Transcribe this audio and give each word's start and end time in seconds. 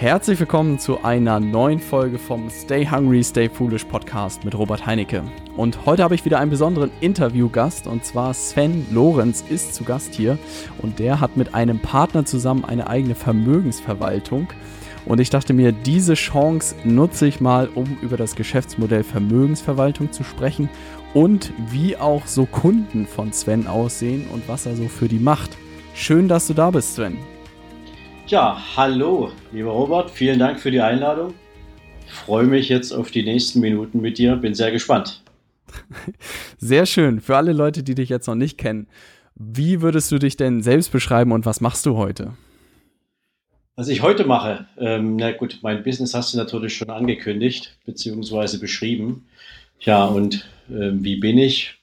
Herzlich 0.00 0.40
willkommen 0.40 0.78
zu 0.78 1.04
einer 1.04 1.40
neuen 1.40 1.78
Folge 1.78 2.18
vom 2.18 2.48
Stay 2.48 2.86
Hungry, 2.86 3.22
Stay 3.22 3.50
Foolish 3.50 3.84
Podcast 3.84 4.46
mit 4.46 4.54
Robert 4.54 4.86
Heinecke. 4.86 5.22
Und 5.58 5.84
heute 5.84 6.02
habe 6.02 6.14
ich 6.14 6.24
wieder 6.24 6.38
einen 6.38 6.50
besonderen 6.50 6.90
Interviewgast 7.02 7.86
und 7.86 8.02
zwar 8.02 8.32
Sven 8.32 8.86
Lorenz 8.90 9.44
ist 9.46 9.74
zu 9.74 9.84
Gast 9.84 10.14
hier 10.14 10.38
und 10.78 11.00
der 11.00 11.20
hat 11.20 11.36
mit 11.36 11.54
einem 11.54 11.80
Partner 11.80 12.24
zusammen 12.24 12.64
eine 12.64 12.86
eigene 12.86 13.14
Vermögensverwaltung. 13.14 14.48
Und 15.04 15.20
ich 15.20 15.28
dachte 15.28 15.52
mir, 15.52 15.70
diese 15.70 16.14
Chance 16.14 16.76
nutze 16.84 17.26
ich 17.26 17.42
mal, 17.42 17.68
um 17.68 17.98
über 18.00 18.16
das 18.16 18.36
Geschäftsmodell 18.36 19.04
Vermögensverwaltung 19.04 20.12
zu 20.12 20.24
sprechen 20.24 20.70
und 21.12 21.52
wie 21.70 21.98
auch 21.98 22.26
so 22.26 22.46
Kunden 22.46 23.06
von 23.06 23.34
Sven 23.34 23.66
aussehen 23.66 24.28
und 24.32 24.48
was 24.48 24.64
er 24.64 24.76
so 24.76 24.88
für 24.88 25.08
die 25.08 25.18
macht. 25.18 25.58
Schön, 25.92 26.26
dass 26.26 26.46
du 26.46 26.54
da 26.54 26.70
bist, 26.70 26.94
Sven. 26.94 27.18
Ja, 28.30 28.62
hallo, 28.76 29.32
lieber 29.50 29.72
Robert, 29.72 30.08
vielen 30.08 30.38
Dank 30.38 30.60
für 30.60 30.70
die 30.70 30.80
Einladung. 30.80 31.34
Ich 32.06 32.12
freue 32.12 32.44
mich 32.44 32.68
jetzt 32.68 32.92
auf 32.92 33.10
die 33.10 33.24
nächsten 33.24 33.58
Minuten 33.58 34.00
mit 34.00 34.18
dir, 34.18 34.36
bin 34.36 34.54
sehr 34.54 34.70
gespannt. 34.70 35.24
Sehr 36.58 36.86
schön. 36.86 37.20
Für 37.20 37.36
alle 37.36 37.52
Leute, 37.52 37.82
die 37.82 37.96
dich 37.96 38.08
jetzt 38.08 38.28
noch 38.28 38.36
nicht 38.36 38.56
kennen, 38.56 38.86
wie 39.34 39.82
würdest 39.82 40.12
du 40.12 40.18
dich 40.20 40.36
denn 40.36 40.62
selbst 40.62 40.92
beschreiben 40.92 41.32
und 41.32 41.44
was 41.44 41.60
machst 41.60 41.86
du 41.86 41.96
heute? 41.96 42.34
Was 43.74 43.88
ich 43.88 44.00
heute 44.00 44.24
mache, 44.24 44.68
ähm, 44.78 45.16
na 45.16 45.32
gut, 45.32 45.58
mein 45.62 45.82
Business 45.82 46.14
hast 46.14 46.32
du 46.32 46.38
natürlich 46.38 46.76
schon 46.76 46.90
angekündigt, 46.90 47.78
beziehungsweise 47.84 48.60
beschrieben. 48.60 49.26
Ja, 49.80 50.04
und 50.04 50.48
äh, 50.68 50.92
wie 50.92 51.16
bin 51.16 51.36
ich? 51.36 51.80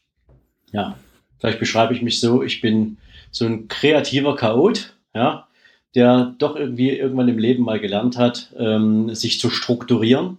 Ja, 0.72 0.98
vielleicht 1.40 1.60
beschreibe 1.60 1.94
ich 1.94 2.02
mich 2.02 2.22
so, 2.22 2.42
ich 2.42 2.62
bin 2.62 2.98
so 3.32 3.46
ein 3.46 3.68
kreativer 3.68 4.38
Chaot, 4.38 4.96
ja, 5.14 5.47
der 5.96 6.36
doch 6.38 6.56
irgendwie 6.56 6.90
irgendwann 6.90 7.30
im 7.30 7.40
Leben 7.40 7.64
mal 7.64 7.80
gelernt 7.80 8.18
hat, 8.18 8.54
ähm, 8.58 9.14
sich 9.16 9.40
zu 9.40 9.50
strukturieren, 9.50 10.38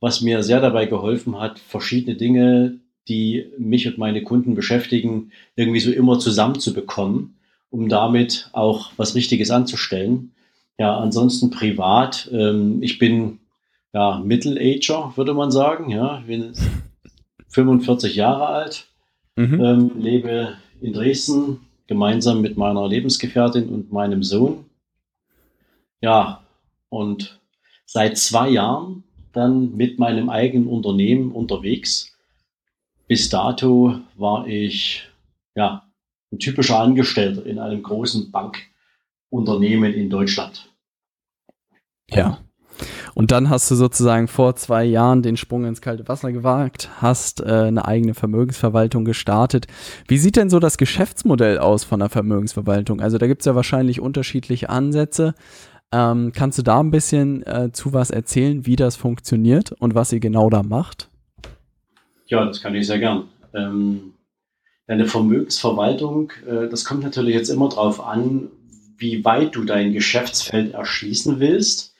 was 0.00 0.20
mir 0.20 0.42
sehr 0.42 0.60
dabei 0.60 0.86
geholfen 0.86 1.38
hat, 1.40 1.58
verschiedene 1.58 2.16
Dinge, 2.16 2.78
die 3.08 3.46
mich 3.58 3.86
und 3.86 3.98
meine 3.98 4.22
Kunden 4.22 4.54
beschäftigen, 4.54 5.30
irgendwie 5.54 5.80
so 5.80 5.90
immer 5.90 6.18
zusammenzubekommen, 6.18 7.36
um 7.70 7.88
damit 7.88 8.50
auch 8.52 8.90
was 8.96 9.14
Richtiges 9.14 9.50
anzustellen. 9.50 10.32
Ja, 10.78 10.98
ansonsten 10.98 11.50
privat, 11.50 12.28
ähm, 12.32 12.82
ich 12.82 12.98
bin 12.98 13.38
ja 13.94 14.18
Middle-Ager, 14.18 15.12
würde 15.16 15.34
man 15.34 15.50
sagen, 15.50 15.90
ja, 15.90 16.20
ich 16.20 16.26
bin 16.26 16.52
45 17.48 18.14
Jahre 18.16 18.46
alt, 18.48 18.86
mhm. 19.36 19.60
ähm, 19.60 19.90
lebe 19.98 20.54
in 20.80 20.92
Dresden, 20.92 21.60
gemeinsam 21.86 22.40
mit 22.40 22.56
meiner 22.56 22.88
Lebensgefährtin 22.88 23.68
und 23.68 23.92
meinem 23.92 24.22
Sohn. 24.22 24.64
Ja, 26.00 26.42
und 26.88 27.40
seit 27.84 28.18
zwei 28.18 28.48
Jahren 28.48 29.04
dann 29.32 29.76
mit 29.76 29.98
meinem 29.98 30.30
eigenen 30.30 30.66
Unternehmen 30.66 31.32
unterwegs. 31.32 32.16
Bis 33.06 33.28
dato 33.28 34.00
war 34.16 34.46
ich 34.46 35.08
ja 35.54 35.86
ein 36.32 36.38
typischer 36.38 36.80
Angestellter 36.80 37.44
in 37.46 37.58
einem 37.58 37.82
großen 37.82 38.32
Bankunternehmen 38.32 39.92
in 39.92 40.10
Deutschland. 40.10 40.72
Ja. 42.10 42.45
Und 43.16 43.30
dann 43.30 43.48
hast 43.48 43.70
du 43.70 43.76
sozusagen 43.76 44.28
vor 44.28 44.56
zwei 44.56 44.84
Jahren 44.84 45.22
den 45.22 45.38
Sprung 45.38 45.64
ins 45.64 45.80
kalte 45.80 46.06
Wasser 46.06 46.32
gewagt, 46.32 46.90
hast 47.00 47.40
äh, 47.40 47.46
eine 47.46 47.86
eigene 47.86 48.12
Vermögensverwaltung 48.12 49.06
gestartet. 49.06 49.66
Wie 50.06 50.18
sieht 50.18 50.36
denn 50.36 50.50
so 50.50 50.60
das 50.60 50.76
Geschäftsmodell 50.76 51.56
aus 51.56 51.82
von 51.82 52.00
der 52.00 52.10
Vermögensverwaltung? 52.10 53.00
Also 53.00 53.16
da 53.16 53.26
gibt 53.26 53.40
es 53.40 53.46
ja 53.46 53.54
wahrscheinlich 53.54 54.02
unterschiedliche 54.02 54.68
Ansätze. 54.68 55.34
Ähm, 55.92 56.32
kannst 56.34 56.58
du 56.58 56.62
da 56.62 56.78
ein 56.78 56.90
bisschen 56.90 57.42
äh, 57.46 57.70
zu 57.72 57.94
was 57.94 58.10
erzählen, 58.10 58.66
wie 58.66 58.76
das 58.76 58.96
funktioniert 58.96 59.72
und 59.72 59.94
was 59.94 60.12
ihr 60.12 60.20
genau 60.20 60.50
da 60.50 60.62
macht? 60.62 61.08
Ja, 62.26 62.44
das 62.44 62.60
kann 62.60 62.74
ich 62.74 62.86
sehr 62.86 62.98
gern. 62.98 63.28
Ähm, 63.54 64.12
eine 64.86 65.06
Vermögensverwaltung, 65.06 66.32
äh, 66.46 66.68
das 66.68 66.84
kommt 66.84 67.02
natürlich 67.02 67.34
jetzt 67.34 67.48
immer 67.48 67.70
darauf 67.70 67.98
an, 68.06 68.50
wie 68.98 69.24
weit 69.24 69.56
du 69.56 69.64
dein 69.64 69.94
Geschäftsfeld 69.94 70.74
erschließen 70.74 71.40
willst. 71.40 71.95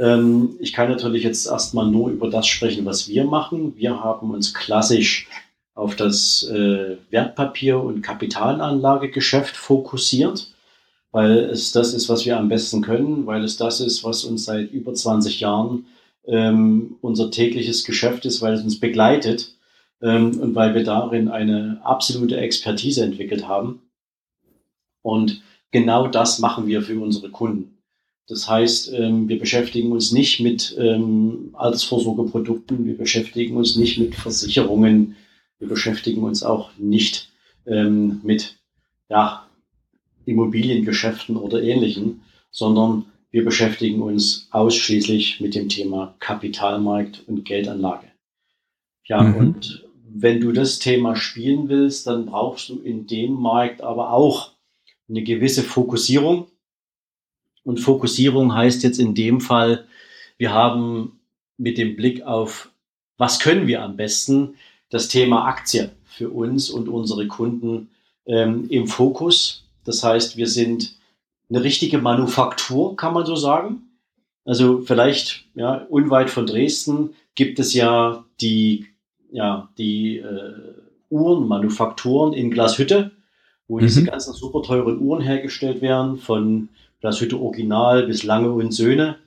Ähm, 0.00 0.56
ich 0.60 0.72
kann 0.72 0.88
natürlich 0.88 1.22
jetzt 1.24 1.46
erstmal 1.46 1.86
nur 1.86 2.08
über 2.08 2.30
das 2.30 2.46
sprechen, 2.46 2.86
was 2.86 3.06
wir 3.08 3.24
machen. 3.24 3.76
Wir 3.76 4.02
haben 4.02 4.30
uns 4.30 4.54
klassisch 4.54 5.28
auf 5.74 5.94
das 5.94 6.42
äh, 6.44 6.96
Wertpapier- 7.10 7.82
und 7.82 8.00
Kapitalanlagegeschäft 8.02 9.56
fokussiert, 9.56 10.54
weil 11.12 11.38
es 11.38 11.72
das 11.72 11.92
ist, 11.92 12.08
was 12.08 12.24
wir 12.24 12.38
am 12.38 12.48
besten 12.48 12.80
können, 12.80 13.26
weil 13.26 13.44
es 13.44 13.58
das 13.58 13.80
ist, 13.80 14.02
was 14.02 14.24
uns 14.24 14.46
seit 14.46 14.72
über 14.72 14.94
20 14.94 15.40
Jahren 15.40 15.86
ähm, 16.26 16.96
unser 17.02 17.30
tägliches 17.30 17.84
Geschäft 17.84 18.24
ist, 18.24 18.40
weil 18.40 18.54
es 18.54 18.62
uns 18.62 18.80
begleitet 18.80 19.54
ähm, 20.02 20.40
und 20.40 20.54
weil 20.54 20.74
wir 20.74 20.84
darin 20.84 21.28
eine 21.28 21.80
absolute 21.84 22.38
Expertise 22.38 23.04
entwickelt 23.04 23.46
haben. 23.46 23.82
Und 25.02 25.42
genau 25.72 26.08
das 26.08 26.38
machen 26.38 26.66
wir 26.66 26.82
für 26.82 26.98
unsere 27.00 27.30
Kunden. 27.30 27.79
Das 28.30 28.48
heißt, 28.48 28.92
ähm, 28.94 29.28
wir 29.28 29.40
beschäftigen 29.40 29.90
uns 29.90 30.12
nicht 30.12 30.38
mit 30.38 30.76
ähm, 30.78 31.50
Altersvorsorgeprodukten, 31.54 32.86
wir 32.86 32.96
beschäftigen 32.96 33.56
uns 33.56 33.74
nicht 33.74 33.98
mit 33.98 34.14
Versicherungen, 34.14 35.16
wir 35.58 35.66
beschäftigen 35.66 36.22
uns 36.22 36.44
auch 36.44 36.70
nicht 36.78 37.28
ähm, 37.66 38.20
mit 38.22 38.56
ja, 39.08 39.48
Immobiliengeschäften 40.26 41.36
oder 41.36 41.60
ähnlichen, 41.60 42.22
sondern 42.52 43.06
wir 43.32 43.44
beschäftigen 43.44 44.00
uns 44.00 44.46
ausschließlich 44.52 45.40
mit 45.40 45.56
dem 45.56 45.68
Thema 45.68 46.14
Kapitalmarkt 46.20 47.24
und 47.26 47.44
Geldanlage. 47.44 48.06
Ja, 49.06 49.22
mhm. 49.22 49.34
und 49.34 49.88
wenn 50.08 50.40
du 50.40 50.52
das 50.52 50.78
Thema 50.78 51.16
spielen 51.16 51.68
willst, 51.68 52.06
dann 52.06 52.26
brauchst 52.26 52.68
du 52.68 52.78
in 52.78 53.08
dem 53.08 53.32
Markt 53.32 53.82
aber 53.82 54.12
auch 54.12 54.52
eine 55.08 55.24
gewisse 55.24 55.64
Fokussierung. 55.64 56.46
Und 57.64 57.78
Fokussierung 57.80 58.54
heißt 58.54 58.82
jetzt 58.82 58.98
in 58.98 59.14
dem 59.14 59.40
Fall, 59.40 59.86
wir 60.38 60.52
haben 60.52 61.20
mit 61.58 61.76
dem 61.78 61.96
Blick 61.96 62.22
auf, 62.22 62.70
was 63.18 63.38
können 63.38 63.66
wir 63.66 63.82
am 63.82 63.96
besten, 63.96 64.54
das 64.88 65.08
Thema 65.08 65.46
Aktie 65.46 65.90
für 66.06 66.30
uns 66.30 66.70
und 66.70 66.88
unsere 66.88 67.26
Kunden 67.28 67.90
ähm, 68.26 68.66
im 68.70 68.86
Fokus. 68.86 69.64
Das 69.84 70.02
heißt, 70.02 70.36
wir 70.36 70.48
sind 70.48 70.96
eine 71.48 71.62
richtige 71.62 71.98
Manufaktur, 71.98 72.96
kann 72.96 73.14
man 73.14 73.26
so 73.26 73.36
sagen. 73.36 73.82
Also 74.44 74.80
vielleicht 74.80 75.44
ja, 75.54 75.86
unweit 75.88 76.30
von 76.30 76.46
Dresden 76.46 77.10
gibt 77.34 77.58
es 77.58 77.74
ja 77.74 78.24
die, 78.40 78.86
ja, 79.30 79.68
die 79.78 80.18
äh, 80.18 80.52
Uhrenmanufakturen 81.10 82.32
in 82.32 82.50
Glashütte, 82.50 83.10
wo 83.68 83.76
mhm. 83.76 83.82
diese 83.82 84.04
ganzen 84.04 84.32
super 84.32 84.62
teuren 84.62 84.98
Uhren 85.00 85.22
hergestellt 85.22 85.82
werden, 85.82 86.18
von 86.18 86.68
Glashütte 87.00 87.38
Original 87.38 88.06
bis 88.06 88.22
Lange 88.22 88.52
und 88.52 88.72
Söhne. 88.72 89.18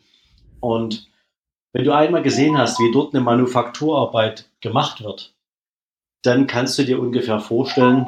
Und 0.60 1.10
wenn 1.74 1.86
du 1.86 1.92
einmal 1.94 2.22
gesehen 2.22 2.58
hast, 2.58 2.80
wie 2.80 2.92
dort 2.92 3.14
eine 3.14 3.24
Manufakturarbeit 3.24 4.50
gemacht 4.62 5.04
wird, 5.04 5.34
dann 6.22 6.48
kannst 6.48 6.78
du 6.78 6.86
dir 6.86 7.00
ungefähr 7.00 7.40
vorstellen, 7.40 8.08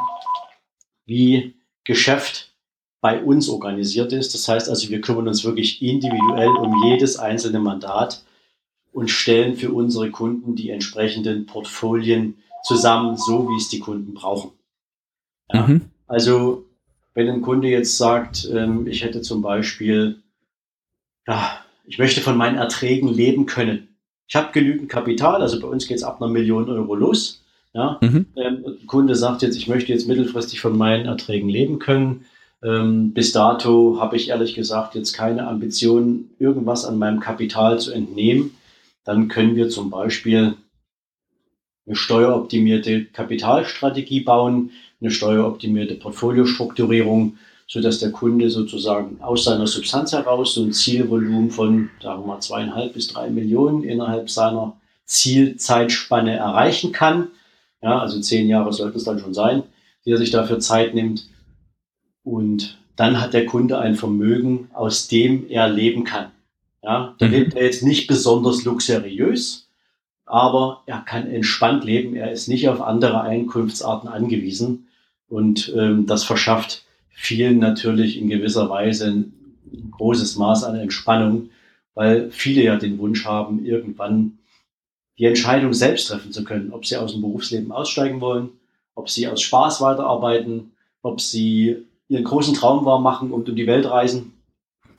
wie 1.05 1.55
Geschäft 1.83 2.53
bei 3.01 3.21
uns 3.21 3.49
organisiert 3.49 4.13
ist. 4.13 4.33
Das 4.33 4.47
heißt 4.47 4.69
also, 4.69 4.89
wir 4.89 5.01
kümmern 5.01 5.27
uns 5.27 5.43
wirklich 5.43 5.81
individuell 5.81 6.49
um 6.49 6.83
jedes 6.85 7.17
einzelne 7.17 7.59
Mandat 7.59 8.23
und 8.93 9.09
stellen 9.09 9.55
für 9.57 9.71
unsere 9.71 10.09
Kunden 10.09 10.55
die 10.55 10.69
entsprechenden 10.69 11.45
Portfolien 11.45 12.37
zusammen, 12.63 13.17
so 13.17 13.47
wie 13.49 13.57
es 13.57 13.69
die 13.69 13.79
Kunden 13.79 14.13
brauchen. 14.13 14.51
Ja, 15.51 15.67
mhm. 15.67 15.81
Also, 16.07 16.65
wenn 17.15 17.29
ein 17.29 17.41
Kunde 17.41 17.69
jetzt 17.69 17.97
sagt, 17.97 18.47
ähm, 18.53 18.85
ich 18.85 19.03
hätte 19.03 19.21
zum 19.21 19.41
Beispiel, 19.41 20.21
ja, 21.25 21.57
ich 21.85 21.97
möchte 21.97 22.21
von 22.21 22.37
meinen 22.37 22.57
Erträgen 22.57 23.11
leben 23.11 23.45
können. 23.47 23.95
Ich 24.27 24.35
habe 24.35 24.51
genügend 24.51 24.89
Kapital, 24.89 25.41
also 25.41 25.59
bei 25.59 25.67
uns 25.67 25.87
geht 25.87 25.97
es 25.97 26.03
ab 26.03 26.21
einer 26.21 26.31
Million 26.31 26.69
Euro 26.69 26.93
los. 26.93 27.43
Ja? 27.73 27.97
Mhm. 28.01 28.25
Ähm, 28.35 28.63
der 28.63 28.73
Kunde 28.85 29.15
sagt 29.15 29.41
jetzt, 29.41 29.55
ich 29.55 29.67
möchte 29.67 29.91
jetzt 29.91 30.07
mittelfristig 30.07 30.59
von 30.59 30.77
meinen 30.77 31.05
Erträgen 31.05 31.49
leben 31.49 31.79
können. 31.79 32.25
Ähm, 32.61 33.13
bis 33.13 33.31
dato 33.31 33.97
habe 33.99 34.17
ich 34.17 34.29
ehrlich 34.29 34.53
gesagt 34.53 34.95
jetzt 34.95 35.13
keine 35.13 35.47
Ambition, 35.47 36.31
irgendwas 36.37 36.85
an 36.85 36.97
meinem 36.97 37.19
Kapital 37.19 37.79
zu 37.79 37.91
entnehmen. 37.91 38.57
Dann 39.05 39.29
können 39.29 39.55
wir 39.55 39.69
zum 39.69 39.89
Beispiel 39.89 40.55
eine 41.85 41.95
steueroptimierte 41.95 43.05
Kapitalstrategie 43.05 44.21
bauen, 44.21 44.71
eine 45.01 45.11
steueroptimierte 45.11 45.95
Portfoliostrukturierung, 45.95 47.37
sodass 47.67 47.99
der 47.99 48.11
Kunde 48.11 48.49
sozusagen 48.49 49.21
aus 49.21 49.43
seiner 49.43 49.67
Substanz 49.67 50.13
heraus 50.13 50.53
so 50.53 50.63
ein 50.63 50.73
Zielvolumen 50.73 51.51
von, 51.51 51.89
sagen 52.01 52.23
wir 52.23 52.27
mal, 52.27 52.39
zweieinhalb 52.39 52.93
bis 52.93 53.07
drei 53.07 53.29
Millionen 53.29 53.83
innerhalb 53.83 54.29
seiner 54.29 54.77
Zielzeitspanne 55.05 56.35
erreichen 56.35 56.91
kann. 56.91 57.29
Ja, 57.81 57.99
also 57.99 58.19
zehn 58.19 58.47
Jahre 58.47 58.73
sollte 58.73 58.97
es 58.97 59.03
dann 59.03 59.19
schon 59.19 59.33
sein, 59.33 59.63
die 60.05 60.11
er 60.11 60.17
sich 60.17 60.31
dafür 60.31 60.59
Zeit 60.59 60.95
nimmt. 60.95 61.27
Und 62.23 62.77
dann 62.95 63.21
hat 63.21 63.33
der 63.33 63.45
Kunde 63.45 63.77
ein 63.77 63.95
Vermögen, 63.95 64.69
aus 64.73 65.07
dem 65.07 65.49
er 65.49 65.69
leben 65.69 66.03
kann. 66.03 66.31
Ja, 66.81 67.15
da 67.17 67.25
mhm. 67.27 67.31
lebt 67.31 67.53
er 67.55 67.65
jetzt 67.65 67.83
nicht 67.83 68.07
besonders 68.07 68.63
luxuriös, 68.63 69.64
aber 70.25 70.83
er 70.85 71.01
kann 71.01 71.27
entspannt 71.27 71.83
leben. 71.83 72.15
Er 72.15 72.31
ist 72.31 72.47
nicht 72.47 72.67
auf 72.69 72.81
andere 72.81 73.21
Einkunftsarten 73.21 74.09
angewiesen. 74.09 74.87
Und 75.27 75.73
ähm, 75.75 76.05
das 76.05 76.23
verschafft 76.23 76.83
vielen 77.09 77.59
natürlich 77.59 78.17
in 78.17 78.29
gewisser 78.29 78.69
Weise 78.69 79.07
ein 79.07 79.91
großes 79.91 80.35
Maß 80.35 80.63
an 80.63 80.75
Entspannung, 80.75 81.49
weil 81.93 82.29
viele 82.31 82.63
ja 82.63 82.75
den 82.75 82.97
Wunsch 82.97 83.25
haben, 83.25 83.65
irgendwann 83.65 84.39
die 85.17 85.25
Entscheidung 85.25 85.73
selbst 85.73 86.07
treffen 86.07 86.31
zu 86.31 86.43
können, 86.43 86.73
ob 86.73 86.85
sie 86.85 86.97
aus 86.97 87.13
dem 87.13 87.21
Berufsleben 87.21 87.71
aussteigen 87.71 88.19
wollen, 88.19 88.49
ob 88.95 89.09
sie 89.09 89.27
aus 89.27 89.41
Spaß 89.41 89.81
weiterarbeiten, 89.81 90.71
ob 91.01 91.21
sie 91.21 91.85
ihren 92.09 92.23
großen 92.23 92.53
Traum 92.53 92.85
wahr 92.85 92.99
machen 92.99 93.31
und 93.31 93.49
um 93.49 93.55
die 93.55 93.67
Welt 93.67 93.89
reisen. 93.89 94.33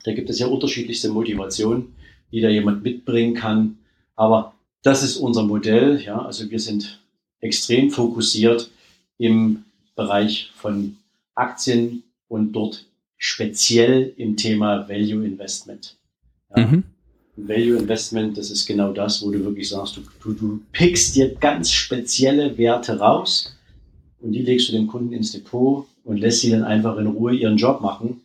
Da 0.03 0.13
gibt 0.13 0.29
es 0.29 0.39
ja 0.39 0.47
unterschiedlichste 0.47 1.09
Motivationen, 1.09 1.95
die 2.31 2.41
da 2.41 2.49
jemand 2.49 2.83
mitbringen 2.83 3.35
kann. 3.35 3.77
Aber 4.15 4.53
das 4.87 5.03
ist 5.03 5.17
unser 5.17 5.43
Modell. 5.43 6.01
Ja, 6.01 6.21
also 6.21 6.49
wir 6.49 6.59
sind 6.59 6.99
extrem 7.41 7.91
fokussiert 7.91 8.71
im 9.17 9.65
Bereich 9.97 10.49
von 10.55 10.95
Aktien 11.35 12.03
und 12.29 12.53
dort 12.53 12.85
speziell 13.17 14.13
im 14.15 14.37
Thema 14.37 14.87
Value 14.87 15.25
Investment. 15.25 15.97
Ja, 16.55 16.65
mhm. 16.65 16.83
Value 17.35 17.77
Investment, 17.77 18.37
das 18.37 18.49
ist 18.49 18.65
genau 18.65 18.93
das, 18.93 19.21
wo 19.21 19.29
du 19.29 19.43
wirklich 19.43 19.67
sagst, 19.67 19.97
du, 19.97 20.01
du, 20.23 20.33
du 20.33 20.61
pickst 20.71 21.15
dir 21.15 21.35
ganz 21.35 21.69
spezielle 21.71 22.57
Werte 22.57 22.97
raus 22.97 23.55
und 24.21 24.31
die 24.31 24.41
legst 24.41 24.69
du 24.69 24.71
dem 24.71 24.87
Kunden 24.87 25.11
ins 25.11 25.33
Depot 25.33 25.85
und 26.05 26.17
lässt 26.17 26.39
sie 26.41 26.49
dann 26.49 26.63
einfach 26.63 26.97
in 26.97 27.07
Ruhe 27.07 27.35
ihren 27.35 27.57
Job 27.57 27.81
machen 27.81 28.21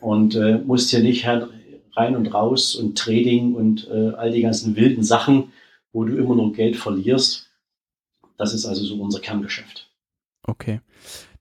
und 0.00 0.36
äh, 0.36 0.58
musst 0.58 0.90
hier 0.90 1.00
nicht 1.00 1.26
rein 1.26 2.16
und 2.16 2.32
raus 2.32 2.76
und 2.76 2.96
Trading 2.96 3.54
und 3.54 3.88
äh, 3.90 4.10
all 4.16 4.30
die 4.30 4.42
ganzen 4.42 4.76
wilden 4.76 5.02
Sachen, 5.02 5.52
wo 5.96 6.04
du 6.04 6.14
immer 6.14 6.36
nur 6.36 6.52
Geld 6.52 6.76
verlierst. 6.76 7.48
Das 8.36 8.52
ist 8.52 8.66
also 8.66 8.84
so 8.84 9.00
unser 9.00 9.18
Kerngeschäft. 9.18 9.90
Okay. 10.42 10.82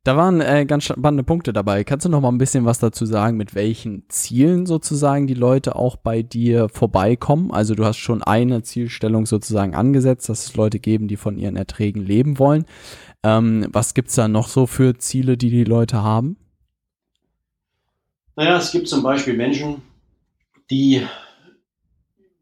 Da 0.05 0.15
waren 0.15 0.39
äh, 0.39 0.65
ganz 0.65 0.85
spannende 0.85 1.25
Punkte 1.25 1.51
dabei. 1.51 1.83
Kannst 1.83 2.05
du 2.05 2.09
noch 2.09 2.21
mal 2.21 2.29
ein 2.29 2.37
bisschen 2.37 2.63
was 2.63 2.79
dazu 2.79 3.05
sagen, 3.05 3.35
mit 3.35 3.53
welchen 3.53 4.07
Zielen 4.07 4.65
sozusagen 4.65 5.27
die 5.27 5.33
Leute 5.33 5.75
auch 5.75 5.97
bei 5.97 6.21
dir 6.21 6.69
vorbeikommen? 6.69 7.51
Also 7.51 7.75
du 7.75 7.83
hast 7.83 7.97
schon 7.97 8.23
eine 8.23 8.63
Zielstellung 8.63 9.25
sozusagen 9.25 9.75
angesetzt, 9.75 10.29
dass 10.29 10.47
es 10.47 10.55
Leute 10.55 10.79
geben, 10.79 11.09
die 11.09 11.17
von 11.17 11.37
ihren 11.37 11.57
Erträgen 11.57 12.01
leben 12.01 12.39
wollen. 12.39 12.63
Ähm, 13.23 13.67
was 13.73 13.93
gibt 13.93 14.07
es 14.07 14.15
da 14.15 14.29
noch 14.29 14.47
so 14.47 14.67
für 14.67 14.97
Ziele, 14.97 15.35
die 15.35 15.49
die 15.49 15.65
Leute 15.65 16.01
haben? 16.01 16.37
Naja, 18.37 18.55
es 18.55 18.71
gibt 18.71 18.87
zum 18.87 19.03
Beispiel 19.03 19.33
Menschen, 19.33 19.81
die 20.71 21.05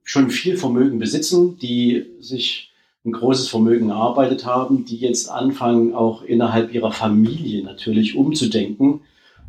schon 0.04 0.30
viel 0.30 0.58
Vermögen 0.58 1.00
besitzen, 1.00 1.58
die 1.58 2.06
sich 2.20 2.72
ein 3.06 3.12
großes 3.12 3.50
Vermögen 3.50 3.90
erarbeitet 3.90 4.46
haben, 4.46 4.86
die 4.86 4.98
jetzt 4.98 5.30
anfangen, 5.30 5.94
auch 5.94 6.24
innerhalb 6.24 6.74
ihrer 6.74 6.92
Familie 6.92 7.64
natürlich 7.64 8.16
umzudenken 8.16 9.02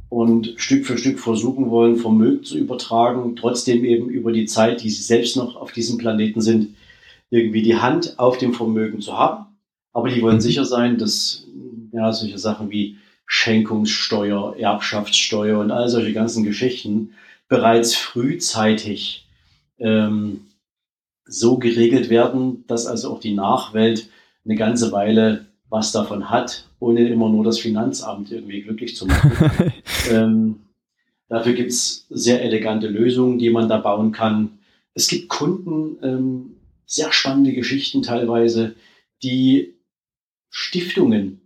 und 0.09 0.55
Stück 0.56 0.87
für 0.87 0.99
Stück 0.99 1.19
versuchen 1.21 1.71
wollen, 1.71 1.97
Vermögen 1.97 2.45
zu 2.45 2.56
übertragen, 2.56 3.37
trotzdem 3.37 3.85
eben 3.85 4.09
über 4.09 4.33
die 4.33 4.47
Zeit, 4.47 4.83
die 4.83 4.91
sie 4.91 5.03
selbst 5.03 5.37
noch 5.37 5.56
auf 5.56 5.73
diesem 5.73 5.99
Planeten 5.99 6.41
sind, 6.41 6.75
irgendwie 7.31 7.62
die 7.62 7.77
Hand 7.77 8.19
auf 8.19 8.39
dem 8.39 8.55
Vermögen 8.55 9.00
zu 9.00 9.17
haben. 9.17 9.47
Aber 9.93 10.09
die 10.09 10.23
wollen 10.23 10.37
mhm. 10.37 10.41
sicher 10.41 10.65
sein, 10.65 10.99
dass 10.99 11.47
ja, 11.93 12.12
solche 12.12 12.39
Sachen 12.39 12.71
wie 12.71 12.97
Schenkungssteuer, 13.27 14.57
Erbschaftssteuer 14.57 15.59
und 15.59 15.71
all 15.71 15.89
solche 15.89 16.12
ganzen 16.12 16.45
Geschichten 16.45 17.15
bereits 17.49 17.95
frühzeitig 17.95 19.24
ähm, 19.79 20.47
so 21.26 21.59
geregelt 21.59 22.11
werden, 22.11 22.65
dass 22.67 22.87
also 22.87 23.12
auch 23.12 23.21
die 23.21 23.35
Nachwelt 23.35 24.09
eine 24.44 24.56
ganze 24.56 24.93
Weile 24.93 25.47
was 25.71 25.93
davon 25.93 26.31
hat, 26.31 26.69
ohne 26.79 27.09
immer 27.09 27.29
nur 27.29 27.44
das 27.44 27.59
Finanzamt 27.59 28.31
irgendwie 28.31 28.62
glücklich 28.62 28.94
zu 28.94 29.06
machen. 29.06 29.73
ähm, 30.11 30.61
dafür 31.29 31.55
gibt 31.55 31.71
es 31.71 32.06
sehr 32.11 32.43
elegante 32.43 32.87
Lösungen, 32.87 33.38
die 33.38 33.50
man 33.50 33.69
da 33.69 33.79
bauen 33.79 34.12
kann. 34.12 34.59
Es 34.93 35.09
gibt 35.09 35.29
Kunden, 35.29 35.97
ähm, 36.03 36.56
sehr 36.87 37.12
spannende 37.12 37.55
Geschichten 37.55 38.03
teilweise, 38.03 38.76
die 39.23 39.75
Stiftungen 40.50 41.41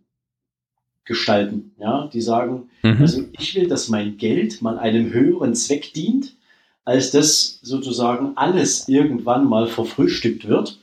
gestalten. 1.04 1.72
Ja, 1.78 2.10
die 2.12 2.20
sagen, 2.20 2.68
mhm. 2.82 2.98
also 3.00 3.24
ich 3.38 3.54
will, 3.54 3.68
dass 3.68 3.88
mein 3.88 4.18
Geld 4.18 4.60
mal 4.60 4.78
einem 4.78 5.12
höheren 5.12 5.54
Zweck 5.54 5.94
dient 5.94 6.36
als 6.88 7.10
das 7.10 7.60
sozusagen 7.60 8.32
alles 8.36 8.88
irgendwann 8.88 9.44
mal 9.44 9.66
verfrühstückt 9.66 10.48
wird. 10.48 10.80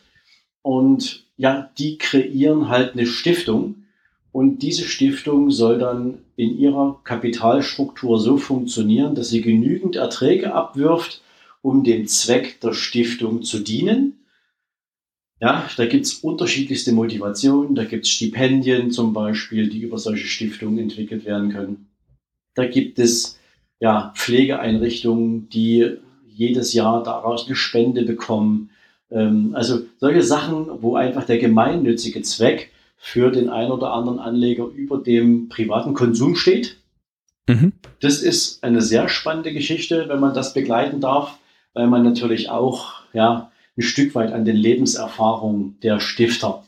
Und 0.61 1.25
ja, 1.35 1.71
die 1.79 1.97
kreieren 1.97 2.69
halt 2.69 2.93
eine 2.93 3.07
Stiftung. 3.07 3.85
Und 4.31 4.59
diese 4.59 4.83
Stiftung 4.83 5.49
soll 5.49 5.79
dann 5.79 6.19
in 6.35 6.59
ihrer 6.59 7.01
Kapitalstruktur 7.03 8.19
so 8.19 8.37
funktionieren, 8.37 9.15
dass 9.15 9.29
sie 9.29 9.41
genügend 9.41 9.95
Erträge 9.95 10.53
abwirft, 10.53 11.23
um 11.63 11.83
dem 11.83 12.05
Zweck 12.05 12.61
der 12.61 12.73
Stiftung 12.73 13.41
zu 13.41 13.61
dienen. 13.61 14.19
Ja, 15.41 15.67
da 15.75 15.87
gibt 15.87 16.05
es 16.05 16.13
unterschiedlichste 16.13 16.91
Motivationen. 16.91 17.73
Da 17.73 17.83
gibt 17.83 18.05
es 18.05 18.11
Stipendien 18.11 18.91
zum 18.91 19.11
Beispiel, 19.11 19.69
die 19.69 19.79
über 19.79 19.97
solche 19.97 20.27
Stiftungen 20.27 20.77
entwickelt 20.77 21.25
werden 21.25 21.51
können. 21.51 21.87
Da 22.53 22.67
gibt 22.67 22.99
es 22.99 23.39
ja, 23.85 24.11
Pflegeeinrichtungen, 24.15 25.47
die 25.49 25.97
jedes 26.27 26.73
Jahr 26.73 27.03
daraus 27.03 27.45
eine 27.45 27.55
Spende 27.55 28.01
bekommen. 28.01 28.71
Ähm, 29.11 29.51
also 29.53 29.81
solche 29.99 30.23
Sachen, 30.23 30.81
wo 30.81 30.95
einfach 30.95 31.23
der 31.23 31.37
gemeinnützige 31.37 32.23
Zweck 32.23 32.71
für 32.97 33.29
den 33.29 33.47
einen 33.47 33.71
oder 33.71 33.93
anderen 33.93 34.17
Anleger 34.17 34.65
über 34.65 34.97
dem 34.97 35.49
privaten 35.49 35.93
Konsum 35.93 36.35
steht. 36.35 36.77
Mhm. 37.47 37.73
Das 37.99 38.23
ist 38.23 38.63
eine 38.63 38.81
sehr 38.81 39.07
spannende 39.07 39.53
Geschichte, 39.53 40.05
wenn 40.07 40.19
man 40.19 40.33
das 40.33 40.55
begleiten 40.55 40.99
darf, 40.99 41.37
weil 41.75 41.85
man 41.85 42.01
natürlich 42.01 42.49
auch 42.49 43.03
ja, 43.13 43.51
ein 43.77 43.83
Stück 43.83 44.15
weit 44.15 44.33
an 44.33 44.45
den 44.45 44.55
Lebenserfahrungen 44.55 45.77
der 45.83 45.99
Stifter 45.99 46.63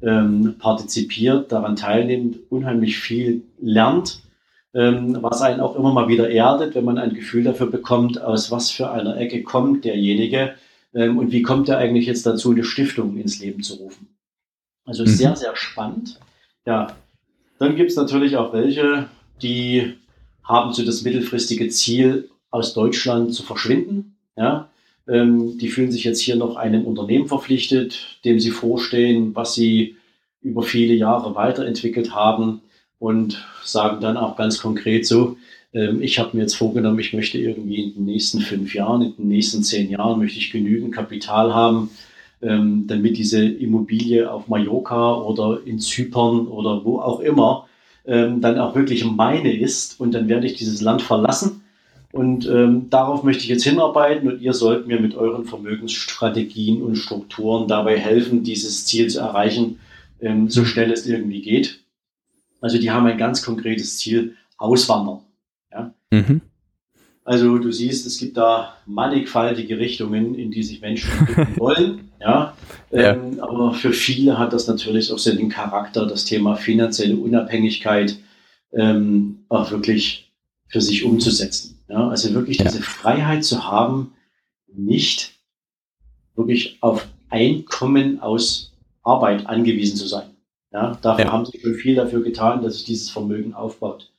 ähm, 0.00 0.54
partizipiert, 0.58 1.52
daran 1.52 1.76
teilnimmt, 1.76 2.38
unheimlich 2.48 2.96
viel 2.96 3.42
lernt 3.60 4.22
was 4.72 5.42
einen 5.42 5.60
auch 5.60 5.76
immer 5.76 5.92
mal 5.92 6.08
wieder 6.08 6.30
erdet, 6.30 6.74
wenn 6.74 6.84
man 6.84 6.98
ein 6.98 7.14
Gefühl 7.14 7.44
dafür 7.44 7.66
bekommt, 7.70 8.20
aus 8.20 8.50
was 8.50 8.70
für 8.70 8.90
einer 8.90 9.18
Ecke 9.18 9.42
kommt 9.42 9.84
derjenige 9.84 10.54
ähm, 10.94 11.18
und 11.18 11.30
wie 11.30 11.42
kommt 11.42 11.68
er 11.68 11.78
eigentlich 11.78 12.06
jetzt 12.06 12.24
dazu, 12.24 12.52
eine 12.52 12.64
Stiftung 12.64 13.16
ins 13.18 13.38
Leben 13.38 13.62
zu 13.62 13.74
rufen. 13.74 14.08
Also 14.84 15.02
mhm. 15.02 15.08
sehr, 15.08 15.36
sehr 15.36 15.56
spannend. 15.56 16.18
Ja, 16.64 16.96
dann 17.58 17.76
gibt 17.76 17.90
es 17.90 17.96
natürlich 17.96 18.36
auch 18.36 18.52
welche, 18.52 19.08
die 19.42 19.94
haben 20.42 20.72
so 20.72 20.84
das 20.84 21.02
mittelfristige 21.02 21.68
Ziel, 21.68 22.28
aus 22.50 22.74
Deutschland 22.74 23.34
zu 23.34 23.42
verschwinden. 23.42 24.16
Ja, 24.36 24.68
ähm, 25.08 25.58
die 25.58 25.68
fühlen 25.68 25.90
sich 25.90 26.04
jetzt 26.04 26.20
hier 26.20 26.36
noch 26.36 26.56
einem 26.56 26.84
Unternehmen 26.84 27.26
verpflichtet, 27.26 28.20
dem 28.24 28.40
sie 28.40 28.50
vorstehen, 28.50 29.34
was 29.34 29.54
sie 29.54 29.96
über 30.40 30.62
viele 30.62 30.94
Jahre 30.94 31.34
weiterentwickelt 31.34 32.14
haben 32.14 32.60
und 33.02 33.44
sagen 33.64 34.00
dann 34.00 34.16
auch 34.16 34.36
ganz 34.36 34.60
konkret 34.60 35.04
so, 35.04 35.36
ähm, 35.74 36.00
ich 36.02 36.20
habe 36.20 36.36
mir 36.36 36.44
jetzt 36.44 36.54
vorgenommen, 36.54 37.00
ich 37.00 37.12
möchte 37.12 37.36
irgendwie 37.36 37.82
in 37.82 37.94
den 37.94 38.04
nächsten 38.04 38.40
fünf 38.40 38.74
Jahren, 38.76 39.02
in 39.02 39.16
den 39.16 39.26
nächsten 39.26 39.64
zehn 39.64 39.90
Jahren 39.90 40.20
möchte 40.20 40.38
ich 40.38 40.52
genügend 40.52 40.94
Kapital 40.94 41.52
haben, 41.52 41.90
ähm, 42.42 42.84
damit 42.86 43.18
diese 43.18 43.44
Immobilie 43.44 44.30
auf 44.30 44.46
Mallorca 44.46 45.16
oder 45.16 45.58
in 45.64 45.80
Zypern 45.80 46.46
oder 46.46 46.84
wo 46.84 47.00
auch 47.00 47.18
immer 47.18 47.66
ähm, 48.06 48.40
dann 48.40 48.56
auch 48.60 48.76
wirklich 48.76 49.04
meine 49.04 49.52
ist 49.52 49.98
und 49.98 50.12
dann 50.14 50.28
werde 50.28 50.46
ich 50.46 50.54
dieses 50.54 50.80
Land 50.80 51.02
verlassen. 51.02 51.58
Und 52.12 52.44
darauf 52.90 53.22
möchte 53.22 53.42
ich 53.44 53.48
jetzt 53.48 53.64
hinarbeiten 53.64 54.30
und 54.30 54.42
ihr 54.42 54.52
sollt 54.52 54.86
mir 54.86 55.00
mit 55.00 55.14
euren 55.14 55.46
Vermögensstrategien 55.46 56.82
und 56.82 56.96
Strukturen 56.96 57.68
dabei 57.68 57.98
helfen, 57.98 58.42
dieses 58.42 58.84
Ziel 58.84 59.08
zu 59.08 59.20
erreichen, 59.20 59.78
so 60.48 60.66
schnell 60.66 60.92
es 60.92 61.06
irgendwie 61.06 61.40
geht. 61.40 61.82
Also 62.62 62.78
die 62.78 62.90
haben 62.90 63.06
ein 63.06 63.18
ganz 63.18 63.42
konkretes 63.42 63.98
Ziel, 63.98 64.36
auswandern. 64.56 65.20
Ja? 65.70 65.94
Mhm. 66.10 66.40
Also 67.24 67.58
du 67.58 67.70
siehst, 67.70 68.06
es 68.06 68.18
gibt 68.18 68.36
da 68.36 68.76
mannigfaltige 68.86 69.78
Richtungen, 69.78 70.34
in 70.34 70.50
die 70.50 70.62
sich 70.62 70.80
Menschen 70.80 71.10
entwickeln 71.18 71.56
wollen. 71.58 72.10
Ja? 72.20 72.56
ja. 72.90 73.12
Ähm, 73.12 73.40
aber 73.40 73.74
für 73.74 73.92
viele 73.92 74.38
hat 74.38 74.52
das 74.52 74.66
natürlich 74.66 75.12
auch 75.12 75.18
so 75.18 75.34
den 75.34 75.48
Charakter, 75.48 76.06
das 76.06 76.24
Thema 76.24 76.56
finanzielle 76.56 77.16
Unabhängigkeit 77.16 78.16
ähm, 78.72 79.44
auch 79.48 79.70
wirklich 79.70 80.32
für 80.68 80.80
sich 80.80 81.04
umzusetzen. 81.04 81.80
Ja? 81.88 82.08
Also 82.08 82.32
wirklich 82.34 82.58
ja. 82.58 82.64
diese 82.64 82.82
Freiheit 82.82 83.44
zu 83.44 83.68
haben, 83.68 84.14
nicht 84.66 85.32
wirklich 86.34 86.78
auf 86.80 87.06
Einkommen 87.28 88.20
aus 88.20 88.72
Arbeit 89.02 89.46
angewiesen 89.46 89.96
zu 89.96 90.06
sein. 90.06 90.31
Ja, 90.72 90.96
dafür 91.02 91.26
ja. 91.26 91.32
haben 91.32 91.44
sie 91.44 91.60
schon 91.60 91.74
viel 91.74 91.94
dafür 91.94 92.22
getan, 92.22 92.62
dass 92.62 92.76
sich 92.76 92.84
dieses 92.84 93.10
Vermögen 93.10 93.52
aufbaut. 93.54 94.10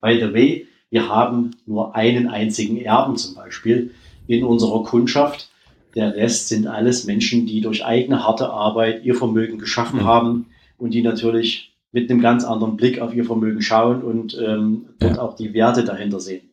By 0.00 0.18
the 0.18 0.32
way, 0.32 0.66
wir 0.90 1.08
haben 1.08 1.50
nur 1.66 1.94
einen 1.94 2.28
einzigen 2.28 2.80
Erben 2.80 3.16
zum 3.16 3.34
Beispiel 3.34 3.90
in 4.26 4.44
unserer 4.44 4.84
Kundschaft. 4.84 5.50
Der 5.94 6.14
Rest 6.14 6.48
sind 6.48 6.66
alles 6.66 7.04
Menschen, 7.04 7.46
die 7.46 7.60
durch 7.60 7.84
eigene 7.84 8.24
harte 8.24 8.50
Arbeit 8.50 9.04
ihr 9.04 9.14
Vermögen 9.14 9.58
geschaffen 9.58 10.00
mhm. 10.00 10.04
haben 10.04 10.46
und 10.78 10.94
die 10.94 11.02
natürlich 11.02 11.72
mit 11.92 12.10
einem 12.10 12.20
ganz 12.20 12.44
anderen 12.44 12.76
Blick 12.76 13.00
auf 13.00 13.14
ihr 13.14 13.24
Vermögen 13.24 13.62
schauen 13.62 14.02
und 14.02 14.38
ähm, 14.38 14.86
dort 14.98 15.16
ja. 15.16 15.22
auch 15.22 15.36
die 15.36 15.52
Werte 15.54 15.84
dahinter 15.84 16.20
sehen. 16.20 16.47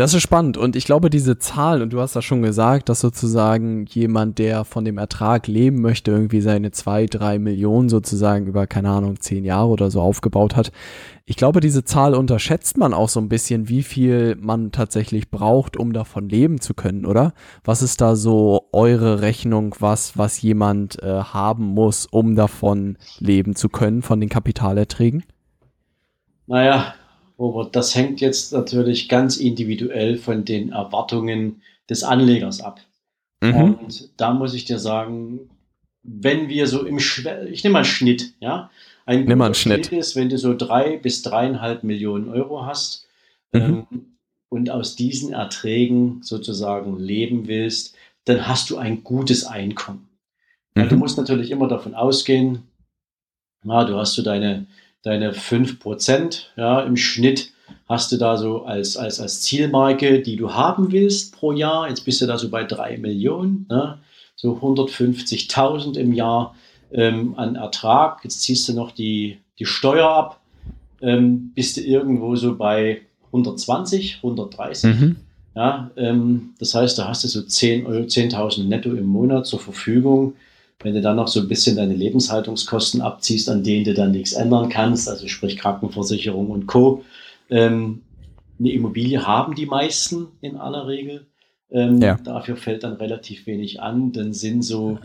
Das 0.00 0.14
ist 0.14 0.22
spannend 0.22 0.56
und 0.56 0.76
ich 0.76 0.86
glaube, 0.86 1.10
diese 1.10 1.38
Zahl, 1.38 1.82
und 1.82 1.92
du 1.92 2.00
hast 2.00 2.16
das 2.16 2.24
schon 2.24 2.40
gesagt, 2.40 2.88
dass 2.88 3.00
sozusagen 3.00 3.84
jemand, 3.84 4.38
der 4.38 4.64
von 4.64 4.82
dem 4.82 4.96
Ertrag 4.96 5.46
leben 5.46 5.82
möchte, 5.82 6.10
irgendwie 6.10 6.40
seine 6.40 6.70
zwei, 6.70 7.04
drei 7.04 7.38
Millionen 7.38 7.90
sozusagen 7.90 8.46
über, 8.46 8.66
keine 8.66 8.88
Ahnung, 8.88 9.20
zehn 9.20 9.44
Jahre 9.44 9.68
oder 9.68 9.90
so 9.90 10.00
aufgebaut 10.00 10.56
hat. 10.56 10.72
Ich 11.26 11.36
glaube, 11.36 11.60
diese 11.60 11.84
Zahl 11.84 12.14
unterschätzt 12.14 12.78
man 12.78 12.94
auch 12.94 13.10
so 13.10 13.20
ein 13.20 13.28
bisschen, 13.28 13.68
wie 13.68 13.82
viel 13.82 14.36
man 14.40 14.72
tatsächlich 14.72 15.30
braucht, 15.30 15.76
um 15.76 15.92
davon 15.92 16.30
leben 16.30 16.62
zu 16.62 16.72
können, 16.72 17.04
oder? 17.04 17.34
Was 17.62 17.82
ist 17.82 18.00
da 18.00 18.16
so 18.16 18.70
eure 18.72 19.20
Rechnung, 19.20 19.74
was, 19.80 20.16
was 20.16 20.40
jemand 20.40 21.02
äh, 21.02 21.24
haben 21.24 21.66
muss, 21.66 22.06
um 22.06 22.36
davon 22.36 22.96
leben 23.18 23.54
zu 23.54 23.68
können, 23.68 24.00
von 24.00 24.18
den 24.18 24.30
Kapitalerträgen? 24.30 25.24
Naja, 26.46 26.94
Robert, 27.40 27.74
das 27.74 27.94
hängt 27.94 28.20
jetzt 28.20 28.52
natürlich 28.52 29.08
ganz 29.08 29.38
individuell 29.38 30.18
von 30.18 30.44
den 30.44 30.72
Erwartungen 30.72 31.62
des 31.88 32.04
Anlegers 32.04 32.60
ab. 32.60 32.80
Mhm. 33.42 33.74
Und 33.74 34.10
da 34.18 34.34
muss 34.34 34.52
ich 34.52 34.66
dir 34.66 34.78
sagen, 34.78 35.48
wenn 36.02 36.48
wir 36.48 36.66
so 36.66 36.84
im 36.84 37.00
Schwer 37.00 37.48
ich 37.48 37.64
nehme 37.64 37.74
mal 37.74 37.78
einen 37.80 37.86
Schnitt, 37.86 38.34
ja. 38.40 38.70
Ein 39.06 39.24
nimm 39.24 39.38
mal 39.38 39.46
einen 39.46 39.54
Schnitt. 39.54 39.86
Schnitt 39.86 40.00
ist, 40.00 40.16
wenn 40.16 40.28
du 40.28 40.38
so 40.38 40.54
drei 40.54 40.98
bis 40.98 41.22
dreieinhalb 41.22 41.82
Millionen 41.82 42.28
Euro 42.28 42.66
hast 42.66 43.08
mhm. 43.52 43.60
ähm, 43.60 43.86
und 44.50 44.70
aus 44.70 44.94
diesen 44.94 45.32
Erträgen 45.32 46.22
sozusagen 46.22 46.98
leben 46.98 47.48
willst, 47.48 47.96
dann 48.26 48.46
hast 48.46 48.68
du 48.68 48.76
ein 48.76 49.02
gutes 49.02 49.44
Einkommen. 49.44 50.08
Mhm. 50.74 50.82
Ja, 50.82 50.88
du 50.88 50.96
musst 50.96 51.16
natürlich 51.16 51.50
immer 51.50 51.68
davon 51.68 51.94
ausgehen, 51.94 52.64
na, 53.62 53.84
du 53.84 53.96
hast 53.96 54.14
so 54.14 54.22
deine 54.22 54.66
deine 55.02 55.32
5% 55.32 56.42
ja, 56.56 56.80
im 56.82 56.96
Schnitt 56.96 57.52
hast 57.88 58.12
du 58.12 58.16
da 58.16 58.36
so 58.36 58.64
als, 58.64 58.96
als, 58.96 59.20
als 59.20 59.42
Zielmarke, 59.42 60.20
die 60.20 60.36
du 60.36 60.52
haben 60.54 60.92
willst 60.92 61.34
pro 61.34 61.52
Jahr. 61.52 61.88
Jetzt 61.88 62.04
bist 62.04 62.20
du 62.20 62.26
da 62.26 62.38
so 62.38 62.48
bei 62.48 62.64
3 62.64 62.98
Millionen, 62.98 63.66
ne? 63.68 63.98
so 64.36 64.54
150.000 64.56 65.96
im 65.96 66.12
Jahr 66.12 66.54
ähm, 66.92 67.34
an 67.36 67.56
Ertrag. 67.56 68.20
Jetzt 68.24 68.42
ziehst 68.42 68.68
du 68.68 68.74
noch 68.74 68.92
die, 68.92 69.38
die 69.58 69.66
Steuer 69.66 70.08
ab, 70.08 70.40
ähm, 71.00 71.52
bist 71.54 71.76
du 71.76 71.80
irgendwo 71.80 72.36
so 72.36 72.56
bei 72.56 73.02
120, 73.26 74.16
130. 74.22 74.94
Mhm. 74.94 75.16
Ja, 75.54 75.90
ähm, 75.96 76.54
das 76.58 76.74
heißt, 76.74 76.98
da 76.98 77.08
hast 77.08 77.24
du 77.24 77.28
so 77.28 77.40
10.000 77.40 78.08
10 78.08 78.68
netto 78.68 78.92
im 78.92 79.06
Monat 79.06 79.46
zur 79.46 79.58
Verfügung. 79.58 80.34
Wenn 80.82 80.94
du 80.94 81.02
dann 81.02 81.16
noch 81.16 81.28
so 81.28 81.40
ein 81.40 81.48
bisschen 81.48 81.76
deine 81.76 81.94
Lebenshaltungskosten 81.94 83.02
abziehst, 83.02 83.48
an 83.50 83.62
denen 83.62 83.84
du 83.84 83.94
dann 83.94 84.12
nichts 84.12 84.32
ändern 84.32 84.68
kannst, 84.70 85.08
also 85.08 85.28
sprich 85.28 85.58
Krankenversicherung 85.58 86.50
und 86.50 86.66
Co., 86.66 87.04
ähm, 87.50 88.02
eine 88.58 88.72
Immobilie 88.72 89.26
haben 89.26 89.54
die 89.54 89.66
meisten 89.66 90.28
in 90.40 90.56
aller 90.56 90.86
Regel. 90.86 91.26
Ähm, 91.70 92.00
ja. 92.00 92.16
Dafür 92.22 92.56
fällt 92.56 92.84
dann 92.84 92.94
relativ 92.94 93.46
wenig 93.46 93.80
an. 93.80 94.12
Dann 94.12 94.32
sind 94.32 94.62
so 94.62 94.98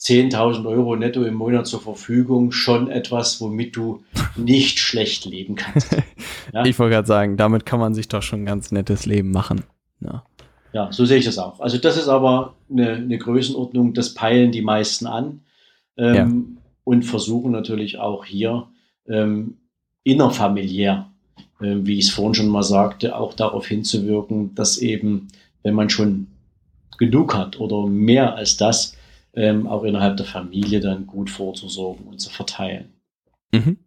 10.000 0.00 0.66
Euro 0.66 0.96
netto 0.96 1.22
im 1.24 1.34
Monat 1.34 1.66
zur 1.66 1.80
Verfügung 1.80 2.52
schon 2.52 2.90
etwas, 2.90 3.40
womit 3.40 3.76
du 3.76 4.02
nicht 4.36 4.78
schlecht 4.78 5.24
leben 5.24 5.54
kannst. 5.54 5.96
Ja? 6.52 6.64
Ich 6.66 6.78
wollte 6.78 6.92
gerade 6.92 7.08
sagen, 7.08 7.36
damit 7.36 7.66
kann 7.66 7.80
man 7.80 7.94
sich 7.94 8.06
doch 8.06 8.22
schon 8.22 8.42
ein 8.42 8.46
ganz 8.46 8.70
nettes 8.70 9.06
Leben 9.06 9.32
machen. 9.32 9.62
Ja. 10.00 10.24
Ja, 10.74 10.90
so 10.90 11.04
sehe 11.04 11.18
ich 11.18 11.24
das 11.24 11.38
auch. 11.38 11.60
Also 11.60 11.78
das 11.78 11.96
ist 11.96 12.08
aber 12.08 12.56
eine, 12.68 12.94
eine 12.94 13.16
Größenordnung, 13.16 13.94
das 13.94 14.12
peilen 14.12 14.50
die 14.50 14.60
meisten 14.60 15.06
an 15.06 15.42
ähm, 15.96 16.14
ja. 16.14 16.28
und 16.82 17.04
versuchen 17.04 17.52
natürlich 17.52 17.98
auch 17.98 18.24
hier 18.24 18.66
ähm, 19.06 19.58
innerfamiliär, 20.02 21.12
äh, 21.60 21.76
wie 21.82 21.98
ich 21.98 22.06
es 22.06 22.10
vorhin 22.10 22.34
schon 22.34 22.48
mal 22.48 22.64
sagte, 22.64 23.16
auch 23.16 23.34
darauf 23.34 23.68
hinzuwirken, 23.68 24.56
dass 24.56 24.78
eben, 24.78 25.28
wenn 25.62 25.74
man 25.74 25.90
schon 25.90 26.26
genug 26.98 27.36
hat 27.36 27.60
oder 27.60 27.86
mehr 27.86 28.34
als 28.34 28.56
das, 28.56 28.96
ähm, 29.32 29.68
auch 29.68 29.84
innerhalb 29.84 30.16
der 30.16 30.26
Familie 30.26 30.80
dann 30.80 31.06
gut 31.06 31.30
vorzusorgen 31.30 32.04
und 32.06 32.20
zu 32.20 32.30
verteilen. 32.30 32.92
Mhm. 33.52 33.78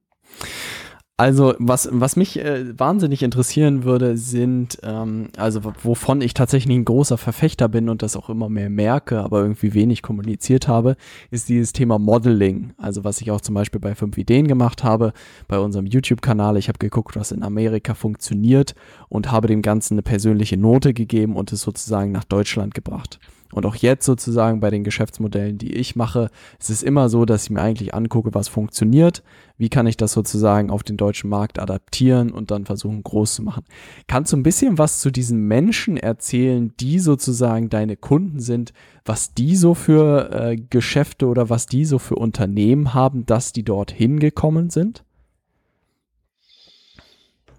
Also 1.19 1.55
was, 1.57 1.89
was 1.91 2.15
mich 2.15 2.37
äh, 2.37 2.77
wahnsinnig 2.77 3.23
interessieren 3.23 3.83
würde, 3.83 4.17
sind, 4.17 4.77
ähm, 4.83 5.29
also 5.35 5.61
wovon 5.81 6.21
ich 6.21 6.35
tatsächlich 6.35 6.77
ein 6.77 6.85
großer 6.85 7.17
Verfechter 7.17 7.67
bin 7.67 7.89
und 7.89 8.03
das 8.03 8.15
auch 8.15 8.29
immer 8.29 8.49
mehr 8.49 8.69
merke, 8.69 9.21
aber 9.21 9.41
irgendwie 9.41 9.73
wenig 9.73 10.03
kommuniziert 10.03 10.67
habe, 10.67 10.95
ist 11.31 11.49
dieses 11.49 11.73
Thema 11.73 11.97
Modeling. 11.97 12.73
Also 12.77 13.03
was 13.03 13.19
ich 13.19 13.31
auch 13.31 13.41
zum 13.41 13.55
Beispiel 13.55 13.81
bei 13.81 13.95
fünf 13.95 14.15
Ideen 14.19 14.47
gemacht 14.47 14.83
habe, 14.83 15.11
bei 15.47 15.57
unserem 15.57 15.87
YouTube-Kanal. 15.87 16.55
Ich 16.55 16.67
habe 16.67 16.77
geguckt, 16.77 17.15
was 17.15 17.31
in 17.31 17.41
Amerika 17.41 17.95
funktioniert 17.95 18.75
und 19.09 19.31
habe 19.31 19.47
dem 19.47 19.63
Ganzen 19.63 19.95
eine 19.95 20.03
persönliche 20.03 20.57
Note 20.57 20.93
gegeben 20.93 21.35
und 21.35 21.51
es 21.51 21.61
sozusagen 21.61 22.11
nach 22.11 22.25
Deutschland 22.25 22.75
gebracht. 22.75 23.19
Und 23.51 23.65
auch 23.65 23.75
jetzt 23.75 24.05
sozusagen 24.05 24.59
bei 24.59 24.69
den 24.69 24.83
Geschäftsmodellen, 24.83 25.57
die 25.57 25.73
ich 25.73 25.95
mache, 25.95 26.29
ist 26.59 26.69
es 26.69 26.83
immer 26.83 27.09
so, 27.09 27.25
dass 27.25 27.45
ich 27.45 27.49
mir 27.49 27.61
eigentlich 27.61 27.93
angucke, 27.93 28.33
was 28.33 28.47
funktioniert, 28.47 29.23
wie 29.57 29.69
kann 29.69 29.87
ich 29.87 29.97
das 29.97 30.13
sozusagen 30.13 30.69
auf 30.69 30.83
den 30.83 30.97
deutschen 30.97 31.29
Markt 31.29 31.57
adaptieren 31.57 32.31
und 32.31 32.51
dann 32.51 32.65
versuchen 32.65 33.03
groß 33.03 33.35
zu 33.35 33.43
machen. 33.43 33.63
Kannst 34.07 34.33
du 34.33 34.37
ein 34.37 34.43
bisschen 34.43 34.77
was 34.77 34.99
zu 34.99 35.11
diesen 35.11 35.47
Menschen 35.47 35.97
erzählen, 35.97 36.73
die 36.79 36.99
sozusagen 36.99 37.69
deine 37.69 37.95
Kunden 37.95 38.39
sind, 38.39 38.73
was 39.05 39.33
die 39.33 39.55
so 39.55 39.73
für 39.73 40.31
äh, 40.31 40.57
Geschäfte 40.57 41.27
oder 41.27 41.49
was 41.49 41.65
die 41.65 41.85
so 41.85 41.99
für 41.99 42.15
Unternehmen 42.15 42.93
haben, 42.93 43.25
dass 43.25 43.53
die 43.53 43.63
dort 43.63 43.91
hingekommen 43.91 44.69
sind? 44.69 45.03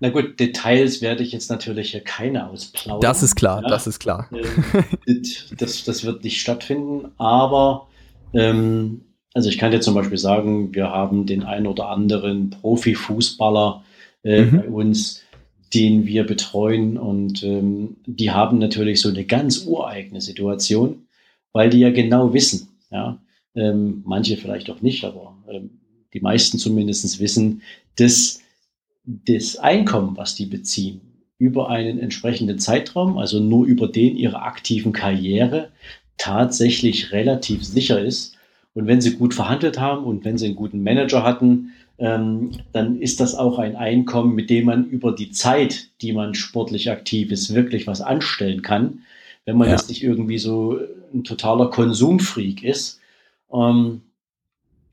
Na 0.01 0.11
gut, 0.11 0.39
Details 0.39 1.03
werde 1.03 1.23
ich 1.23 1.33
jetzt 1.33 1.51
natürlich 1.51 1.91
hier 1.91 2.01
keine 2.01 2.49
ausplaudern. 2.49 3.01
Das 3.01 3.23
ist 3.23 3.35
klar, 3.35 3.63
ja. 3.63 3.69
das 3.69 3.87
ist 3.87 3.99
klar. 3.99 4.29
Ähm, 4.33 5.25
das, 5.57 5.85
das 5.85 6.05
wird 6.05 6.25
nicht 6.25 6.41
stattfinden, 6.41 7.11
aber 7.19 7.89
ähm, 8.33 9.03
also 9.35 9.49
ich 9.49 9.59
kann 9.59 9.71
dir 9.71 9.81
zum 9.81 9.95
Beispiel 9.95 10.19
sagen, 10.19 10.75
wir 10.75 10.91
haben 10.91 11.27
den 11.27 11.43
ein 11.43 11.67
oder 11.67 11.89
anderen 11.89 12.51
Profifußballer 12.51 13.83
äh, 14.25 14.43
mhm. 14.43 14.57
bei 14.57 14.69
uns, 14.69 15.23
den 15.75 16.07
wir 16.07 16.25
betreuen 16.25 16.97
und 16.97 17.43
ähm, 17.43 17.97
die 18.07 18.31
haben 18.31 18.59
natürlich 18.59 19.01
so 19.01 19.11
eine 19.11 19.25
ganz 19.25 19.65
ureigene 19.67 20.21
Situation, 20.21 21.07
weil 21.53 21.71
die 21.71 21.81
ja 21.81 21.91
genau 21.91 22.33
wissen, 22.33 22.69
ja, 22.91 23.19
ähm, 23.55 24.03
manche 24.07 24.37
vielleicht 24.37 24.71
auch 24.71 24.81
nicht, 24.81 25.05
aber 25.05 25.37
ähm, 25.51 25.81
die 26.15 26.21
meisten 26.21 26.59
zumindest 26.59 27.21
wissen, 27.21 27.63
dass 27.97 28.41
das 29.09 29.57
Einkommen, 29.57 30.17
was 30.17 30.35
die 30.35 30.45
beziehen, 30.45 31.01
über 31.39 31.71
einen 31.71 31.99
entsprechenden 31.99 32.59
Zeitraum, 32.59 33.17
also 33.17 33.41
nur 33.41 33.65
über 33.65 33.89
den 33.89 34.17
ihrer 34.17 34.43
aktiven 34.43 34.93
Karriere, 34.93 35.71
tatsächlich 36.19 37.13
relativ 37.13 37.65
sicher 37.65 38.01
ist. 38.01 38.37
Und 38.75 38.87
wenn 38.87 39.01
sie 39.01 39.17
gut 39.17 39.35
verhandelt 39.35 39.81
haben 39.81 40.05
und 40.05 40.25
wenn 40.25 40.37
sie 40.37 40.47
einen 40.47 40.57
guten 40.57 40.83
Manager 40.83 41.23
hatten, 41.23 41.73
ähm, 41.99 42.51
dann 42.73 43.01
ist 43.01 43.21
das 43.21 43.35
auch 43.35 43.59
ein 43.59 43.77
Einkommen, 43.77 44.35
mit 44.35 44.51
dem 44.51 44.67
man 44.67 44.85
über 44.85 45.13
die 45.13 45.31
Zeit, 45.31 45.89
die 46.03 46.13
man 46.13 46.35
sportlich 46.35 46.91
aktiv 46.91 47.31
ist, 47.33 47.55
wirklich 47.55 47.87
was 47.87 48.03
anstellen 48.03 48.63
kann. 48.63 49.01
Wenn 49.47 49.57
man 49.57 49.69
ja. 49.69 49.75
jetzt 49.75 49.89
nicht 49.89 50.03
irgendwie 50.03 50.39
so 50.39 50.79
ein 51.15 51.25
totaler 51.25 51.71
Konsumfreak 51.71 52.63
ist. 52.63 53.01
Ähm, 53.53 54.03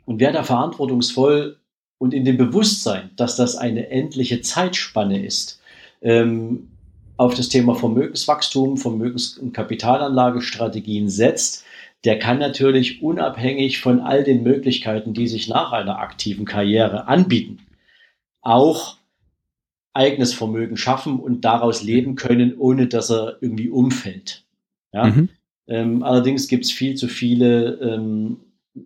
und 0.05 0.19
wer 0.19 0.31
da 0.31 0.43
verantwortungsvoll 0.43 1.57
und 1.97 2.13
in 2.13 2.25
dem 2.25 2.37
Bewusstsein, 2.37 3.11
dass 3.15 3.35
das 3.35 3.55
eine 3.55 3.89
endliche 3.89 4.41
Zeitspanne 4.41 5.25
ist, 5.25 5.61
ähm, 6.01 6.69
auf 7.17 7.33
das 7.35 7.49
Thema 7.49 7.75
Vermögenswachstum, 7.75 8.77
Vermögens- 8.77 9.37
und 9.37 9.53
Kapitalanlagestrategien 9.53 11.09
setzt, 11.09 11.63
der 12.03 12.19
kann 12.19 12.39
natürlich 12.39 13.01
unabhängig 13.01 13.79
von 13.79 13.99
all 13.99 14.23
den 14.23 14.43
Möglichkeiten, 14.43 15.13
die 15.13 15.27
sich 15.27 15.47
nach 15.47 15.71
einer 15.71 15.99
aktiven 15.99 16.45
Karriere 16.45 17.07
anbieten, 17.07 17.59
auch 18.41 18.97
eigenes 19.93 20.33
Vermögen 20.33 20.77
schaffen 20.77 21.19
und 21.19 21.45
daraus 21.45 21.81
leben 21.81 22.15
können, 22.15 22.57
ohne 22.57 22.87
dass 22.87 23.09
er 23.09 23.37
irgendwie 23.39 23.69
umfällt. 23.69 24.43
Ja? 24.93 25.05
Mhm. 25.05 25.29
Ähm, 25.67 26.03
allerdings 26.03 26.47
gibt 26.47 26.65
es 26.65 26.71
viel 26.71 26.95
zu 26.95 27.07
viele 27.07 27.79
ähm, 27.81 28.37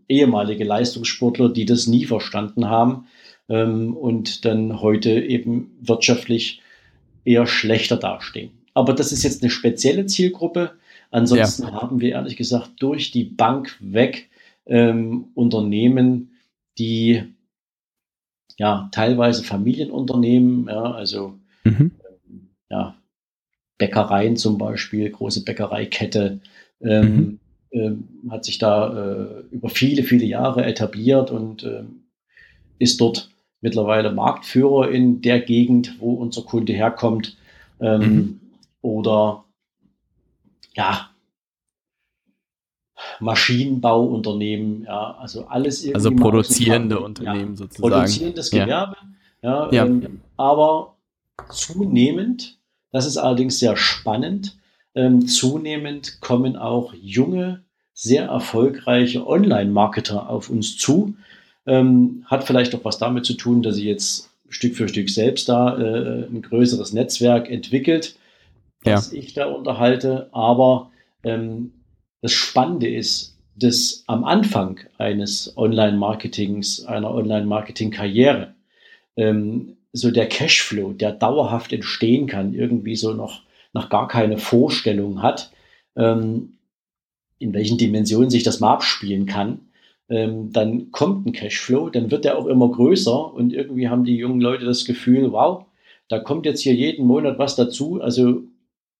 ehemalige 0.07 0.63
Leistungssportler, 0.63 1.49
die 1.49 1.65
das 1.65 1.87
nie 1.87 2.05
verstanden 2.05 2.69
haben 2.69 3.07
ähm, 3.47 3.95
und 3.95 4.45
dann 4.45 4.81
heute 4.81 5.11
eben 5.11 5.71
wirtschaftlich 5.81 6.61
eher 7.25 7.47
schlechter 7.47 7.97
dastehen. 7.97 8.51
Aber 8.73 8.93
das 8.93 9.11
ist 9.11 9.23
jetzt 9.23 9.41
eine 9.43 9.49
spezielle 9.49 10.05
Zielgruppe. 10.05 10.71
Ansonsten 11.11 11.63
ja. 11.63 11.73
haben 11.73 12.01
wir 12.01 12.11
ehrlich 12.11 12.37
gesagt 12.37 12.71
durch 12.79 13.11
die 13.11 13.23
Bank 13.23 13.75
weg 13.79 14.29
ähm, 14.65 15.29
Unternehmen, 15.33 16.31
die 16.77 17.23
ja 18.57 18.89
teilweise 18.91 19.43
Familienunternehmen, 19.43 20.67
ja, 20.67 20.91
also 20.91 21.39
mhm. 21.63 21.91
ja, 22.69 22.95
Bäckereien 23.77 24.37
zum 24.37 24.57
Beispiel, 24.57 25.09
große 25.09 25.43
Bäckereikette, 25.43 26.41
ähm, 26.81 27.15
mhm. 27.15 27.39
Äh, 27.71 27.91
hat 28.29 28.45
sich 28.45 28.57
da 28.57 28.93
äh, 28.93 29.43
über 29.51 29.69
viele, 29.69 30.03
viele 30.03 30.25
Jahre 30.25 30.65
etabliert 30.65 31.31
und 31.31 31.63
äh, 31.63 31.83
ist 32.79 32.99
dort 33.01 33.29
mittlerweile 33.61 34.11
Marktführer 34.11 34.89
in 34.89 35.21
der 35.21 35.41
Gegend, 35.41 35.95
wo 35.99 36.13
unser 36.13 36.43
Kunde 36.43 36.73
herkommt. 36.73 37.37
Ähm, 37.81 38.01
mhm. 38.01 38.39
Oder 38.81 39.43
ja, 40.75 41.09
Maschinenbauunternehmen, 43.19 44.83
ja, 44.83 45.15
also 45.19 45.45
alles 45.47 45.83
irgendwie. 45.83 45.95
Also 45.95 46.11
produzierende 46.11 46.99
Unternehmen 46.99 47.51
ja, 47.51 47.55
sozusagen. 47.55 47.93
Produzierendes 47.93 48.51
Gewerbe, 48.51 48.95
ja, 49.41 49.71
ja, 49.71 49.85
ähm, 49.85 50.21
aber 50.37 50.95
zunehmend, 51.49 52.57
das 52.91 53.05
ist 53.05 53.17
allerdings 53.17 53.59
sehr 53.59 53.75
spannend, 53.77 54.58
ähm, 54.95 55.27
zunehmend 55.27 56.21
kommen 56.21 56.55
auch 56.55 56.93
junge, 56.93 57.63
sehr 57.93 58.25
erfolgreiche 58.25 59.27
Online-Marketer 59.27 60.29
auf 60.29 60.49
uns 60.49 60.77
zu. 60.77 61.15
Ähm, 61.65 62.23
hat 62.25 62.45
vielleicht 62.45 62.73
auch 62.73 62.85
was 62.85 62.97
damit 62.97 63.25
zu 63.25 63.33
tun, 63.33 63.61
dass 63.61 63.75
sie 63.75 63.87
jetzt 63.87 64.29
Stück 64.49 64.75
für 64.75 64.87
Stück 64.87 65.09
selbst 65.09 65.49
da 65.49 65.77
äh, 65.77 66.25
ein 66.25 66.41
größeres 66.41 66.93
Netzwerk 66.93 67.49
entwickelt, 67.49 68.15
was 68.83 69.11
ja. 69.11 69.17
ich 69.19 69.33
da 69.33 69.45
unterhalte. 69.45 70.29
Aber 70.31 70.91
ähm, 71.23 71.73
das 72.21 72.31
Spannende 72.33 72.89
ist, 72.89 73.37
dass 73.55 74.03
am 74.07 74.23
Anfang 74.23 74.79
eines 74.97 75.55
Online-Marketings, 75.57 76.85
einer 76.85 77.13
Online-Marketing-Karriere, 77.13 78.55
ähm, 79.17 79.77
so 79.91 80.11
der 80.11 80.27
Cashflow, 80.27 80.93
der 80.93 81.11
dauerhaft 81.11 81.73
entstehen 81.73 82.27
kann, 82.27 82.53
irgendwie 82.53 82.95
so 82.95 83.13
noch, 83.13 83.41
noch 83.73 83.89
gar 83.89 84.07
keine 84.07 84.37
Vorstellung 84.37 85.21
hat, 85.21 85.51
ähm, 85.95 86.53
in 87.37 87.53
welchen 87.53 87.77
Dimensionen 87.77 88.29
sich 88.29 88.43
das 88.43 88.59
mal 88.59 88.73
abspielen 88.73 89.25
kann, 89.25 89.59
ähm, 90.09 90.51
dann 90.51 90.91
kommt 90.91 91.25
ein 91.25 91.33
Cashflow, 91.33 91.89
dann 91.89 92.11
wird 92.11 92.25
der 92.25 92.37
auch 92.37 92.47
immer 92.47 92.69
größer 92.69 93.33
und 93.33 93.53
irgendwie 93.53 93.89
haben 93.89 94.03
die 94.03 94.17
jungen 94.17 94.41
Leute 94.41 94.65
das 94.65 94.85
Gefühl, 94.85 95.31
wow, 95.31 95.65
da 96.07 96.19
kommt 96.19 96.45
jetzt 96.45 96.61
hier 96.61 96.73
jeden 96.73 97.05
Monat 97.05 97.37
was 97.37 97.55
dazu. 97.55 98.01
Also 98.01 98.41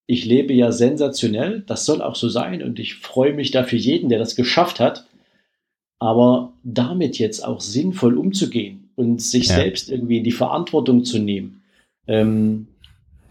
ich 0.05 0.25
lebe 0.25 0.53
ja 0.53 0.71
sensationell, 0.71 1.63
das 1.65 1.85
soll 1.85 2.01
auch 2.01 2.15
so 2.15 2.29
sein 2.29 2.63
und 2.63 2.79
ich 2.79 2.95
freue 2.95 3.33
mich 3.33 3.51
da 3.51 3.63
für 3.63 3.77
jeden, 3.77 4.09
der 4.09 4.19
das 4.19 4.35
geschafft 4.35 4.79
hat. 4.79 5.05
Aber 6.01 6.53
damit 6.63 7.17
jetzt 7.17 7.43
auch 7.43 7.59
sinnvoll 7.59 8.17
umzugehen, 8.17 8.89
und 8.99 9.21
sich 9.21 9.47
ja. 9.47 9.55
selbst 9.55 9.89
irgendwie 9.89 10.17
in 10.17 10.25
die 10.25 10.33
Verantwortung 10.33 11.05
zu 11.05 11.19
nehmen. 11.19 11.61
Ähm, 12.05 12.67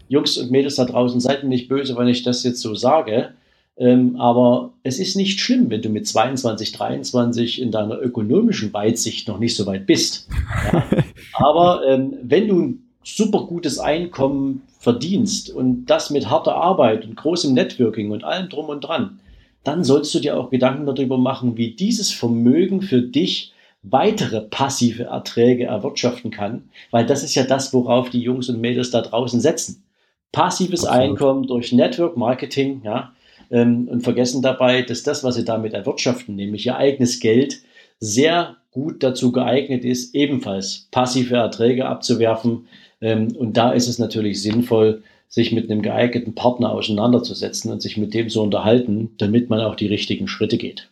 Jungs 0.09 0.37
und 0.37 0.51
Mädels 0.51 0.75
da 0.75 0.85
draußen, 0.85 1.21
seid 1.21 1.43
mir 1.43 1.49
nicht 1.49 1.69
böse, 1.69 1.95
wenn 1.95 2.07
ich 2.07 2.23
das 2.23 2.43
jetzt 2.43 2.59
so 2.59 2.75
sage. 2.75 3.29
Ähm, 3.77 4.17
aber 4.17 4.73
es 4.83 4.99
ist 4.99 5.15
nicht 5.15 5.39
schlimm, 5.39 5.69
wenn 5.69 5.81
du 5.81 5.87
mit 5.87 6.05
22, 6.05 6.73
23 6.73 7.61
in 7.61 7.71
deiner 7.71 7.97
ökonomischen 7.97 8.73
Weitsicht 8.73 9.29
noch 9.29 9.39
nicht 9.39 9.55
so 9.55 9.65
weit 9.65 9.85
bist. 9.85 10.27
Ja? 10.73 10.83
aber 11.33 11.87
ähm, 11.87 12.17
wenn 12.21 12.49
du 12.49 12.59
ein 12.59 12.89
super 13.03 13.45
gutes 13.45 13.79
Einkommen 13.79 14.63
verdienst 14.79 15.49
und 15.49 15.85
das 15.85 16.09
mit 16.09 16.29
harter 16.29 16.55
Arbeit 16.55 17.05
und 17.05 17.15
großem 17.15 17.53
Networking 17.53 18.11
und 18.11 18.25
allem 18.25 18.49
drum 18.49 18.67
und 18.67 18.81
dran, 18.81 19.19
dann 19.63 19.83
sollst 19.83 20.13
du 20.13 20.19
dir 20.19 20.37
auch 20.37 20.49
Gedanken 20.49 20.85
darüber 20.85 21.17
machen, 21.17 21.55
wie 21.55 21.71
dieses 21.71 22.11
Vermögen 22.11 22.81
für 22.81 23.01
dich 23.01 23.53
weitere 23.81 24.41
passive 24.41 25.03
Erträge 25.03 25.65
erwirtschaften 25.65 26.31
kann, 26.31 26.69
weil 26.91 27.05
das 27.05 27.23
ist 27.23 27.35
ja 27.35 27.43
das, 27.43 27.73
worauf 27.73 28.09
die 28.09 28.21
Jungs 28.21 28.49
und 28.49 28.59
Mädels 28.59 28.91
da 28.91 29.01
draußen 29.01 29.39
setzen. 29.39 29.83
Passives 30.31 30.85
Absolut. 30.85 31.09
Einkommen 31.09 31.47
durch 31.47 31.71
Network 31.71 32.17
Marketing, 32.17 32.81
ja, 32.83 33.13
ähm, 33.51 33.87
und 33.87 34.01
vergessen 34.01 34.41
dabei, 34.41 34.81
dass 34.81 35.03
das, 35.03 35.23
was 35.23 35.35
sie 35.35 35.45
damit 35.45 35.73
erwirtschaften, 35.73 36.35
nämlich 36.35 36.65
ihr 36.65 36.77
eigenes 36.77 37.19
Geld, 37.19 37.61
sehr 37.99 38.57
gut 38.71 39.03
dazu 39.03 39.31
geeignet 39.31 39.83
ist, 39.83 40.15
ebenfalls 40.15 40.87
passive 40.91 41.35
Erträge 41.35 41.87
abzuwerfen. 41.87 42.67
Ähm, 43.01 43.35
und 43.37 43.57
da 43.57 43.71
ist 43.71 43.87
es 43.87 43.99
natürlich 43.99 44.41
sinnvoll, 44.41 45.03
sich 45.27 45.51
mit 45.51 45.69
einem 45.69 45.81
geeigneten 45.81 46.33
Partner 46.33 46.71
auseinanderzusetzen 46.71 47.71
und 47.71 47.81
sich 47.81 47.97
mit 47.97 48.13
dem 48.13 48.29
zu 48.29 48.41
unterhalten, 48.41 49.11
damit 49.17 49.49
man 49.49 49.61
auch 49.61 49.75
die 49.75 49.87
richtigen 49.87 50.27
Schritte 50.27 50.57
geht. 50.57 50.89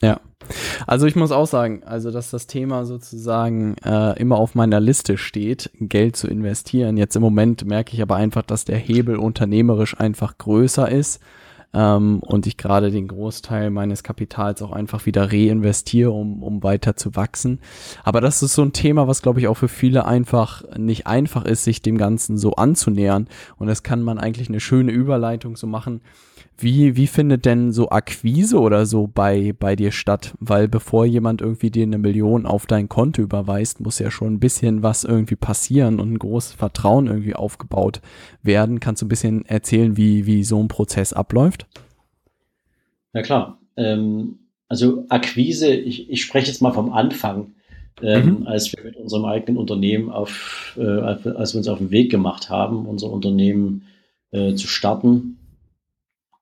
Ja. 0.00 0.20
Also 0.86 1.06
ich 1.06 1.14
muss 1.14 1.30
auch 1.30 1.46
sagen, 1.46 1.82
also 1.84 2.10
dass 2.10 2.30
das 2.30 2.46
Thema 2.46 2.84
sozusagen 2.84 3.76
äh, 3.84 4.18
immer 4.18 4.36
auf 4.36 4.54
meiner 4.54 4.80
Liste 4.80 5.16
steht, 5.16 5.70
Geld 5.78 6.16
zu 6.16 6.26
investieren. 6.26 6.96
Jetzt 6.96 7.14
im 7.14 7.22
Moment 7.22 7.64
merke 7.64 7.94
ich 7.94 8.02
aber 8.02 8.16
einfach, 8.16 8.42
dass 8.42 8.64
der 8.64 8.78
Hebel 8.78 9.16
unternehmerisch 9.16 9.98
einfach 9.98 10.38
größer 10.38 10.90
ist 10.90 11.20
ähm, 11.74 12.20
und 12.20 12.46
ich 12.46 12.56
gerade 12.56 12.90
den 12.90 13.08
Großteil 13.08 13.70
meines 13.70 14.02
Kapitals 14.02 14.62
auch 14.62 14.72
einfach 14.72 15.06
wieder 15.06 15.32
reinvestiere, 15.32 16.10
um, 16.10 16.42
um 16.42 16.62
weiter 16.62 16.96
zu 16.96 17.16
wachsen. 17.16 17.60
Aber 18.04 18.20
das 18.20 18.42
ist 18.42 18.54
so 18.54 18.62
ein 18.62 18.72
Thema, 18.72 19.08
was 19.08 19.22
glaube 19.22 19.40
ich 19.40 19.48
auch 19.48 19.56
für 19.56 19.68
viele 19.68 20.04
einfach 20.06 20.62
nicht 20.76 21.06
einfach 21.06 21.44
ist, 21.44 21.64
sich 21.64 21.82
dem 21.82 21.98
Ganzen 21.98 22.36
so 22.36 22.54
anzunähern. 22.54 23.28
Und 23.56 23.68
das 23.68 23.82
kann 23.82 24.02
man 24.02 24.18
eigentlich 24.18 24.48
eine 24.48 24.60
schöne 24.60 24.92
Überleitung 24.92 25.56
so 25.56 25.66
machen. 25.66 26.00
Wie, 26.62 26.96
wie 26.96 27.08
findet 27.08 27.44
denn 27.44 27.72
so 27.72 27.90
Akquise 27.90 28.60
oder 28.60 28.86
so 28.86 29.08
bei, 29.12 29.52
bei 29.58 29.74
dir 29.74 29.90
statt? 29.90 30.34
Weil 30.38 30.68
bevor 30.68 31.04
jemand 31.04 31.40
irgendwie 31.40 31.70
dir 31.70 31.82
eine 31.82 31.98
Million 31.98 32.46
auf 32.46 32.66
dein 32.66 32.88
Konto 32.88 33.20
überweist, 33.20 33.80
muss 33.80 33.98
ja 33.98 34.12
schon 34.12 34.34
ein 34.34 34.40
bisschen 34.40 34.84
was 34.84 35.02
irgendwie 35.02 35.34
passieren 35.34 35.98
und 35.98 36.12
ein 36.12 36.18
großes 36.20 36.52
Vertrauen 36.52 37.08
irgendwie 37.08 37.34
aufgebaut 37.34 38.00
werden. 38.42 38.78
Kannst 38.78 39.02
du 39.02 39.06
ein 39.06 39.08
bisschen 39.08 39.44
erzählen, 39.44 39.96
wie, 39.96 40.26
wie 40.26 40.44
so 40.44 40.62
ein 40.62 40.68
Prozess 40.68 41.12
abläuft? 41.12 41.66
Ja 43.12 43.22
klar. 43.22 43.58
Ähm, 43.76 44.38
also 44.68 45.04
Akquise, 45.08 45.74
ich, 45.74 46.10
ich 46.10 46.22
spreche 46.22 46.46
jetzt 46.46 46.62
mal 46.62 46.72
vom 46.72 46.92
Anfang, 46.92 47.54
ähm, 48.00 48.38
mhm. 48.38 48.46
als 48.46 48.72
wir 48.72 48.84
mit 48.84 48.96
unserem 48.96 49.24
eigenen 49.24 49.58
Unternehmen 49.58 50.10
auf, 50.10 50.78
äh, 50.78 50.84
als 50.84 51.54
wir 51.54 51.58
uns 51.58 51.68
auf 51.68 51.78
den 51.78 51.90
Weg 51.90 52.10
gemacht 52.10 52.50
haben, 52.50 52.86
unser 52.86 53.10
Unternehmen 53.10 53.82
äh, 54.30 54.54
zu 54.54 54.68
starten 54.68 55.38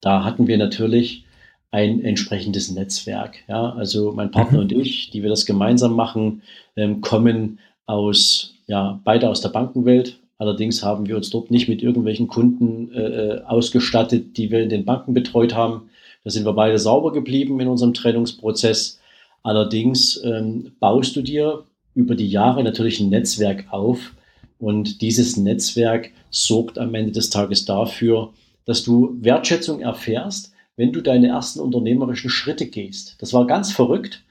da 0.01 0.25
hatten 0.25 0.47
wir 0.47 0.59
natürlich 0.59 1.25
ein 1.71 2.03
entsprechendes 2.05 2.71
Netzwerk. 2.71 3.39
Ja, 3.49 3.71
also 3.73 4.13
mein 4.13 4.31
Partner 4.31 4.59
mhm. 4.59 4.65
und 4.65 4.73
ich, 4.73 5.11
die 5.11 5.23
wir 5.23 5.31
das 5.31 5.47
gemeinsam 5.47 5.95
machen, 5.95 6.43
ähm, 6.77 7.01
kommen 7.01 7.59
aus, 7.87 8.55
ja, 8.67 9.01
beide 9.05 9.29
aus 9.29 9.41
der 9.41 9.51
Bankenwelt. 9.51 10.19
Allerdings 10.39 10.83
haben 10.83 11.07
wir 11.07 11.17
uns 11.17 11.31
dort 11.31 11.51
nicht 11.51 11.69
mit 11.69 11.83
irgendwelchen 11.83 12.29
Kunden 12.29 12.93
äh, 12.93 13.01
äh, 13.01 13.43
ausgestattet, 13.45 14.37
die 14.37 14.51
wir 14.51 14.63
in 14.63 14.71
den 14.71 14.85
Banken 14.85 15.15
betreut 15.15 15.55
haben. 15.55 15.91
Da 16.25 16.31
sind 16.31 16.45
wir 16.45 16.55
beide 16.55 16.79
sauber 16.79 17.13
geblieben 17.13 17.61
in 17.61 17.69
unserem 17.69 17.95
Trennungsprozess. 17.95 19.01
Allerdings 19.43 20.23
ähm, 20.25 20.73
baust 20.81 21.15
du 21.17 21.23
dir 21.23 21.65
über 21.95 22.15
die 22.15 22.29
Jahre 22.29 22.63
natürlich 22.65 23.01
ein 23.01 23.11
Netzwerk 23.11 23.67
auf 23.71 24.13
und 24.59 25.01
dieses 25.01 25.37
Netzwerk 25.37 26.11
sorgt 26.31 26.79
am 26.79 26.95
Ende 26.95 27.13
des 27.13 27.31
Tages 27.31 27.65
dafür, 27.65 28.33
dass 28.65 28.83
du 28.83 29.17
Wertschätzung 29.21 29.81
erfährst, 29.81 30.53
wenn 30.77 30.93
du 30.93 31.01
deine 31.01 31.29
ersten 31.29 31.61
unternehmerischen 31.61 32.31
Schritte 32.31 32.67
gehst. 32.67 33.17
Das 33.21 33.33
war 33.33 33.47
ganz 33.47 33.73
verrückt. 33.73 34.25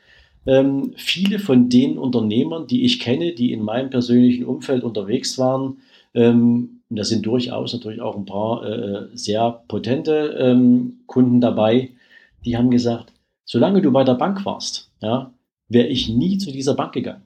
Ähm, 0.46 0.94
viele 0.96 1.40
von 1.40 1.70
den 1.70 1.98
Unternehmern, 1.98 2.66
die 2.66 2.86
ich 2.86 3.00
kenne, 3.00 3.34
die 3.34 3.52
in 3.52 3.62
meinem 3.62 3.90
persönlichen 3.90 4.46
Umfeld 4.46 4.84
unterwegs 4.84 5.38
waren, 5.38 5.78
ähm, 6.14 6.82
und 6.90 6.98
da 6.98 7.04
sind 7.04 7.26
durchaus 7.26 7.74
natürlich 7.74 8.02
auch 8.02 8.18
ein 8.18 8.26
paar 8.26 8.66
äh, 8.66 9.08
sehr 9.14 9.64
potente 9.68 10.36
ähm, 10.40 11.02
Kunden 11.06 11.40
dabei, 11.40 11.92
die 12.46 12.58
haben 12.58 12.72
gesagt, 12.72 13.14
solange 13.46 13.82
du 13.82 13.92
bei 13.92 14.04
der 14.04 14.16
Bank 14.16 14.44
warst, 14.46 14.92
ja, 15.02 15.32
wäre 15.68 15.88
ich 15.88 16.10
nie 16.10 16.40
zu 16.40 16.52
dieser 16.52 16.74
Bank 16.74 16.94
gegangen. 16.94 17.24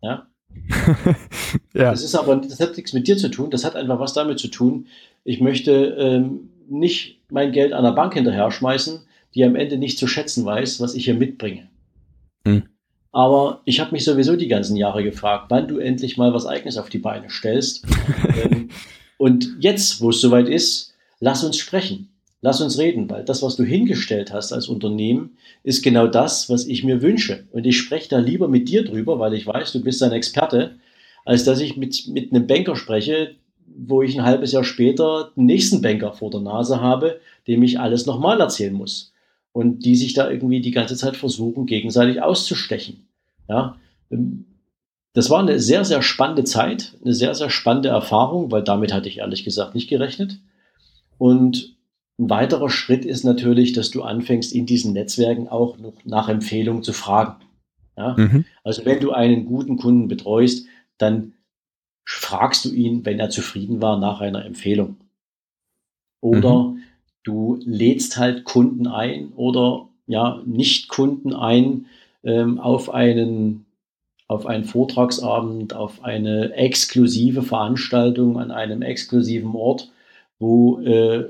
Ja, 0.00 0.28
ja. 1.74 1.90
Das 1.90 2.02
ist 2.02 2.14
aber, 2.14 2.36
das 2.36 2.60
hat 2.60 2.76
nichts 2.76 2.92
mit 2.92 3.06
dir 3.08 3.16
zu 3.16 3.28
tun, 3.28 3.50
das 3.50 3.64
hat 3.64 3.76
einfach 3.76 3.98
was 3.98 4.12
damit 4.12 4.38
zu 4.38 4.48
tun. 4.48 4.86
Ich 5.24 5.40
möchte 5.40 5.72
ähm, 5.98 6.50
nicht 6.68 7.20
mein 7.30 7.52
Geld 7.52 7.72
an 7.72 7.84
der 7.84 7.92
Bank 7.92 8.14
hinterher 8.14 8.50
schmeißen, 8.50 9.00
die 9.34 9.44
am 9.44 9.56
Ende 9.56 9.76
nicht 9.76 9.98
zu 9.98 10.06
schätzen 10.06 10.44
weiß, 10.44 10.80
was 10.80 10.94
ich 10.94 11.04
hier 11.04 11.14
mitbringe. 11.14 11.68
Hm. 12.46 12.64
Aber 13.12 13.60
ich 13.64 13.80
habe 13.80 13.92
mich 13.92 14.04
sowieso 14.04 14.36
die 14.36 14.48
ganzen 14.48 14.76
Jahre 14.76 15.02
gefragt, 15.02 15.46
wann 15.48 15.66
du 15.66 15.78
endlich 15.78 16.16
mal 16.16 16.32
was 16.32 16.46
Eigenes 16.46 16.76
auf 16.76 16.88
die 16.88 16.98
Beine 16.98 17.28
stellst. 17.28 17.84
ähm, 18.44 18.70
und 19.18 19.56
jetzt, 19.58 20.00
wo 20.00 20.10
es 20.10 20.20
soweit 20.20 20.48
ist, 20.48 20.94
lass 21.18 21.44
uns 21.44 21.56
sprechen. 21.56 22.09
Lass 22.42 22.60
uns 22.62 22.78
reden, 22.78 23.10
weil 23.10 23.24
das, 23.24 23.42
was 23.42 23.56
du 23.56 23.64
hingestellt 23.64 24.32
hast 24.32 24.52
als 24.52 24.68
Unternehmen, 24.68 25.36
ist 25.62 25.82
genau 25.82 26.06
das, 26.06 26.48
was 26.48 26.66
ich 26.66 26.84
mir 26.84 27.02
wünsche. 27.02 27.44
Und 27.52 27.66
ich 27.66 27.76
spreche 27.76 28.08
da 28.08 28.18
lieber 28.18 28.48
mit 28.48 28.68
dir 28.68 28.82
drüber, 28.82 29.18
weil 29.18 29.34
ich 29.34 29.46
weiß, 29.46 29.72
du 29.72 29.82
bist 29.82 30.02
ein 30.02 30.12
Experte, 30.12 30.76
als 31.26 31.44
dass 31.44 31.60
ich 31.60 31.76
mit, 31.76 32.08
mit 32.08 32.32
einem 32.32 32.46
Banker 32.46 32.76
spreche, 32.76 33.34
wo 33.66 34.00
ich 34.02 34.18
ein 34.18 34.24
halbes 34.24 34.52
Jahr 34.52 34.64
später 34.64 35.32
den 35.36 35.44
nächsten 35.46 35.82
Banker 35.82 36.14
vor 36.14 36.30
der 36.30 36.40
Nase 36.40 36.80
habe, 36.80 37.20
dem 37.46 37.62
ich 37.62 37.78
alles 37.78 38.06
nochmal 38.06 38.40
erzählen 38.40 38.72
muss. 38.72 39.12
Und 39.52 39.84
die 39.84 39.96
sich 39.96 40.14
da 40.14 40.30
irgendwie 40.30 40.60
die 40.60 40.70
ganze 40.70 40.96
Zeit 40.96 41.16
versuchen, 41.16 41.66
gegenseitig 41.66 42.22
auszustechen. 42.22 43.06
Ja, 43.48 43.76
ähm, 44.10 44.46
das 45.12 45.28
war 45.28 45.40
eine 45.40 45.58
sehr, 45.58 45.84
sehr 45.84 46.02
spannende 46.02 46.44
Zeit, 46.44 46.94
eine 47.04 47.14
sehr, 47.14 47.34
sehr 47.34 47.50
spannende 47.50 47.88
Erfahrung, 47.88 48.50
weil 48.52 48.62
damit 48.62 48.92
hatte 48.92 49.08
ich 49.08 49.18
ehrlich 49.18 49.44
gesagt 49.44 49.74
nicht 49.74 49.88
gerechnet. 49.88 50.38
Und 51.18 51.76
ein 52.20 52.28
weiterer 52.28 52.68
Schritt 52.68 53.06
ist 53.06 53.24
natürlich, 53.24 53.72
dass 53.72 53.90
du 53.90 54.02
anfängst, 54.02 54.52
in 54.52 54.66
diesen 54.66 54.92
Netzwerken 54.92 55.48
auch 55.48 55.78
noch 55.78 55.94
nach 56.04 56.28
Empfehlungen 56.28 56.82
zu 56.82 56.92
fragen. 56.92 57.36
Ja? 57.96 58.14
Mhm. 58.16 58.44
Also 58.62 58.84
wenn 58.84 59.00
du 59.00 59.12
einen 59.12 59.46
guten 59.46 59.78
Kunden 59.78 60.06
betreust, 60.06 60.66
dann 60.98 61.32
fragst 62.04 62.66
du 62.66 62.70
ihn, 62.70 63.06
wenn 63.06 63.18
er 63.18 63.30
zufrieden 63.30 63.80
war, 63.80 63.98
nach 63.98 64.20
einer 64.20 64.44
Empfehlung. 64.44 64.96
Oder 66.20 66.64
mhm. 66.64 66.82
du 67.22 67.58
lädst 67.64 68.18
halt 68.18 68.44
Kunden 68.44 68.86
ein 68.86 69.32
oder 69.32 69.88
ja, 70.06 70.42
Nicht-Kunden 70.44 71.34
ein 71.34 71.86
ähm, 72.22 72.60
auf 72.60 72.90
einen 72.92 73.64
auf 74.28 74.46
einen 74.46 74.64
Vortragsabend, 74.64 75.74
auf 75.74 76.04
eine 76.04 76.52
exklusive 76.52 77.42
Veranstaltung 77.42 78.38
an 78.38 78.52
einem 78.52 78.80
exklusiven 78.80 79.56
Ort, 79.56 79.90
wo 80.38 80.78
äh, 80.82 81.24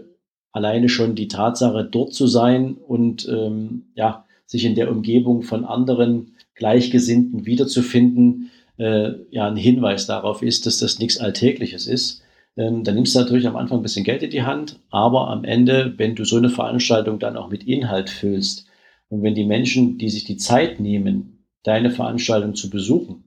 alleine 0.52 0.88
schon 0.88 1.14
die 1.14 1.28
Tatsache, 1.28 1.84
dort 1.84 2.14
zu 2.14 2.26
sein 2.26 2.74
und 2.74 3.28
ähm, 3.28 3.86
ja, 3.94 4.24
sich 4.46 4.64
in 4.64 4.74
der 4.74 4.90
Umgebung 4.90 5.42
von 5.42 5.64
anderen 5.64 6.34
Gleichgesinnten 6.54 7.46
wiederzufinden, 7.46 8.50
äh, 8.78 9.12
ja, 9.30 9.46
ein 9.46 9.56
Hinweis 9.56 10.06
darauf 10.06 10.42
ist, 10.42 10.66
dass 10.66 10.78
das 10.78 10.98
nichts 10.98 11.18
Alltägliches 11.18 11.86
ist. 11.86 12.22
Ähm, 12.56 12.82
dann 12.82 12.96
nimmst 12.96 13.14
du 13.14 13.20
natürlich 13.20 13.46
am 13.46 13.56
Anfang 13.56 13.78
ein 13.78 13.82
bisschen 13.82 14.04
Geld 14.04 14.22
in 14.22 14.30
die 14.30 14.42
Hand, 14.42 14.80
aber 14.90 15.28
am 15.28 15.44
Ende, 15.44 15.94
wenn 15.96 16.16
du 16.16 16.24
so 16.24 16.36
eine 16.36 16.50
Veranstaltung 16.50 17.18
dann 17.18 17.36
auch 17.36 17.48
mit 17.48 17.64
Inhalt 17.64 18.10
füllst 18.10 18.66
und 19.08 19.22
wenn 19.22 19.34
die 19.34 19.44
Menschen, 19.44 19.98
die 19.98 20.08
sich 20.08 20.24
die 20.24 20.36
Zeit 20.36 20.80
nehmen, 20.80 21.44
deine 21.62 21.90
Veranstaltung 21.90 22.54
zu 22.54 22.70
besuchen, 22.70 23.24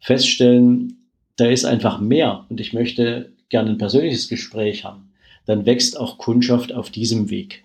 feststellen, 0.00 1.08
da 1.36 1.46
ist 1.46 1.64
einfach 1.64 2.00
mehr 2.00 2.44
und 2.48 2.60
ich 2.60 2.72
möchte 2.72 3.32
gerne 3.48 3.70
ein 3.70 3.78
persönliches 3.78 4.28
Gespräch 4.28 4.84
haben, 4.84 5.07
dann 5.48 5.64
wächst 5.64 5.98
auch 5.98 6.18
Kundschaft 6.18 6.74
auf 6.74 6.90
diesem 6.90 7.30
Weg. 7.30 7.64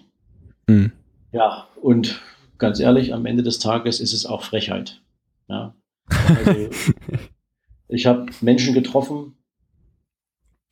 Mhm. 0.67 0.93
Ja, 1.33 1.67
und 1.81 2.21
ganz 2.57 2.79
ehrlich, 2.79 3.13
am 3.13 3.25
Ende 3.25 3.43
des 3.43 3.59
Tages 3.59 3.99
ist 3.99 4.13
es 4.13 4.25
auch 4.25 4.43
Frechheit. 4.43 5.01
Ja. 5.49 5.75
Also, 6.07 6.69
ich 7.89 8.05
habe 8.05 8.27
Menschen 8.39 8.73
getroffen, 8.73 9.35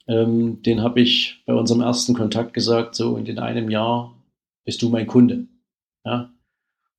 ähm, 0.08 0.62
den 0.64 0.82
habe 0.82 1.02
ich 1.02 1.44
bei 1.46 1.54
unserem 1.54 1.82
ersten 1.82 2.14
Kontakt 2.14 2.54
gesagt, 2.54 2.96
so 2.96 3.14
und 3.16 3.28
in 3.28 3.40
einem 3.40 3.70
Jahr 3.70 4.16
bist 4.64 4.82
du 4.82 4.88
mein 4.88 5.06
Kunde. 5.06 5.48
Ja. 6.06 6.32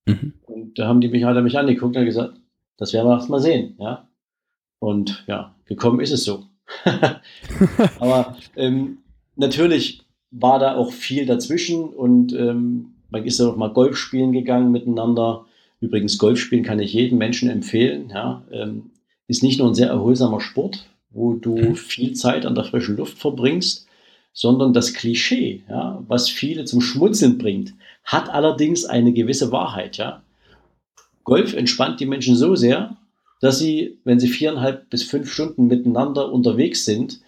Mhm. 0.04 0.34
Und 0.42 0.78
da 0.78 0.88
haben 0.88 1.00
die 1.00 1.08
mich, 1.08 1.24
hat 1.24 1.36
er 1.36 1.42
mich 1.42 1.56
angeguckt 1.56 1.96
und 1.96 2.04
gesagt, 2.04 2.38
das 2.76 2.92
werden 2.92 3.08
wir 3.08 3.14
erst 3.14 3.30
mal 3.30 3.40
sehen, 3.40 3.76
ja. 3.78 4.06
Und 4.78 5.24
ja, 5.26 5.54
gekommen 5.64 6.00
ist 6.00 6.12
es 6.12 6.24
so. 6.24 6.44
Aber 7.98 8.36
ähm, 8.56 8.98
natürlich 9.36 10.01
war 10.32 10.58
da 10.58 10.74
auch 10.74 10.92
viel 10.92 11.26
dazwischen 11.26 11.84
und 11.84 12.32
ähm, 12.32 12.94
man 13.10 13.24
ist 13.24 13.38
ja 13.38 13.44
noch 13.44 13.56
mal 13.56 13.72
Golf 13.72 13.96
spielen 13.96 14.32
gegangen 14.32 14.72
miteinander. 14.72 15.44
Übrigens, 15.80 16.18
Golf 16.18 16.40
spielen 16.40 16.64
kann 16.64 16.80
ich 16.80 16.94
jedem 16.94 17.18
Menschen 17.18 17.50
empfehlen. 17.50 18.10
Ja, 18.12 18.42
ähm, 18.50 18.90
ist 19.28 19.42
nicht 19.42 19.58
nur 19.58 19.68
ein 19.68 19.74
sehr 19.74 19.88
erholsamer 19.88 20.40
Sport, 20.40 20.86
wo 21.10 21.34
du 21.34 21.56
mhm. 21.56 21.76
viel 21.76 22.14
Zeit 22.14 22.46
an 22.46 22.54
der 22.54 22.64
frischen 22.64 22.96
Luft 22.96 23.18
verbringst, 23.18 23.86
sondern 24.32 24.72
das 24.72 24.94
Klischee, 24.94 25.62
ja, 25.68 26.02
was 26.08 26.28
viele 26.28 26.64
zum 26.64 26.80
Schmunzeln 26.80 27.36
bringt, 27.36 27.74
hat 28.04 28.30
allerdings 28.30 28.84
eine 28.86 29.12
gewisse 29.12 29.52
Wahrheit. 29.52 29.98
Ja, 29.98 30.22
Golf 31.24 31.54
entspannt 31.54 32.00
die 32.00 32.06
Menschen 32.06 32.36
so 32.36 32.56
sehr, 32.56 32.96
dass 33.40 33.58
sie, 33.58 33.98
wenn 34.04 34.20
sie 34.20 34.28
viereinhalb 34.28 34.88
bis 34.88 35.02
fünf 35.02 35.30
Stunden 35.30 35.66
miteinander 35.66 36.32
unterwegs 36.32 36.84
sind, 36.84 37.20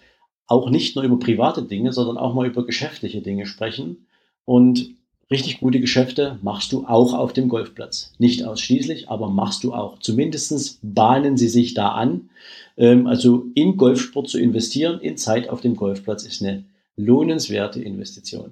auch 0.47 0.69
nicht 0.69 0.95
nur 0.95 1.03
über 1.03 1.17
private 1.17 1.63
Dinge, 1.63 1.91
sondern 1.91 2.17
auch 2.17 2.33
mal 2.33 2.47
über 2.47 2.65
geschäftliche 2.65 3.21
Dinge 3.21 3.45
sprechen. 3.45 4.05
Und 4.45 4.91
richtig 5.31 5.59
gute 5.59 5.79
Geschäfte 5.79 6.39
machst 6.41 6.71
du 6.71 6.85
auch 6.85 7.13
auf 7.13 7.33
dem 7.33 7.49
Golfplatz. 7.49 8.13
Nicht 8.19 8.43
ausschließlich, 8.43 9.09
aber 9.09 9.29
machst 9.29 9.63
du 9.63 9.73
auch. 9.73 9.99
Zumindest 9.99 10.79
bahnen 10.81 11.37
sie 11.37 11.49
sich 11.49 11.73
da 11.73 11.89
an. 11.89 12.29
Ähm, 12.77 13.07
also 13.07 13.45
in 13.55 13.77
Golfsport 13.77 14.29
zu 14.29 14.39
investieren, 14.39 14.99
in 14.99 15.17
Zeit 15.17 15.49
auf 15.49 15.61
dem 15.61 15.75
Golfplatz, 15.75 16.23
ist 16.23 16.43
eine 16.43 16.65
lohnenswerte 16.95 17.81
Investition. 17.81 18.51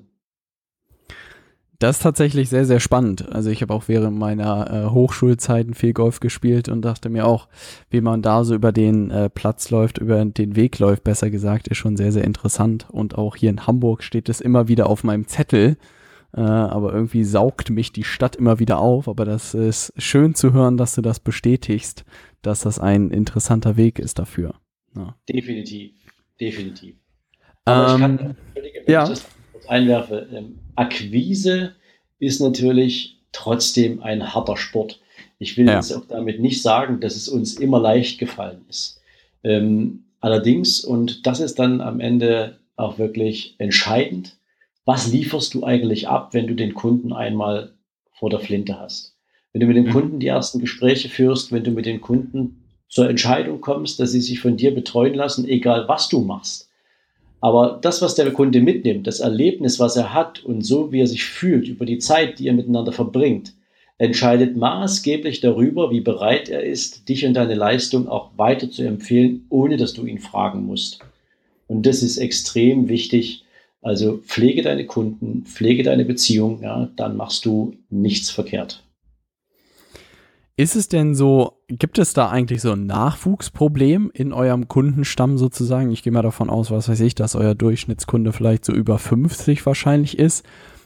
Das 1.83 1.97
ist 1.97 2.03
tatsächlich 2.03 2.47
sehr, 2.47 2.63
sehr 2.63 2.79
spannend. 2.79 3.29
Also 3.29 3.49
ich 3.49 3.61
habe 3.61 3.73
auch 3.73 3.89
während 3.89 4.17
meiner 4.17 4.71
äh, 4.71 4.89
Hochschulzeiten 4.91 5.73
viel 5.73 5.91
Golf 5.91 6.21
gespielt 6.21 6.69
und 6.69 6.81
dachte 6.81 7.09
mir 7.09 7.27
auch, 7.27 7.49
wie 7.89 7.99
man 7.99 8.21
da 8.21 8.45
so 8.45 8.55
über 8.55 8.71
den 8.71 9.11
äh, 9.11 9.29
Platz 9.29 9.69
läuft, 9.69 9.97
über 9.97 10.23
den 10.23 10.55
Weg 10.55 10.79
läuft, 10.79 11.03
besser 11.03 11.29
gesagt, 11.29 11.67
ist 11.67 11.75
schon 11.75 11.97
sehr, 11.97 12.13
sehr 12.13 12.23
interessant. 12.23 12.87
Und 12.89 13.17
auch 13.17 13.35
hier 13.35 13.49
in 13.49 13.67
Hamburg 13.67 14.01
steht 14.01 14.29
es 14.29 14.39
immer 14.39 14.69
wieder 14.69 14.87
auf 14.87 15.03
meinem 15.03 15.27
Zettel. 15.27 15.75
Äh, 16.33 16.39
aber 16.39 16.93
irgendwie 16.93 17.25
saugt 17.25 17.69
mich 17.69 17.91
die 17.91 18.05
Stadt 18.05 18.37
immer 18.37 18.59
wieder 18.59 18.79
auf. 18.79 19.09
Aber 19.09 19.25
das 19.25 19.53
ist 19.53 19.91
schön 19.97 20.35
zu 20.35 20.53
hören, 20.53 20.77
dass 20.77 20.95
du 20.95 21.01
das 21.01 21.19
bestätigst, 21.19 22.05
dass 22.43 22.61
das 22.61 22.79
ein 22.79 23.09
interessanter 23.09 23.75
Weg 23.75 23.99
ist 23.99 24.19
dafür. 24.19 24.55
Ja. 24.95 25.17
Definitiv, 25.27 25.91
definitiv. 26.39 26.95
Aber 27.65 27.89
ähm, 27.89 27.95
ich 27.95 27.99
kann, 27.99 28.37
ja. 28.87 29.03
ich 29.03 29.09
das 29.09 29.25
einwerfe, 29.67 30.29
ähm, 30.31 30.59
Akquise 30.75 31.75
ist 32.19 32.39
natürlich 32.39 33.17
trotzdem 33.31 34.01
ein 34.01 34.33
harter 34.33 34.57
Sport. 34.57 34.99
Ich 35.39 35.57
will 35.57 35.67
ja. 35.67 35.75
jetzt 35.75 35.91
auch 35.91 36.05
damit 36.05 36.39
nicht 36.39 36.61
sagen, 36.61 36.99
dass 36.99 37.15
es 37.15 37.27
uns 37.27 37.55
immer 37.55 37.79
leicht 37.79 38.19
gefallen 38.19 38.65
ist. 38.69 39.01
Ähm, 39.43 40.05
allerdings, 40.19 40.83
und 40.85 41.25
das 41.27 41.39
ist 41.39 41.59
dann 41.59 41.81
am 41.81 41.99
Ende 41.99 42.59
auch 42.75 42.97
wirklich 42.97 43.55
entscheidend, 43.57 44.37
was 44.85 45.11
lieferst 45.11 45.53
du 45.53 45.63
eigentlich 45.63 46.07
ab, 46.07 46.33
wenn 46.33 46.47
du 46.47 46.55
den 46.55 46.73
Kunden 46.73 47.13
einmal 47.13 47.73
vor 48.11 48.29
der 48.29 48.39
Flinte 48.39 48.79
hast? 48.79 49.15
Wenn 49.51 49.61
du 49.61 49.67
mit 49.67 49.77
dem 49.77 49.85
mhm. 49.85 49.91
Kunden 49.91 50.19
die 50.19 50.27
ersten 50.27 50.59
Gespräche 50.59 51.09
führst, 51.09 51.51
wenn 51.51 51.63
du 51.63 51.71
mit 51.71 51.85
den 51.85 52.01
Kunden 52.01 52.63
zur 52.87 53.09
Entscheidung 53.09 53.61
kommst, 53.61 53.99
dass 53.99 54.11
sie 54.11 54.21
sich 54.21 54.39
von 54.39 54.57
dir 54.57 54.73
betreuen 54.73 55.13
lassen, 55.13 55.47
egal 55.47 55.87
was 55.87 56.09
du 56.09 56.21
machst, 56.21 56.69
aber 57.43 57.77
das, 57.81 58.01
was 58.01 58.15
der 58.15 58.31
Kunde 58.31 58.61
mitnimmt, 58.61 59.05
das 59.05 59.19
Erlebnis, 59.19 59.77
was 59.77 59.97
er 59.97 60.13
hat 60.13 60.45
und 60.45 60.65
so, 60.65 60.93
wie 60.93 61.01
er 61.01 61.07
sich 61.07 61.25
fühlt 61.25 61.67
über 61.67 61.85
die 61.85 61.97
Zeit, 61.97 62.39
die 62.39 62.47
er 62.47 62.53
miteinander 62.53 62.93
verbringt, 62.93 63.51
entscheidet 63.97 64.55
maßgeblich 64.55 65.41
darüber, 65.41 65.91
wie 65.91 65.99
bereit 65.99 66.47
er 66.47 66.63
ist, 66.63 67.09
dich 67.09 67.25
und 67.25 67.33
deine 67.33 67.55
Leistung 67.55 68.07
auch 68.07 68.29
weiter 68.37 68.71
zu 68.71 68.83
empfehlen, 68.83 69.45
ohne 69.49 69.75
dass 69.75 69.91
du 69.93 70.05
ihn 70.05 70.19
fragen 70.19 70.65
musst. 70.65 70.99
Und 71.67 71.85
das 71.85 72.01
ist 72.01 72.17
extrem 72.17 72.87
wichtig. 72.87 73.43
Also 73.81 74.19
pflege 74.19 74.61
deine 74.61 74.85
Kunden, 74.85 75.43
pflege 75.43 75.83
deine 75.83 76.05
Beziehung, 76.05 76.61
ja, 76.61 76.89
dann 76.95 77.17
machst 77.17 77.43
du 77.43 77.73
nichts 77.89 78.29
verkehrt. 78.29 78.82
Ist 80.55 80.75
es 80.75 80.87
denn 80.87 81.15
so, 81.15 81.63
gibt 81.67 81.97
es 81.97 82.13
da 82.13 82.29
eigentlich 82.29 82.61
so 82.61 82.73
ein 82.73 82.85
Nachwuchsproblem 82.85 84.11
in 84.13 84.33
eurem 84.33 84.67
Kundenstamm 84.67 85.39
sozusagen? 85.39 85.89
Ich 85.89 86.03
gehe 86.03 86.13
mal 86.13 86.21
davon 86.21 86.51
aus, 86.51 86.69
was 86.69 86.87
weiß 86.87 86.99
ich, 87.01 87.15
dass 87.15 87.35
euer 87.35 87.55
Durchschnittskunde 87.55 88.31
vielleicht 88.33 88.63
so 88.63 88.71
über 88.71 88.99
50 88.99 89.65
wahrscheinlich 89.65 90.19
ist. 90.19 90.45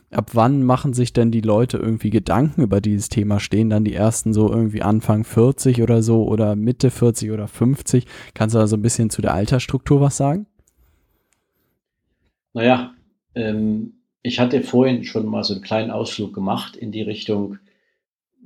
Ab 0.09 0.31
wann 0.33 0.63
machen 0.63 0.93
sich 0.93 1.11
denn 1.11 1.31
die 1.31 1.41
Leute 1.41 1.77
irgendwie 1.77 2.11
Gedanken 2.11 2.61
über 2.61 2.79
dieses 2.79 3.09
Thema? 3.09 3.41
Stehen 3.41 3.69
dann 3.69 3.83
die 3.83 3.93
ersten 3.93 4.31
so 4.31 4.49
irgendwie 4.49 4.81
Anfang 4.81 5.25
40 5.25 5.81
oder 5.81 6.01
so 6.01 6.25
oder 6.25 6.55
Mitte 6.55 6.89
40 6.89 7.31
oder 7.31 7.49
50? 7.49 8.05
Kannst 8.33 8.55
du 8.55 8.59
da 8.59 8.67
so 8.67 8.77
ein 8.77 8.81
bisschen 8.81 9.09
zu 9.09 9.21
der 9.21 9.33
Altersstruktur 9.33 9.99
was 9.99 10.15
sagen? 10.15 10.47
Naja, 12.53 12.93
ähm, 13.35 13.95
ich 14.21 14.39
hatte 14.39 14.61
vorhin 14.61 15.03
schon 15.03 15.25
mal 15.25 15.43
so 15.43 15.55
einen 15.55 15.63
kleinen 15.63 15.91
Ausflug 15.91 16.33
gemacht 16.33 16.77
in 16.77 16.93
die 16.93 17.01
Richtung, 17.01 17.59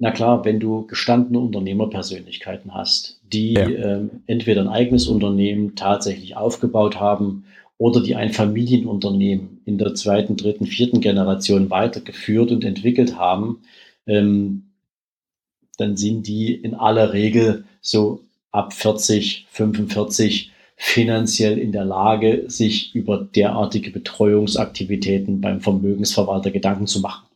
na 0.01 0.09
klar, 0.09 0.43
wenn 0.45 0.59
du 0.59 0.87
gestandene 0.87 1.37
Unternehmerpersönlichkeiten 1.37 2.73
hast, 2.73 3.19
die 3.31 3.53
ja. 3.53 3.69
ähm, 3.69 4.09
entweder 4.25 4.61
ein 4.61 4.67
eigenes 4.67 5.07
Unternehmen 5.07 5.75
tatsächlich 5.75 6.35
aufgebaut 6.35 6.99
haben 6.99 7.43
oder 7.77 8.01
die 8.01 8.15
ein 8.15 8.33
Familienunternehmen 8.33 9.61
in 9.63 9.77
der 9.77 9.93
zweiten, 9.93 10.37
dritten, 10.37 10.65
vierten 10.65 11.01
Generation 11.01 11.69
weitergeführt 11.69 12.51
und 12.51 12.65
entwickelt 12.65 13.15
haben, 13.19 13.61
ähm, 14.07 14.71
dann 15.77 15.97
sind 15.97 16.25
die 16.25 16.51
in 16.51 16.73
aller 16.73 17.13
Regel 17.13 17.65
so 17.79 18.21
ab 18.51 18.73
40, 18.73 19.45
45 19.51 20.51
finanziell 20.77 21.59
in 21.59 21.71
der 21.71 21.85
Lage, 21.85 22.45
sich 22.47 22.95
über 22.95 23.19
derartige 23.35 23.91
Betreuungsaktivitäten 23.91 25.41
beim 25.41 25.61
Vermögensverwalter 25.61 26.49
Gedanken 26.49 26.87
zu 26.87 27.01
machen. 27.01 27.27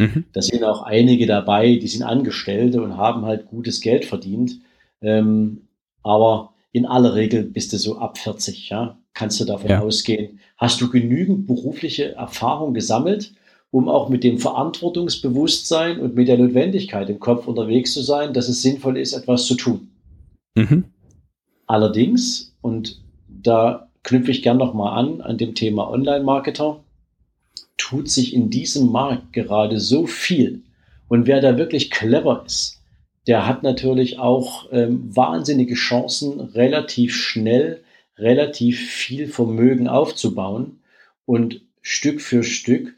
Mhm. 0.00 0.24
Da 0.32 0.40
sind 0.40 0.64
auch 0.64 0.82
einige 0.82 1.26
dabei, 1.26 1.76
die 1.76 1.86
sind 1.86 2.04
Angestellte 2.04 2.80
und 2.80 2.96
haben 2.96 3.26
halt 3.26 3.48
gutes 3.48 3.82
Geld 3.82 4.06
verdient. 4.06 4.60
Ähm, 5.02 5.68
aber 6.02 6.54
in 6.72 6.86
aller 6.86 7.14
Regel 7.14 7.42
bist 7.42 7.74
du 7.74 7.76
so 7.76 7.98
ab 7.98 8.16
40, 8.16 8.70
ja, 8.70 8.98
kannst 9.12 9.38
du 9.40 9.44
davon 9.44 9.68
ja. 9.68 9.80
ausgehen. 9.80 10.40
Hast 10.56 10.80
du 10.80 10.88
genügend 10.88 11.46
berufliche 11.46 12.14
Erfahrung 12.14 12.72
gesammelt, 12.72 13.34
um 13.70 13.90
auch 13.90 14.08
mit 14.08 14.24
dem 14.24 14.38
Verantwortungsbewusstsein 14.38 16.00
und 16.00 16.14
mit 16.14 16.28
der 16.28 16.38
Notwendigkeit 16.38 17.10
im 17.10 17.20
Kopf 17.20 17.46
unterwegs 17.46 17.92
zu 17.92 18.00
sein, 18.00 18.32
dass 18.32 18.48
es 18.48 18.62
sinnvoll 18.62 18.96
ist, 18.96 19.12
etwas 19.12 19.44
zu 19.44 19.54
tun. 19.54 19.90
Mhm. 20.54 20.84
Allerdings, 21.66 22.56
und 22.62 23.02
da 23.28 23.90
knüpfe 24.02 24.30
ich 24.30 24.42
gern 24.42 24.56
nochmal 24.56 24.98
an, 24.98 25.20
an 25.20 25.36
dem 25.36 25.54
Thema 25.54 25.90
Online-Marketer, 25.90 26.80
tut 27.80 28.10
sich 28.10 28.34
in 28.34 28.50
diesem 28.50 28.92
Markt 28.92 29.32
gerade 29.32 29.80
so 29.80 30.06
viel. 30.06 30.62
Und 31.08 31.26
wer 31.26 31.40
da 31.40 31.56
wirklich 31.56 31.90
clever 31.90 32.44
ist, 32.44 32.82
der 33.26 33.46
hat 33.46 33.62
natürlich 33.62 34.18
auch 34.18 34.68
ähm, 34.70 35.16
wahnsinnige 35.16 35.74
Chancen, 35.74 36.40
relativ 36.40 37.16
schnell, 37.16 37.82
relativ 38.18 38.78
viel 38.90 39.28
Vermögen 39.28 39.88
aufzubauen. 39.88 40.80
Und 41.24 41.62
Stück 41.80 42.20
für 42.20 42.42
Stück 42.42 42.94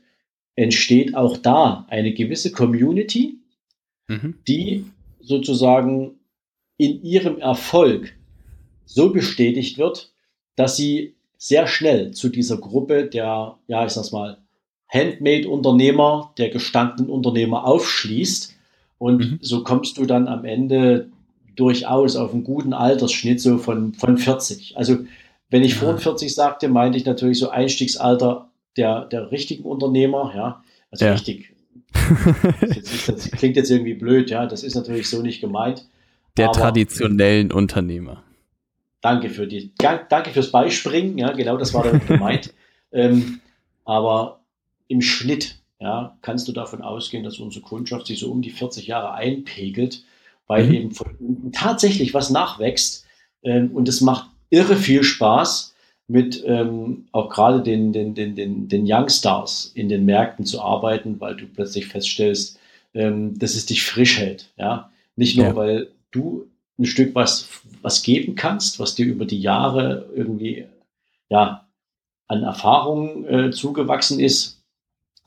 entsteht 0.56 1.14
auch 1.14 1.36
da 1.36 1.86
eine 1.88 2.12
gewisse 2.12 2.50
Community, 2.50 3.38
mhm. 4.08 4.34
die 4.48 4.84
sozusagen 5.20 6.18
in 6.76 7.02
ihrem 7.04 7.38
Erfolg 7.38 8.14
so 8.84 9.12
bestätigt 9.12 9.78
wird, 9.78 10.12
dass 10.56 10.76
sie 10.76 11.14
sehr 11.38 11.68
schnell 11.68 12.10
zu 12.10 12.28
dieser 12.28 12.58
Gruppe 12.58 13.06
der, 13.06 13.58
ja, 13.68 13.86
ich 13.86 13.92
sag's 13.92 14.10
mal, 14.10 14.41
Handmade-Unternehmer, 14.92 16.32
der 16.38 16.50
gestandenen 16.50 17.10
Unternehmer 17.10 17.66
aufschließt. 17.66 18.54
Und 18.98 19.18
mhm. 19.18 19.38
so 19.40 19.64
kommst 19.64 19.98
du 19.98 20.04
dann 20.04 20.28
am 20.28 20.44
Ende 20.44 21.08
durchaus 21.56 22.16
auf 22.16 22.32
einen 22.32 22.44
guten 22.44 22.72
Altersschnitt 22.72 23.40
so 23.40 23.58
von, 23.58 23.94
von 23.94 24.18
40. 24.18 24.76
Also 24.76 24.98
wenn 25.50 25.62
ich 25.62 25.72
ja. 25.72 25.78
vor 25.78 25.98
40 25.98 26.34
sagte, 26.34 26.68
meinte 26.68 26.98
ich 26.98 27.04
natürlich 27.04 27.38
so 27.38 27.50
Einstiegsalter 27.50 28.48
der, 28.76 29.04
der 29.06 29.30
richtigen 29.30 29.64
Unternehmer, 29.64 30.32
ja, 30.34 30.62
also 30.90 31.04
ja. 31.04 31.12
richtig. 31.12 31.52
Das, 31.92 33.06
das, 33.06 33.30
klingt 33.30 33.56
jetzt 33.56 33.70
irgendwie 33.70 33.94
blöd, 33.94 34.30
ja, 34.30 34.46
das 34.46 34.62
ist 34.62 34.74
natürlich 34.74 35.08
so 35.08 35.20
nicht 35.20 35.40
gemeint. 35.40 35.86
Der 36.38 36.50
traditionellen 36.52 37.52
Unternehmer. 37.52 38.22
Danke 39.02 39.28
für 39.28 39.46
die, 39.46 39.72
danke 39.76 40.30
fürs 40.30 40.50
Beispringen, 40.50 41.18
ja, 41.18 41.32
genau 41.32 41.58
das 41.58 41.74
war 41.74 41.84
damit 41.84 42.06
gemeint. 42.06 42.54
ähm, 42.92 43.40
aber 43.84 44.41
im 44.92 45.00
Schnitt, 45.00 45.56
ja, 45.80 46.16
kannst 46.20 46.46
du 46.46 46.52
davon 46.52 46.82
ausgehen, 46.82 47.24
dass 47.24 47.38
unsere 47.38 47.64
Kundschaft 47.64 48.06
sich 48.06 48.20
so 48.20 48.30
um 48.30 48.42
die 48.42 48.50
40 48.50 48.86
Jahre 48.86 49.14
einpegelt, 49.14 50.04
weil 50.46 50.66
mhm. 50.66 50.74
eben 50.74 50.90
von, 50.92 51.50
tatsächlich 51.52 52.14
was 52.14 52.30
nachwächst 52.30 53.06
ähm, 53.42 53.70
und 53.72 53.88
es 53.88 54.02
macht 54.02 54.28
irre 54.50 54.76
viel 54.76 55.02
Spaß 55.02 55.74
mit 56.08 56.44
ähm, 56.46 57.06
auch 57.12 57.30
gerade 57.30 57.62
den, 57.62 57.92
den, 57.92 58.14
den, 58.14 58.36
den, 58.36 58.68
den 58.68 58.84
Youngstars 58.86 59.72
in 59.74 59.88
den 59.88 60.04
Märkten 60.04 60.44
zu 60.44 60.60
arbeiten, 60.60 61.18
weil 61.20 61.36
du 61.36 61.46
plötzlich 61.46 61.86
feststellst, 61.86 62.58
ähm, 62.92 63.38
dass 63.38 63.54
es 63.54 63.64
dich 63.64 63.82
frisch 63.82 64.18
hält. 64.18 64.52
Ja? 64.58 64.90
Nicht 65.16 65.38
nur, 65.38 65.46
ja. 65.46 65.56
weil 65.56 65.88
du 66.10 66.50
ein 66.78 66.84
Stück 66.84 67.14
was, 67.14 67.48
was 67.80 68.02
geben 68.02 68.34
kannst, 68.34 68.78
was 68.78 68.94
dir 68.94 69.06
über 69.06 69.24
die 69.24 69.40
Jahre 69.40 70.10
irgendwie 70.14 70.66
ja, 71.30 71.66
an 72.28 72.42
Erfahrungen 72.42 73.24
äh, 73.24 73.50
zugewachsen 73.52 74.20
ist, 74.20 74.61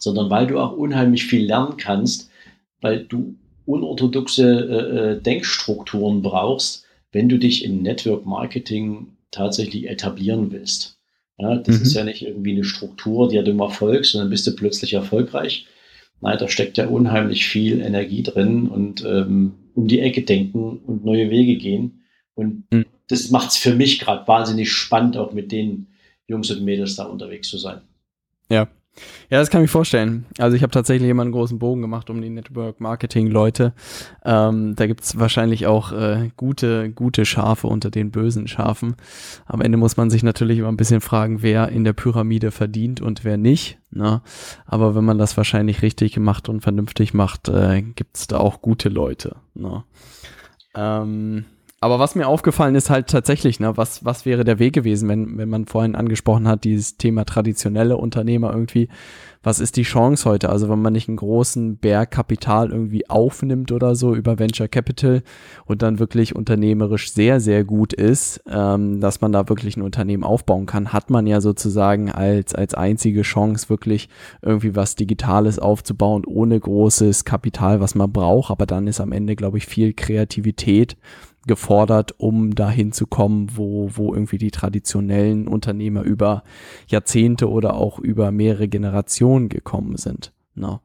sondern 0.06 0.30
weil 0.30 0.46
du 0.46 0.60
auch 0.60 0.72
unheimlich 0.72 1.26
viel 1.26 1.46
lernen 1.46 1.78
kannst, 1.78 2.30
weil 2.80 3.04
du 3.04 3.36
unorthodoxe 3.65 4.44
äh, 4.44 4.98
äh 5.13 5.22
Denkstrukturen 5.22 6.22
brauchst, 6.22 6.86
wenn 7.12 7.28
du 7.28 7.39
dich 7.39 7.65
im 7.65 7.82
Network 7.82 8.26
Marketing 8.26 9.08
tatsächlich 9.32 9.89
etablieren 9.89 10.52
willst. 10.52 11.00
Ja, 11.39 11.56
das 11.56 11.78
mhm. 11.78 11.82
ist 11.82 11.94
ja 11.96 12.04
nicht 12.04 12.22
irgendwie 12.22 12.52
eine 12.52 12.63
Struktur, 12.63 13.28
die 13.30 13.44
du 13.44 13.50
immer 13.50 13.72
folgst 13.72 14.13
und 14.13 14.22
dann 14.22 14.30
bist 14.30 14.46
du 14.46 14.56
plötzlich 14.56 14.94
erfolgreich. 14.94 15.65
Nein, 16.22 16.38
da 16.38 16.48
steckt 16.48 16.78
ja 16.78 16.88
unheimlich 16.88 17.48
viel 17.48 17.82
Energie 17.82 18.22
drin 18.22 18.68
und 18.68 19.04
ähm, 19.04 19.54
um 19.74 19.88
die 19.88 20.02
Ecke 20.02 20.22
denken 20.22 20.78
und 20.86 21.04
neue 21.04 21.32
Wege 21.32 21.56
gehen. 21.58 22.04
Und 22.36 22.72
mhm. 22.72 22.86
das 23.08 23.32
macht 23.32 23.50
es 23.50 23.58
für 23.58 23.74
mich 23.74 23.98
gerade 23.98 24.28
wahnsinnig 24.28 24.72
spannend, 24.72 25.18
auch 25.18 25.34
mit 25.34 25.52
den 25.52 25.88
Jungs 26.28 26.52
und 26.52 26.63
Mädels 26.63 26.96
da 26.96 27.06
unterwegs 27.06 27.50
zu 27.50 27.58
sein. 27.58 27.82
Ja, 28.52 28.70
ja, 29.29 29.39
das 29.39 29.49
kann 29.49 29.62
ich 29.62 29.65
mir 29.65 29.71
vorstellen. 29.71 30.25
Also 30.38 30.55
ich 30.55 30.63
habe 30.63 30.71
tatsächlich 30.71 31.10
immer 31.10 31.23
einen 31.23 31.31
großen 31.31 31.60
Bogen 31.60 31.81
gemacht 31.81 32.10
um 32.10 32.21
die 32.21 32.29
Network-Marketing-Leute. 32.29 33.73
Ähm, 34.23 34.75
da 34.75 34.88
gibt 34.88 35.03
es 35.03 35.19
wahrscheinlich 35.19 35.67
auch 35.67 35.91
äh, 35.91 36.29
gute, 36.38 36.91
gute 36.91 37.25
Schafe 37.25 37.67
unter 37.67 37.89
den 37.89 38.12
bösen 38.12 38.47
Schafen. 38.47 38.95
Am 39.45 39.62
Ende 39.62 39.77
muss 39.77 39.97
man 39.97 40.10
sich 40.10 40.23
natürlich 40.23 40.60
immer 40.60 40.69
ein 40.69 40.77
bisschen 40.77 41.01
fragen, 41.01 41.41
wer 41.41 41.69
in 41.69 41.84
der 41.84 41.93
Pyramide 41.93 42.51
verdient 42.51 43.01
und 43.01 43.23
wer 43.25 43.38
nicht. 43.38 43.79
Ne? 43.91 44.21
Aber 44.65 44.95
wenn 44.95 45.05
man 45.05 45.17
das 45.17 45.36
wahrscheinlich 45.38 45.81
richtig 45.81 46.17
macht 46.17 46.47
und 46.47 46.62
vernünftig 46.62 47.13
macht, 47.13 47.49
äh, 47.49 47.81
gibt 47.81 48.17
es 48.17 48.27
da 48.27 48.38
auch 48.38 48.62
gute 48.62 48.89
Leute. 48.89 49.36
Ne? 49.55 49.84
Ähm, 50.75 51.45
aber 51.86 52.00
was 52.00 52.15
mir 52.15 52.28
aufgefallen 52.28 52.74
ist 52.74 52.89
halt 52.89 53.06
tatsächlich, 53.06 53.60
ne, 53.60 53.78
was, 53.78 54.04
was 54.04 54.26
wäre 54.26 54.43
der 54.43 54.58
Weg 54.58 54.74
gewesen, 54.74 55.08
wenn, 55.08 55.38
wenn 55.38 55.50
man 55.50 55.67
vorhin 55.67 55.93
angesprochen 55.93 56.48
hat, 56.48 56.63
dieses 56.63 56.98
Thema 56.98 57.26
traditionelle 57.26 57.98
Unternehmer 57.98 58.52
irgendwie, 58.52 58.89
was 59.43 59.60
ist 59.60 59.78
die 59.78 59.84
Chance 59.84 60.28
heute? 60.28 60.50
Also 60.50 60.67
wenn 60.67 60.82
man 60.82 60.93
nicht 60.93 61.08
einen 61.08 61.17
großen 61.17 61.78
Berg 61.78 62.10
Kapital 62.10 62.71
irgendwie 62.71 63.08
aufnimmt 63.08 63.71
oder 63.71 63.93
so 63.93 64.15
über 64.15 64.39
Venture 64.39 64.67
Capital 64.67 65.21
und 65.65 65.84
dann 65.84 66.00
wirklich 66.00 66.36
unternehmerisch 66.36 67.12
sehr, 67.12 67.39
sehr 67.39 67.63
gut 67.63 67.93
ist, 67.93 68.41
ähm, 68.50 69.00
dass 69.00 69.21
man 69.21 69.32
da 69.32 69.48
wirklich 69.48 69.78
ein 69.78 69.84
Unternehmen 69.84 70.24
aufbauen 70.24 70.65
kann, 70.65 70.91
hat 70.91 71.12
man 71.12 71.28
ja 71.28 71.39
sozusagen 71.39 72.12
als, 72.12 72.56
als 72.56 72.74
einzige 72.74 73.21
Chance 73.21 73.69
wirklich 73.69 74.10
irgendwie 74.41 74.76
was 74.76 74.95
Digitales 74.95 75.60
aufzubauen, 75.60 76.24
ohne 76.26 76.60
großes 76.60 77.26
Kapital, 77.26 77.80
was 77.80 77.93
man 77.93 78.12
braucht. 78.12 78.50
Aber 78.50 78.65
dann 78.65 78.88
ist 78.88 79.00
am 79.00 79.12
Ende, 79.12 79.36
glaube 79.36 79.60
ich, 79.60 79.67
viel 79.67 79.93
Kreativität 79.93 80.98
gefordert, 81.45 82.15
um 82.17 82.55
dahin 82.55 82.91
zu 82.91 83.08
kommen, 83.08 83.51
wo, 83.55 83.89
wo 83.93 84.13
irgendwie 84.13 84.38
die 84.38 84.51
traditionellen 84.51 85.47
Unternehmer 85.47 86.03
über 86.03 86.43
Jahrzehnte 86.88 87.49
oder 87.49 87.75
auch 87.75 87.99
über 87.99 88.31
mehrere 88.31 88.67
Generationen 88.67 89.49
gekommen 89.49 89.97
sind. 89.97 90.34
No. 90.55 90.67
Ne? 90.67 90.79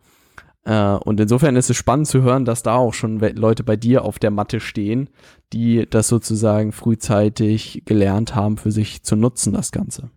Äh, 0.64 0.96
und 1.04 1.18
insofern 1.20 1.56
ist 1.56 1.70
es 1.70 1.76
spannend 1.76 2.06
zu 2.06 2.22
hören, 2.22 2.44
dass 2.44 2.62
da 2.62 2.76
auch 2.76 2.94
schon 2.94 3.18
Leute 3.18 3.64
bei 3.64 3.76
dir 3.76 4.04
auf 4.04 4.18
der 4.18 4.30
Matte 4.30 4.60
stehen, 4.60 5.08
die 5.52 5.86
das 5.88 6.08
sozusagen 6.08 6.72
frühzeitig 6.72 7.82
gelernt 7.86 8.34
haben, 8.34 8.56
für 8.58 8.70
sich 8.70 9.02
zu 9.02 9.16
nutzen, 9.16 9.52
das 9.52 9.72
Ganze. 9.72 10.10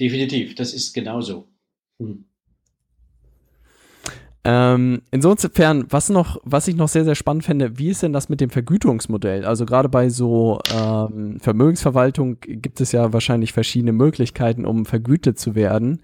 Definitiv, 0.00 0.54
das 0.54 0.72
ist 0.72 0.94
genauso. 0.94 1.48
Hm. 2.00 2.24
Ähm, 4.46 5.00
insofern, 5.10 5.86
was 5.88 6.10
noch, 6.10 6.38
was 6.44 6.68
ich 6.68 6.76
noch 6.76 6.88
sehr, 6.88 7.04
sehr 7.04 7.14
spannend 7.14 7.44
fände, 7.44 7.78
wie 7.78 7.88
ist 7.88 8.02
denn 8.02 8.12
das 8.12 8.28
mit 8.28 8.42
dem 8.42 8.50
Vergütungsmodell? 8.50 9.46
Also 9.46 9.64
gerade 9.64 9.88
bei 9.88 10.10
so 10.10 10.60
ähm, 10.74 11.40
Vermögensverwaltung 11.40 12.36
gibt 12.40 12.80
es 12.82 12.92
ja 12.92 13.14
wahrscheinlich 13.14 13.54
verschiedene 13.54 13.92
Möglichkeiten, 13.92 14.66
um 14.66 14.84
vergütet 14.84 15.38
zu 15.38 15.54
werden. 15.54 16.00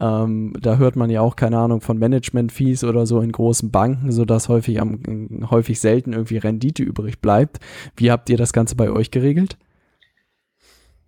Ähm, 0.00 0.54
da 0.58 0.76
hört 0.76 0.96
man 0.96 1.10
ja 1.10 1.20
auch, 1.20 1.36
keine 1.36 1.58
Ahnung, 1.58 1.82
von 1.82 1.98
Management-Fees 1.98 2.84
oder 2.84 3.04
so 3.04 3.20
in 3.20 3.32
großen 3.32 3.70
Banken, 3.70 4.12
sodass 4.12 4.48
häufig 4.48 4.80
am, 4.80 5.00
häufig 5.50 5.78
selten 5.78 6.14
irgendwie 6.14 6.38
Rendite 6.38 6.82
übrig 6.82 7.20
bleibt. 7.20 7.60
Wie 7.96 8.10
habt 8.10 8.30
ihr 8.30 8.38
das 8.38 8.54
Ganze 8.54 8.76
bei 8.76 8.90
euch 8.90 9.10
geregelt? 9.10 9.58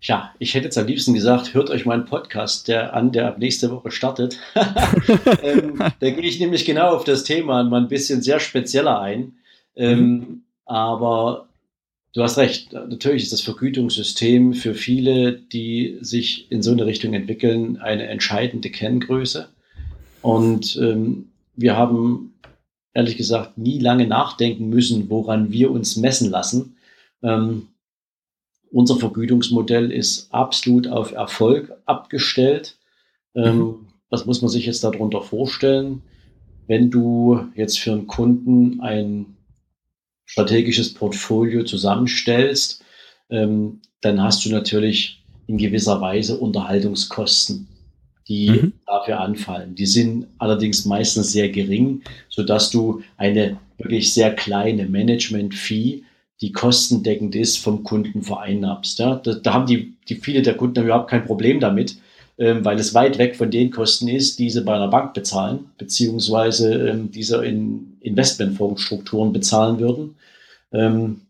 Ja, 0.00 0.34
ich 0.38 0.54
hätte 0.54 0.66
jetzt 0.66 0.78
am 0.78 0.86
liebsten 0.86 1.14
gesagt, 1.14 1.54
hört 1.54 1.70
euch 1.70 1.86
meinen 1.86 2.04
Podcast 2.04 2.68
der 2.68 2.94
an, 2.94 3.12
der 3.12 3.28
ab 3.28 3.38
nächste 3.38 3.70
Woche 3.70 3.90
startet. 3.90 4.38
ähm, 5.42 5.78
da 5.78 6.10
gehe 6.10 6.28
ich 6.28 6.38
nämlich 6.38 6.64
genau 6.64 6.94
auf 6.94 7.04
das 7.04 7.24
Thema 7.24 7.64
mal 7.64 7.80
ein 7.80 7.88
bisschen 7.88 8.22
sehr 8.22 8.38
spezieller 8.38 9.00
ein. 9.00 9.34
Ähm, 9.74 10.00
mhm. 10.00 10.42
Aber 10.66 11.48
du 12.12 12.22
hast 12.22 12.36
recht, 12.36 12.72
natürlich 12.72 13.24
ist 13.24 13.32
das 13.32 13.40
Vergütungssystem 13.40 14.54
für 14.54 14.74
viele, 14.74 15.32
die 15.32 15.98
sich 16.00 16.50
in 16.50 16.62
so 16.62 16.72
eine 16.72 16.86
Richtung 16.86 17.14
entwickeln, 17.14 17.78
eine 17.78 18.06
entscheidende 18.06 18.70
Kenngröße. 18.70 19.48
Und 20.22 20.76
ähm, 20.80 21.28
wir 21.54 21.76
haben 21.76 22.34
ehrlich 22.92 23.16
gesagt 23.16 23.58
nie 23.58 23.78
lange 23.78 24.06
nachdenken 24.06 24.68
müssen, 24.68 25.08
woran 25.10 25.52
wir 25.52 25.70
uns 25.70 25.96
messen 25.96 26.30
lassen. 26.30 26.76
Ähm, 27.22 27.68
unser 28.70 28.96
Vergütungsmodell 28.96 29.90
ist 29.90 30.32
absolut 30.32 30.88
auf 30.88 31.12
Erfolg 31.12 31.72
abgestellt. 31.86 32.76
Ähm, 33.34 33.58
mhm. 33.58 33.74
was 34.10 34.26
muss 34.26 34.40
man 34.42 34.48
sich 34.50 34.66
jetzt 34.66 34.82
darunter 34.82 35.22
vorstellen? 35.22 36.02
Wenn 36.66 36.90
du 36.90 37.40
jetzt 37.54 37.78
für 37.78 37.92
einen 37.92 38.06
Kunden 38.06 38.80
ein 38.80 39.36
strategisches 40.24 40.94
Portfolio 40.94 41.64
zusammenstellst, 41.64 42.82
ähm, 43.30 43.80
dann 44.00 44.22
hast 44.22 44.44
du 44.44 44.50
natürlich 44.50 45.22
in 45.46 45.58
gewisser 45.58 46.00
Weise 46.00 46.38
Unterhaltungskosten, 46.38 47.68
die 48.28 48.50
mhm. 48.50 48.72
dafür 48.86 49.20
anfallen. 49.20 49.74
Die 49.74 49.86
sind 49.86 50.26
allerdings 50.38 50.84
meistens 50.84 51.30
sehr 51.30 51.48
gering, 51.48 52.02
sodass 52.28 52.70
du 52.70 53.02
eine 53.16 53.58
wirklich 53.78 54.12
sehr 54.12 54.34
kleine 54.34 54.86
Management-Fee 54.86 56.02
die 56.40 56.52
kostendeckend 56.52 57.34
ist, 57.34 57.58
vom 57.58 57.82
Kunden 57.82 58.22
vereinnahmst. 58.22 58.98
Ja? 58.98 59.16
Da, 59.16 59.34
da 59.34 59.52
haben 59.54 59.66
die, 59.66 59.96
die 60.08 60.16
viele 60.16 60.42
der 60.42 60.56
Kunden 60.56 60.84
überhaupt 60.84 61.10
kein 61.10 61.24
Problem 61.24 61.60
damit, 61.60 61.96
ähm, 62.38 62.64
weil 62.64 62.78
es 62.78 62.94
weit 62.94 63.18
weg 63.18 63.36
von 63.36 63.50
den 63.50 63.70
Kosten 63.70 64.08
ist, 64.08 64.38
die 64.38 64.50
sie 64.50 64.62
bei 64.62 64.74
einer 64.74 64.88
Bank 64.88 65.14
bezahlen, 65.14 65.70
beziehungsweise 65.78 66.88
ähm, 66.88 67.10
diese 67.10 67.44
in 67.44 67.96
Investmentfondsstrukturen 68.00 69.32
bezahlen 69.32 69.78
würden. 69.78 70.16
Ähm, 70.72 71.22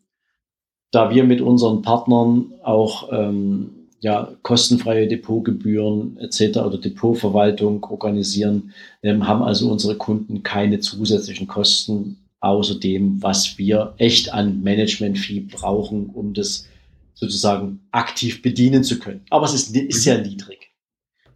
da 0.91 1.11
wir 1.11 1.25
mit 1.25 1.41
unseren 1.41 1.83
Partnern 1.83 2.53
auch 2.63 3.13
ähm, 3.13 3.71
ja, 4.01 4.33
kostenfreie 4.43 5.07
Depotgebühren 5.09 6.17
etc. 6.19 6.59
oder 6.59 6.79
Depotverwaltung 6.79 7.85
organisieren, 7.85 8.73
ähm, 9.03 9.27
haben 9.27 9.43
also 9.43 9.71
unsere 9.71 9.97
Kunden 9.97 10.43
keine 10.43 10.81
zusätzlichen 10.81 11.47
Kosten 11.47 12.19
außer 12.47 12.79
dem, 12.79 13.23
was 13.23 13.59
wir 13.59 13.95
echt 13.99 14.33
an 14.33 14.63
Management-Fee 14.63 15.41
brauchen, 15.41 16.07
um 16.07 16.35
das 16.35 16.67
sozusagen 17.15 17.81
aktiv 17.93 18.43
bedienen 18.43 18.85
zu 18.85 18.99
können. 18.99 19.23
Aber 19.31 19.47
es 19.47 19.55
ist, 19.55 19.75
ist 19.75 20.03
sehr 20.03 20.19
niedrig. 20.23 20.71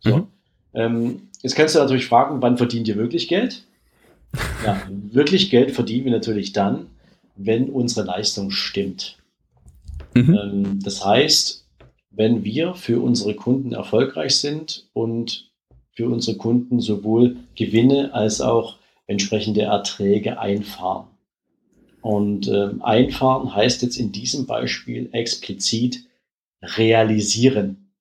So. 0.00 0.16
Mhm. 0.16 0.26
Ähm, 0.74 1.22
jetzt 1.42 1.56
kannst 1.56 1.74
du 1.74 1.78
natürlich 1.78 2.06
fragen, 2.06 2.42
wann 2.42 2.56
verdient 2.56 2.88
ihr 2.88 2.96
wirklich 2.96 3.28
Geld? 3.28 3.64
Ja, 4.64 4.80
wirklich 5.10 5.50
Geld 5.50 5.72
verdienen 5.72 6.04
wir 6.04 6.12
natürlich 6.12 6.52
dann, 6.52 6.86
wenn 7.34 7.68
unsere 7.70 8.06
Leistung 8.06 8.50
stimmt. 8.50 9.16
Mhm. 10.14 10.38
Ähm, 10.40 10.78
das 10.84 11.04
heißt, 11.04 11.66
wenn 12.10 12.44
wir 12.44 12.74
für 12.74 13.00
unsere 13.00 13.34
Kunden 13.34 13.72
erfolgreich 13.72 14.36
sind 14.36 14.86
und 14.92 15.50
für 15.92 16.08
unsere 16.08 16.36
Kunden 16.36 16.80
sowohl 16.80 17.36
Gewinne 17.56 18.14
als 18.14 18.40
auch 18.40 18.76
entsprechende 19.10 19.62
Erträge 19.62 20.38
einfahren. 20.38 21.08
Und 22.00 22.46
äh, 22.48 22.70
einfahren 22.80 23.54
heißt 23.54 23.82
jetzt 23.82 23.96
in 23.96 24.12
diesem 24.12 24.46
Beispiel 24.46 25.10
explizit 25.12 26.04
realisieren. 26.62 27.92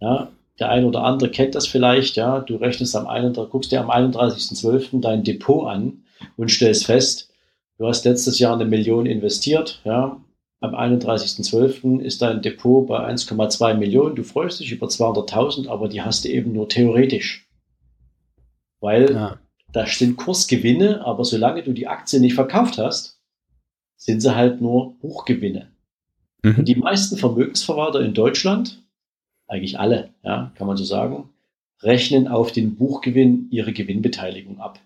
Ja, 0.00 0.32
der 0.58 0.70
eine 0.70 0.86
oder 0.86 1.04
andere 1.04 1.30
kennt 1.30 1.54
das 1.54 1.66
vielleicht, 1.66 2.16
ja, 2.16 2.40
du 2.40 2.56
rechnest 2.56 2.96
am 2.96 3.06
31, 3.06 3.50
guckst 3.50 3.72
dir 3.72 3.80
am 3.80 3.90
31.12. 3.90 5.00
dein 5.00 5.22
Depot 5.22 5.68
an 5.68 6.02
und 6.36 6.50
stellst 6.50 6.86
fest, 6.86 7.30
du 7.78 7.86
hast 7.86 8.04
letztes 8.04 8.38
Jahr 8.40 8.54
eine 8.54 8.64
Million 8.64 9.06
investiert, 9.06 9.80
ja, 9.84 10.20
am 10.60 10.74
31.12. 10.74 12.00
ist 12.00 12.20
dein 12.20 12.42
Depot 12.42 12.86
bei 12.86 13.08
1,2 13.08 13.74
Millionen. 13.74 14.14
Du 14.14 14.22
freust 14.22 14.60
dich 14.60 14.70
über 14.70 14.86
200.000, 14.86 15.68
aber 15.68 15.88
die 15.88 16.02
hast 16.02 16.24
du 16.24 16.28
eben 16.28 16.52
nur 16.52 16.68
theoretisch. 16.68 17.48
Weil 18.80 19.12
ja. 19.12 19.38
Da 19.72 19.86
sind 19.86 20.16
Kursgewinne, 20.16 21.04
aber 21.04 21.24
solange 21.24 21.62
du 21.62 21.72
die 21.72 21.88
Aktie 21.88 22.20
nicht 22.20 22.34
verkauft 22.34 22.78
hast, 22.78 23.18
sind 23.96 24.20
sie 24.20 24.34
halt 24.34 24.60
nur 24.60 24.94
Buchgewinne. 25.00 25.68
Mhm. 26.42 26.56
Und 26.58 26.68
die 26.68 26.76
meisten 26.76 27.16
Vermögensverwalter 27.16 28.00
in 28.00 28.14
Deutschland, 28.14 28.82
eigentlich 29.48 29.78
alle, 29.78 30.10
ja, 30.22 30.52
kann 30.56 30.66
man 30.66 30.76
so 30.76 30.84
sagen, 30.84 31.30
rechnen 31.82 32.28
auf 32.28 32.52
den 32.52 32.76
Buchgewinn 32.76 33.48
ihre 33.50 33.72
Gewinnbeteiligung 33.72 34.60
ab. 34.60 34.78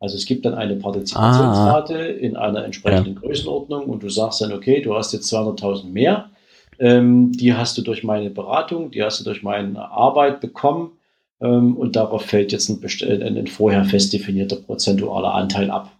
Also 0.00 0.16
es 0.16 0.24
gibt 0.24 0.46
dann 0.46 0.54
eine 0.54 0.76
Partizipationsrate 0.76 1.94
ah. 1.94 2.06
in 2.06 2.36
einer 2.36 2.64
entsprechenden 2.64 3.14
ja. 3.14 3.20
Größenordnung 3.20 3.84
und 3.84 4.02
du 4.02 4.08
sagst 4.08 4.40
dann, 4.40 4.52
okay, 4.52 4.80
du 4.80 4.94
hast 4.94 5.12
jetzt 5.12 5.32
200.000 5.32 5.84
mehr, 5.86 6.30
ähm, 6.78 7.32
die 7.32 7.52
hast 7.52 7.76
du 7.76 7.82
durch 7.82 8.02
meine 8.02 8.30
Beratung, 8.30 8.90
die 8.90 9.02
hast 9.02 9.20
du 9.20 9.24
durch 9.24 9.42
meine 9.42 9.90
Arbeit 9.90 10.40
bekommen 10.40 10.92
und 11.40 11.96
darauf 11.96 12.22
fällt 12.22 12.52
jetzt 12.52 12.68
ein, 12.68 12.82
ein, 13.22 13.46
vorher 13.46 13.84
fest 13.84 14.12
definierter 14.12 14.56
prozentualer 14.56 15.34
Anteil 15.34 15.70
ab. 15.70 15.90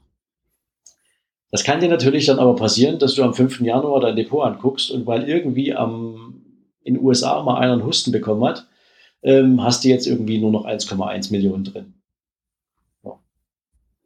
Das 1.50 1.64
kann 1.64 1.80
dir 1.80 1.88
natürlich 1.88 2.26
dann 2.26 2.38
aber 2.38 2.54
passieren, 2.54 2.98
dass 2.98 3.14
du 3.14 3.22
am 3.22 3.34
5. 3.34 3.60
Januar 3.60 4.00
dein 4.00 4.16
Depot 4.16 4.44
anguckst 4.44 4.90
und 4.90 5.06
weil 5.06 5.28
irgendwie 5.28 5.74
am, 5.74 6.42
in 6.84 6.94
den 6.94 7.02
USA 7.02 7.42
mal 7.42 7.58
einer 7.58 7.72
einen 7.72 7.84
Husten 7.84 8.12
bekommen 8.12 8.44
hat, 8.44 8.66
ähm, 9.22 9.62
hast 9.62 9.84
du 9.84 9.88
jetzt 9.88 10.06
irgendwie 10.06 10.38
nur 10.38 10.52
noch 10.52 10.66
1,1 10.66 11.32
Millionen 11.32 11.64
drin. 11.64 11.94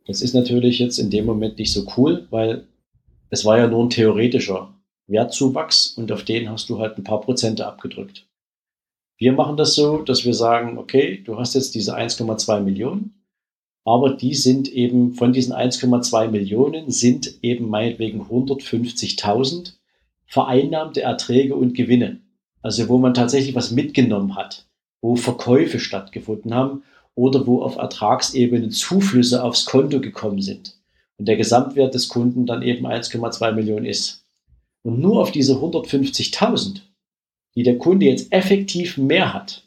Das 0.07 0.20
ist 0.20 0.35
natürlich 0.35 0.79
jetzt 0.79 0.99
in 0.99 1.11
dem 1.11 1.25
Moment 1.25 1.59
nicht 1.59 1.73
so 1.73 1.87
cool, 1.97 2.27
weil 2.31 2.66
es 3.31 3.44
war 3.44 3.59
ja 3.59 3.66
nur 3.66 3.85
ein 3.85 3.90
theoretischer 3.90 4.75
Wertzuwachs 5.07 5.88
und 5.97 6.12
auf 6.12 6.25
den 6.25 6.51
hast 6.51 6.68
du 6.68 6.79
halt 6.79 6.99
ein 6.99 7.05
paar 7.05 7.20
Prozente 7.20 7.66
abgedrückt. 7.66 8.27
Wir 9.16 9.33
machen 9.33 9.57
das 9.57 9.74
so, 9.74 9.98
dass 9.98 10.24
wir 10.24 10.35
sagen, 10.35 10.79
okay, 10.79 11.22
du 11.24 11.38
hast 11.38 11.55
jetzt 11.55 11.74
diese 11.74 11.96
1,2 11.96 12.61
Millionen, 12.61 13.24
aber 13.85 14.11
die 14.14 14.35
sind 14.35 14.68
eben 14.68 15.14
von 15.14 15.33
diesen 15.33 15.53
1,2 15.53 16.29
Millionen 16.29 16.90
sind 16.90 17.38
eben 17.42 17.68
meinetwegen 17.68 18.22
150.000 18.22 19.74
vereinnahmte 20.27 21.03
Erträge 21.03 21.55
und 21.55 21.74
Gewinne. 21.74 22.20
Also 22.62 22.88
wo 22.88 22.98
man 22.98 23.14
tatsächlich 23.14 23.55
was 23.55 23.70
mitgenommen 23.70 24.37
hat, 24.37 24.66
wo 25.03 25.16
Verkäufe 25.16 25.79
stattgefunden 25.79 26.55
haben 26.55 26.83
oder 27.14 27.46
wo 27.46 27.62
auf 27.62 27.77
Ertragsebene 27.77 28.70
Zuflüsse 28.70 29.44
aufs 29.44 29.66
Konto 29.66 30.00
gekommen 30.00 30.40
sind 30.40 30.79
und 31.18 31.29
der 31.29 31.37
Gesamtwert 31.37 31.94
des 31.94 32.09
Kunden 32.09 32.46
dann 32.46 32.62
eben 32.62 32.87
1,2 32.87 33.53
Millionen 33.53 33.85
ist. 33.85 34.24
Und 34.83 34.98
nur 34.98 35.20
auf 35.20 35.31
diese 35.31 35.55
150.000, 35.55 36.81
die 37.57 37.62
der 37.62 37.79
Kunde 37.79 38.07
jetzt 38.07 38.33
effektiv 38.33 38.99
mehr 38.99 39.33
hat, 39.33 39.62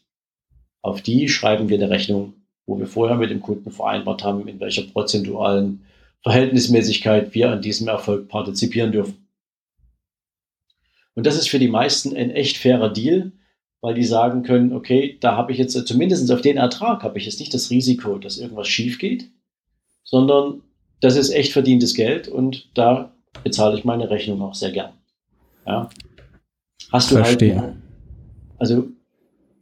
auf 0.82 1.02
die 1.02 1.30
schreiben 1.30 1.70
wir 1.70 1.78
eine 1.78 1.90
Rechnung, 1.90 2.34
wo 2.66 2.78
wir 2.80 2.88
vorher 2.88 3.18
mit 3.18 3.30
dem 3.30 3.42
Kunden 3.42 3.72
vereinbart 3.72 4.24
haben, 4.24 4.48
in 4.48 4.60
welcher 4.60 4.84
prozentualen 4.84 5.86
Verhältnismäßigkeit 6.24 7.34
wir 7.34 7.52
an 7.52 7.62
diesem 7.62 7.88
Erfolg 7.88 8.28
partizipieren 8.28 8.92
dürfen. 8.92 9.28
Und 11.16 11.26
das 11.26 11.38
ist 11.38 11.50
für 11.50 11.60
die 11.60 11.68
meisten 11.68 12.16
ein 12.16 12.32
echt 12.32 12.58
fairer 12.58 12.90
Deal, 12.90 13.32
weil 13.82 13.96
die 13.96 14.04
sagen 14.04 14.44
können, 14.44 14.74
okay, 14.74 15.18
da 15.20 15.36
habe 15.36 15.52
ich 15.52 15.58
jetzt 15.58 15.88
zumindest 15.88 16.32
auf 16.32 16.42
den 16.42 16.58
Ertrag 16.58 17.04
habe 17.04 17.18
ich 17.18 17.26
jetzt 17.26 17.40
nicht 17.40 17.54
das 17.54 17.70
Risiko, 17.70 18.18
dass 18.18 18.38
irgendwas 18.38 18.68
schief 18.68 19.00
geht, 19.00 19.30
sondern 20.04 20.62
das 21.02 21.16
ist 21.16 21.30
echt 21.30 21.54
verdientes 21.54 21.94
Geld 21.94 22.28
und 22.28 22.70
da 22.74 23.14
bezahle 23.44 23.78
ich 23.78 23.86
meine 23.86 24.10
Rechnung 24.10 24.42
auch 24.42 24.56
sehr 24.56 24.72
gern. 24.72 24.94
Ja. 25.66 25.90
Hast 26.92 27.12
du 27.12 27.16
halt 27.16 27.26
Verstehe. 27.26 27.62
halt, 27.62 27.76
also 28.58 28.88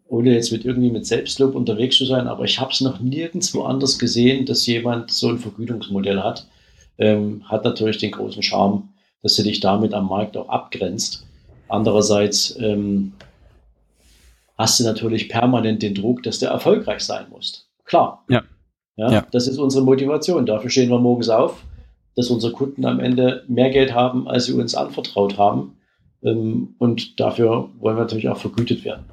ohne 0.07 0.33
jetzt 0.33 0.51
mit 0.51 0.65
irgendwie 0.65 0.91
mit 0.91 1.05
Selbstlob 1.05 1.55
unterwegs 1.55 1.97
zu 1.97 2.05
sein, 2.05 2.27
aber 2.27 2.43
ich 2.43 2.59
habe 2.59 2.71
es 2.71 2.81
noch 2.81 2.99
nirgendwo 2.99 3.63
anders 3.63 3.97
gesehen, 3.97 4.45
dass 4.45 4.65
jemand 4.67 5.11
so 5.11 5.29
ein 5.29 5.39
Vergütungsmodell 5.39 6.21
hat. 6.21 6.47
Ähm, 6.97 7.43
hat 7.49 7.65
natürlich 7.65 7.97
den 7.97 8.11
großen 8.11 8.41
Charme, 8.41 8.89
dass 9.21 9.35
du 9.35 9.43
dich 9.43 9.59
damit 9.59 9.93
am 9.93 10.07
Markt 10.07 10.37
auch 10.37 10.47
abgrenzt. 10.47 11.25
Andererseits 11.67 12.55
ähm, 12.59 13.13
hast 14.57 14.79
du 14.79 14.83
natürlich 14.83 15.27
permanent 15.27 15.81
den 15.81 15.95
Druck, 15.95 16.23
dass 16.23 16.39
du 16.39 16.45
erfolgreich 16.45 17.01
sein 17.01 17.25
musst. 17.29 17.67
Klar. 17.83 18.23
Ja. 18.29 18.43
ja. 18.95 19.11
Ja, 19.11 19.27
Das 19.31 19.47
ist 19.47 19.57
unsere 19.57 19.83
Motivation. 19.83 20.45
Dafür 20.45 20.69
stehen 20.69 20.89
wir 20.89 20.99
morgens 20.99 21.29
auf, 21.29 21.63
dass 22.15 22.29
unsere 22.29 22.53
Kunden 22.53 22.85
am 22.85 22.99
Ende 22.99 23.43
mehr 23.47 23.71
Geld 23.71 23.93
haben, 23.93 24.27
als 24.27 24.45
sie 24.45 24.53
uns 24.53 24.75
anvertraut 24.75 25.37
haben. 25.37 25.74
Ähm, 26.25 26.75
und 26.79 27.19
dafür 27.19 27.69
wollen 27.79 27.95
wir 27.95 28.01
natürlich 28.01 28.29
auch 28.29 28.37
vergütet 28.37 28.83
werden. 28.83 29.05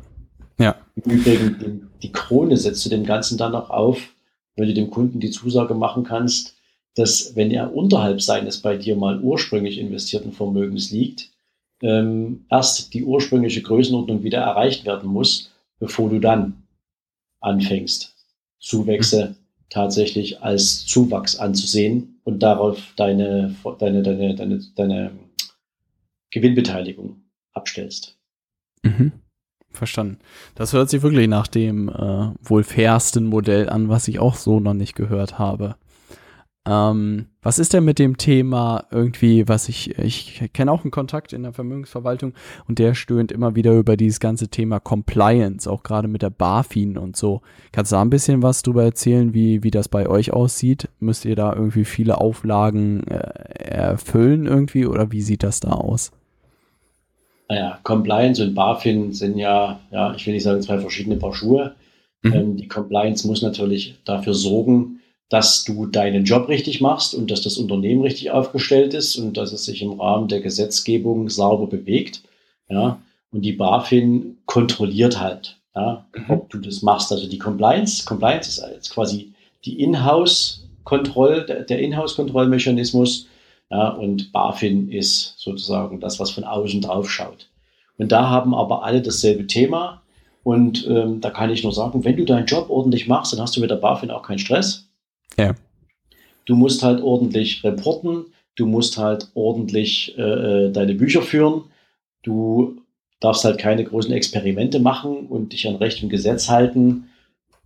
Ja. 0.58 0.74
Im 1.04 1.12
Übrigen, 1.12 1.90
die 2.02 2.12
Krone 2.12 2.56
setzt 2.56 2.84
du 2.84 2.90
dem 2.90 3.04
Ganzen 3.04 3.38
dann 3.38 3.54
auch 3.54 3.70
auf, 3.70 4.14
wenn 4.56 4.66
du 4.66 4.74
dem 4.74 4.90
Kunden 4.90 5.20
die 5.20 5.30
Zusage 5.30 5.74
machen 5.74 6.04
kannst, 6.04 6.56
dass 6.94 7.36
wenn 7.36 7.50
er 7.50 7.74
unterhalb 7.74 8.20
seines 8.20 8.60
bei 8.60 8.76
dir 8.76 8.96
mal 8.96 9.20
ursprünglich 9.20 9.78
investierten 9.78 10.32
Vermögens 10.32 10.90
liegt, 10.90 11.30
ähm, 11.82 12.44
erst 12.50 12.94
die 12.94 13.04
ursprüngliche 13.04 13.62
Größenordnung 13.62 14.22
wieder 14.22 14.40
erreicht 14.40 14.84
werden 14.84 15.10
muss, 15.10 15.50
bevor 15.78 16.10
du 16.10 16.18
dann 16.18 16.62
anfängst, 17.40 18.14
Zuwächse 18.60 19.34
tatsächlich 19.68 20.42
als 20.42 20.86
Zuwachs 20.86 21.36
anzusehen 21.36 22.20
und 22.24 22.42
darauf 22.42 22.78
deine, 22.96 23.56
deine, 23.78 24.02
deine, 24.02 24.34
deine, 24.34 24.60
deine 24.76 25.10
Gewinnbeteiligung 26.32 27.22
abstellst. 27.52 28.18
Mhm. 28.82 29.12
Verstanden. 29.70 30.18
Das 30.54 30.72
hört 30.72 30.90
sich 30.90 31.02
wirklich 31.02 31.28
nach 31.28 31.46
dem 31.46 31.88
äh, 31.88 32.32
wohl 32.42 32.64
fairsten 32.64 33.26
Modell 33.26 33.70
an, 33.70 33.88
was 33.88 34.08
ich 34.08 34.18
auch 34.18 34.34
so 34.34 34.60
noch 34.60 34.74
nicht 34.74 34.94
gehört 34.94 35.38
habe. 35.38 35.76
Ähm, 36.64 37.26
was 37.40 37.58
ist 37.58 37.72
denn 37.72 37.84
mit 37.84 37.98
dem 37.98 38.18
Thema 38.18 38.84
irgendwie, 38.92 39.48
was 39.48 39.68
ich, 39.68 39.98
ich 39.98 40.48
kenne 40.52 40.70
auch 40.70 40.84
einen 40.84 40.92
Kontakt 40.92 41.32
in 41.32 41.42
der 41.42 41.52
Vermögensverwaltung 41.52 42.34
und 42.68 42.78
der 42.78 42.94
stöhnt 42.94 43.32
immer 43.32 43.56
wieder 43.56 43.72
über 43.72 43.96
dieses 43.96 44.20
ganze 44.20 44.46
Thema 44.46 44.78
Compliance, 44.78 45.68
auch 45.68 45.82
gerade 45.82 46.06
mit 46.06 46.22
der 46.22 46.30
BaFin 46.30 46.98
und 46.98 47.16
so. 47.16 47.40
Kannst 47.72 47.90
du 47.90 47.96
da 47.96 48.02
ein 48.02 48.10
bisschen 48.10 48.42
was 48.42 48.62
drüber 48.62 48.84
erzählen, 48.84 49.34
wie, 49.34 49.64
wie 49.64 49.72
das 49.72 49.88
bei 49.88 50.06
euch 50.06 50.32
aussieht? 50.32 50.88
Müsst 51.00 51.24
ihr 51.24 51.34
da 51.34 51.52
irgendwie 51.52 51.84
viele 51.84 52.20
Auflagen 52.20 53.08
äh, 53.08 53.16
erfüllen 53.16 54.46
irgendwie 54.46 54.86
oder 54.86 55.10
wie 55.10 55.22
sieht 55.22 55.42
das 55.42 55.58
da 55.58 55.70
aus? 55.70 56.12
Naja, 57.48 57.78
Compliance 57.82 58.42
und 58.42 58.54
BaFin 58.54 59.12
sind 59.12 59.36
ja, 59.36 59.80
ja, 59.90 60.14
ich 60.14 60.26
will 60.26 60.34
nicht 60.34 60.42
sagen 60.42 60.62
zwei 60.62 60.78
verschiedene 60.78 61.16
Paar 61.16 61.34
Schuhe. 61.34 61.74
Mhm. 62.22 62.32
Ähm, 62.32 62.56
die 62.56 62.68
Compliance 62.68 63.26
muss 63.26 63.42
natürlich 63.42 63.96
dafür 64.04 64.34
sorgen, 64.34 65.00
dass 65.28 65.64
du 65.64 65.86
deinen 65.86 66.24
Job 66.24 66.48
richtig 66.48 66.80
machst 66.80 67.14
und 67.14 67.30
dass 67.30 67.40
das 67.40 67.56
Unternehmen 67.56 68.02
richtig 68.02 68.30
aufgestellt 68.30 68.94
ist 68.94 69.16
und 69.16 69.36
dass 69.36 69.52
es 69.52 69.64
sich 69.64 69.82
im 69.82 69.98
Rahmen 69.98 70.28
der 70.28 70.40
Gesetzgebung 70.40 71.28
sauber 71.30 71.66
bewegt. 71.66 72.22
Ja, 72.68 73.00
und 73.32 73.42
die 73.42 73.52
BaFin 73.52 74.38
kontrolliert 74.46 75.20
halt, 75.20 75.58
ja, 75.74 76.06
mhm. 76.14 76.24
ob 76.28 76.50
du 76.50 76.58
das 76.58 76.82
machst. 76.82 77.10
Also 77.12 77.28
die 77.28 77.38
Compliance, 77.38 78.04
Compliance 78.04 78.48
ist 78.48 78.64
jetzt 78.72 78.90
quasi 78.90 79.32
die 79.64 79.80
Inhouse-Kontroll, 79.80 81.46
der, 81.46 81.62
der 81.62 81.80
Inhouse-Kontrollmechanismus. 81.80 83.26
Ja, 83.72 83.88
und 83.88 84.32
BaFin 84.32 84.90
ist 84.90 85.34
sozusagen 85.38 85.98
das, 85.98 86.20
was 86.20 86.30
von 86.30 86.44
außen 86.44 86.82
drauf 86.82 87.10
schaut. 87.10 87.48
Und 87.96 88.12
da 88.12 88.28
haben 88.28 88.54
aber 88.54 88.84
alle 88.84 89.00
dasselbe 89.00 89.46
Thema. 89.46 90.02
Und 90.42 90.86
ähm, 90.86 91.22
da 91.22 91.30
kann 91.30 91.50
ich 91.50 91.62
nur 91.62 91.72
sagen, 91.72 92.04
wenn 92.04 92.18
du 92.18 92.26
deinen 92.26 92.44
Job 92.44 92.68
ordentlich 92.68 93.08
machst, 93.08 93.32
dann 93.32 93.40
hast 93.40 93.56
du 93.56 93.62
mit 93.62 93.70
der 93.70 93.76
BaFin 93.76 94.10
auch 94.10 94.24
keinen 94.24 94.40
Stress. 94.40 94.90
Ja. 95.38 95.54
Du 96.44 96.54
musst 96.54 96.82
halt 96.82 97.00
ordentlich 97.00 97.64
reporten, 97.64 98.26
du 98.56 98.66
musst 98.66 98.98
halt 98.98 99.30
ordentlich 99.34 100.18
äh, 100.18 100.66
äh, 100.66 100.70
deine 100.70 100.94
Bücher 100.94 101.22
führen, 101.22 101.62
du 102.24 102.76
darfst 103.20 103.44
halt 103.44 103.56
keine 103.56 103.84
großen 103.84 104.12
Experimente 104.12 104.80
machen 104.80 105.28
und 105.28 105.54
dich 105.54 105.66
an 105.66 105.76
Recht 105.76 106.02
und 106.02 106.10
Gesetz 106.10 106.50
halten. 106.50 107.08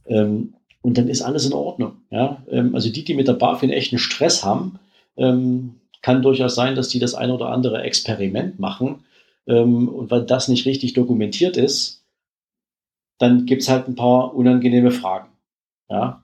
Ähm, 0.07 0.55
und 0.83 0.99
dann 0.99 1.09
ist 1.09 1.23
alles 1.23 1.47
in 1.47 1.53
Ordnung. 1.53 1.95
Ja? 2.11 2.45
Ähm, 2.49 2.77
also 2.77 2.93
die, 2.93 3.03
die 3.03 3.15
mit 3.15 3.27
der 3.27 3.33
BaFin 3.33 3.71
echten 3.71 3.99
Stress 3.99 4.45
haben, 4.45 4.79
ähm, 5.17 5.81
kann 6.07 6.23
durchaus 6.23 6.55
sein, 6.55 6.77
dass 6.77 6.87
die 6.87 7.01
das 7.01 7.15
ein 7.15 7.33
oder 7.33 7.49
andere 7.49 7.83
Experiment 7.83 8.61
machen. 8.61 9.01
Ähm, 9.49 9.89
und 9.89 10.09
weil 10.09 10.23
das 10.23 10.47
nicht 10.47 10.65
richtig 10.65 10.93
dokumentiert 10.93 11.57
ist, 11.57 12.05
dann 13.19 13.45
gibt 13.45 13.63
es 13.63 13.69
halt 13.69 13.89
ein 13.89 13.97
paar 13.97 14.33
unangenehme 14.33 14.93
Fragen. 14.93 15.31
Ja? 15.91 16.23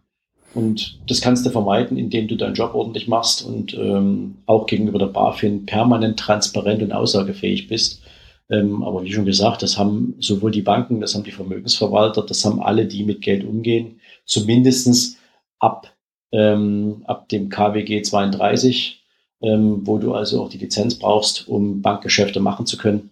Und 0.54 1.00
das 1.08 1.20
kannst 1.20 1.44
du 1.44 1.50
vermeiden, 1.50 1.96
indem 1.96 2.28
du 2.28 2.36
deinen 2.36 2.54
Job 2.54 2.76
ordentlich 2.76 3.08
machst 3.08 3.44
und 3.44 3.74
ähm, 3.74 4.36
auch 4.46 4.66
gegenüber 4.66 5.00
der 5.00 5.06
BaFin 5.06 5.66
permanent 5.66 6.16
transparent 6.16 6.80
und 6.80 6.92
aussagefähig 6.92 7.66
bist. 7.66 8.02
Ähm, 8.50 8.84
aber 8.84 9.02
wie 9.02 9.12
schon 9.12 9.24
gesagt, 9.24 9.64
das 9.64 9.78
haben 9.78 10.14
sowohl 10.20 10.52
die 10.52 10.62
Banken, 10.62 11.00
das 11.00 11.16
haben 11.16 11.24
die 11.24 11.32
Vermögensverwalter, 11.32 12.22
das 12.22 12.44
haben 12.44 12.62
alle, 12.62 12.86
die 12.86 13.02
mit 13.02 13.20
Geld 13.20 13.42
umgehen, 13.42 13.98
zumindestens 14.26 15.18
ab, 15.58 15.92
ähm, 16.30 17.02
ab 17.04 17.28
dem 17.30 17.48
KWG 17.48 18.02
32, 18.02 19.01
ähm, 19.42 19.86
wo 19.86 19.98
du 19.98 20.14
also 20.14 20.42
auch 20.42 20.48
die 20.48 20.58
Lizenz 20.58 20.94
brauchst, 20.98 21.48
um 21.48 21.82
Bankgeschäfte 21.82 22.40
machen 22.40 22.66
zu 22.66 22.76
können. 22.76 23.10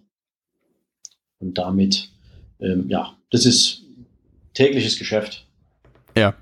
Und 1.41 1.59
damit, 1.59 2.11
ähm, 2.61 2.89
ja, 2.89 3.14
das 3.31 3.47
ist 3.47 3.83
tägliches 4.55 4.99
Geschäft. 4.99 5.47
Ja, 6.16 6.35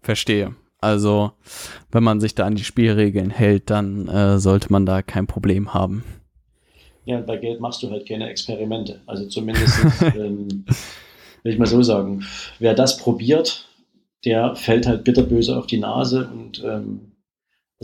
verstehe. 0.00 0.54
Also, 0.80 1.32
wenn 1.90 2.04
man 2.04 2.20
sich 2.20 2.34
da 2.34 2.44
an 2.44 2.56
die 2.56 2.64
Spielregeln 2.64 3.30
hält, 3.30 3.70
dann 3.70 4.06
äh, 4.06 4.38
sollte 4.38 4.70
man 4.70 4.84
da 4.84 5.00
kein 5.02 5.26
Problem 5.26 5.72
haben. 5.72 6.04
Ja, 7.06 7.20
bei 7.20 7.36
Geld 7.38 7.60
machst 7.60 7.82
du 7.82 7.90
halt 7.90 8.06
keine 8.06 8.28
Experimente. 8.28 9.00
Also 9.06 9.26
zumindest, 9.26 9.78
ähm, 10.14 10.66
will 11.42 11.52
ich 11.52 11.58
mal 11.58 11.66
so 11.66 11.82
sagen, 11.82 12.24
wer 12.58 12.74
das 12.74 12.98
probiert, 12.98 13.66
der 14.24 14.56
fällt 14.56 14.86
halt 14.86 15.04
bitterböse 15.04 15.56
auf 15.56 15.66
die 15.66 15.78
Nase 15.78 16.28
und 16.28 16.62
ähm, 16.64 17.13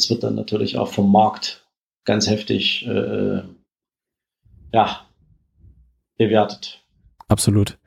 das 0.00 0.08
wird 0.08 0.22
dann 0.22 0.34
natürlich 0.34 0.78
auch 0.78 0.90
vom 0.90 1.12
Markt 1.12 1.62
ganz 2.06 2.26
heftig 2.26 2.86
äh, 2.86 3.42
ja, 4.72 5.06
bewertet. 6.16 6.82
Absolut. 7.28 7.78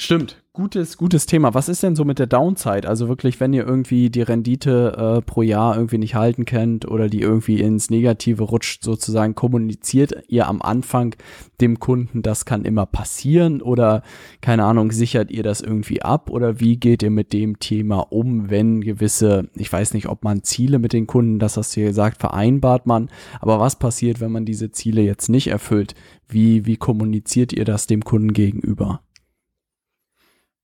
Stimmt 0.00 0.40
gutes, 0.58 0.96
gutes 0.96 1.26
Thema. 1.26 1.54
Was 1.54 1.68
ist 1.68 1.84
denn 1.84 1.94
so 1.94 2.04
mit 2.04 2.18
der 2.18 2.26
Downside? 2.26 2.88
Also 2.88 3.08
wirklich, 3.08 3.38
wenn 3.38 3.52
ihr 3.52 3.64
irgendwie 3.64 4.10
die 4.10 4.22
Rendite 4.22 5.18
äh, 5.18 5.22
pro 5.22 5.42
Jahr 5.42 5.76
irgendwie 5.76 5.98
nicht 5.98 6.16
halten 6.16 6.46
könnt 6.46 6.88
oder 6.88 7.08
die 7.08 7.20
irgendwie 7.20 7.60
ins 7.60 7.90
Negative 7.90 8.42
rutscht, 8.42 8.82
sozusagen 8.82 9.36
kommuniziert 9.36 10.24
ihr 10.26 10.48
am 10.48 10.60
Anfang 10.60 11.14
dem 11.60 11.78
Kunden, 11.78 12.22
das 12.22 12.44
kann 12.44 12.64
immer 12.64 12.86
passieren 12.86 13.62
oder 13.62 14.02
keine 14.40 14.64
Ahnung, 14.64 14.90
sichert 14.90 15.30
ihr 15.30 15.44
das 15.44 15.60
irgendwie 15.60 16.02
ab 16.02 16.28
oder 16.28 16.58
wie 16.58 16.76
geht 16.76 17.04
ihr 17.04 17.12
mit 17.12 17.32
dem 17.32 17.60
Thema 17.60 18.00
um, 18.10 18.50
wenn 18.50 18.80
gewisse, 18.80 19.48
ich 19.54 19.72
weiß 19.72 19.94
nicht, 19.94 20.08
ob 20.08 20.24
man 20.24 20.42
Ziele 20.42 20.80
mit 20.80 20.92
den 20.92 21.06
Kunden, 21.06 21.38
das 21.38 21.56
hast 21.56 21.76
du 21.76 21.82
ja 21.82 21.86
gesagt, 21.86 22.18
vereinbart 22.18 22.84
man, 22.84 23.10
aber 23.40 23.60
was 23.60 23.78
passiert, 23.78 24.20
wenn 24.20 24.32
man 24.32 24.44
diese 24.44 24.72
Ziele 24.72 25.02
jetzt 25.02 25.28
nicht 25.28 25.46
erfüllt? 25.46 25.94
Wie, 26.26 26.66
wie 26.66 26.76
kommuniziert 26.76 27.52
ihr 27.52 27.64
das 27.64 27.86
dem 27.86 28.04
Kunden 28.04 28.32
gegenüber? 28.32 29.02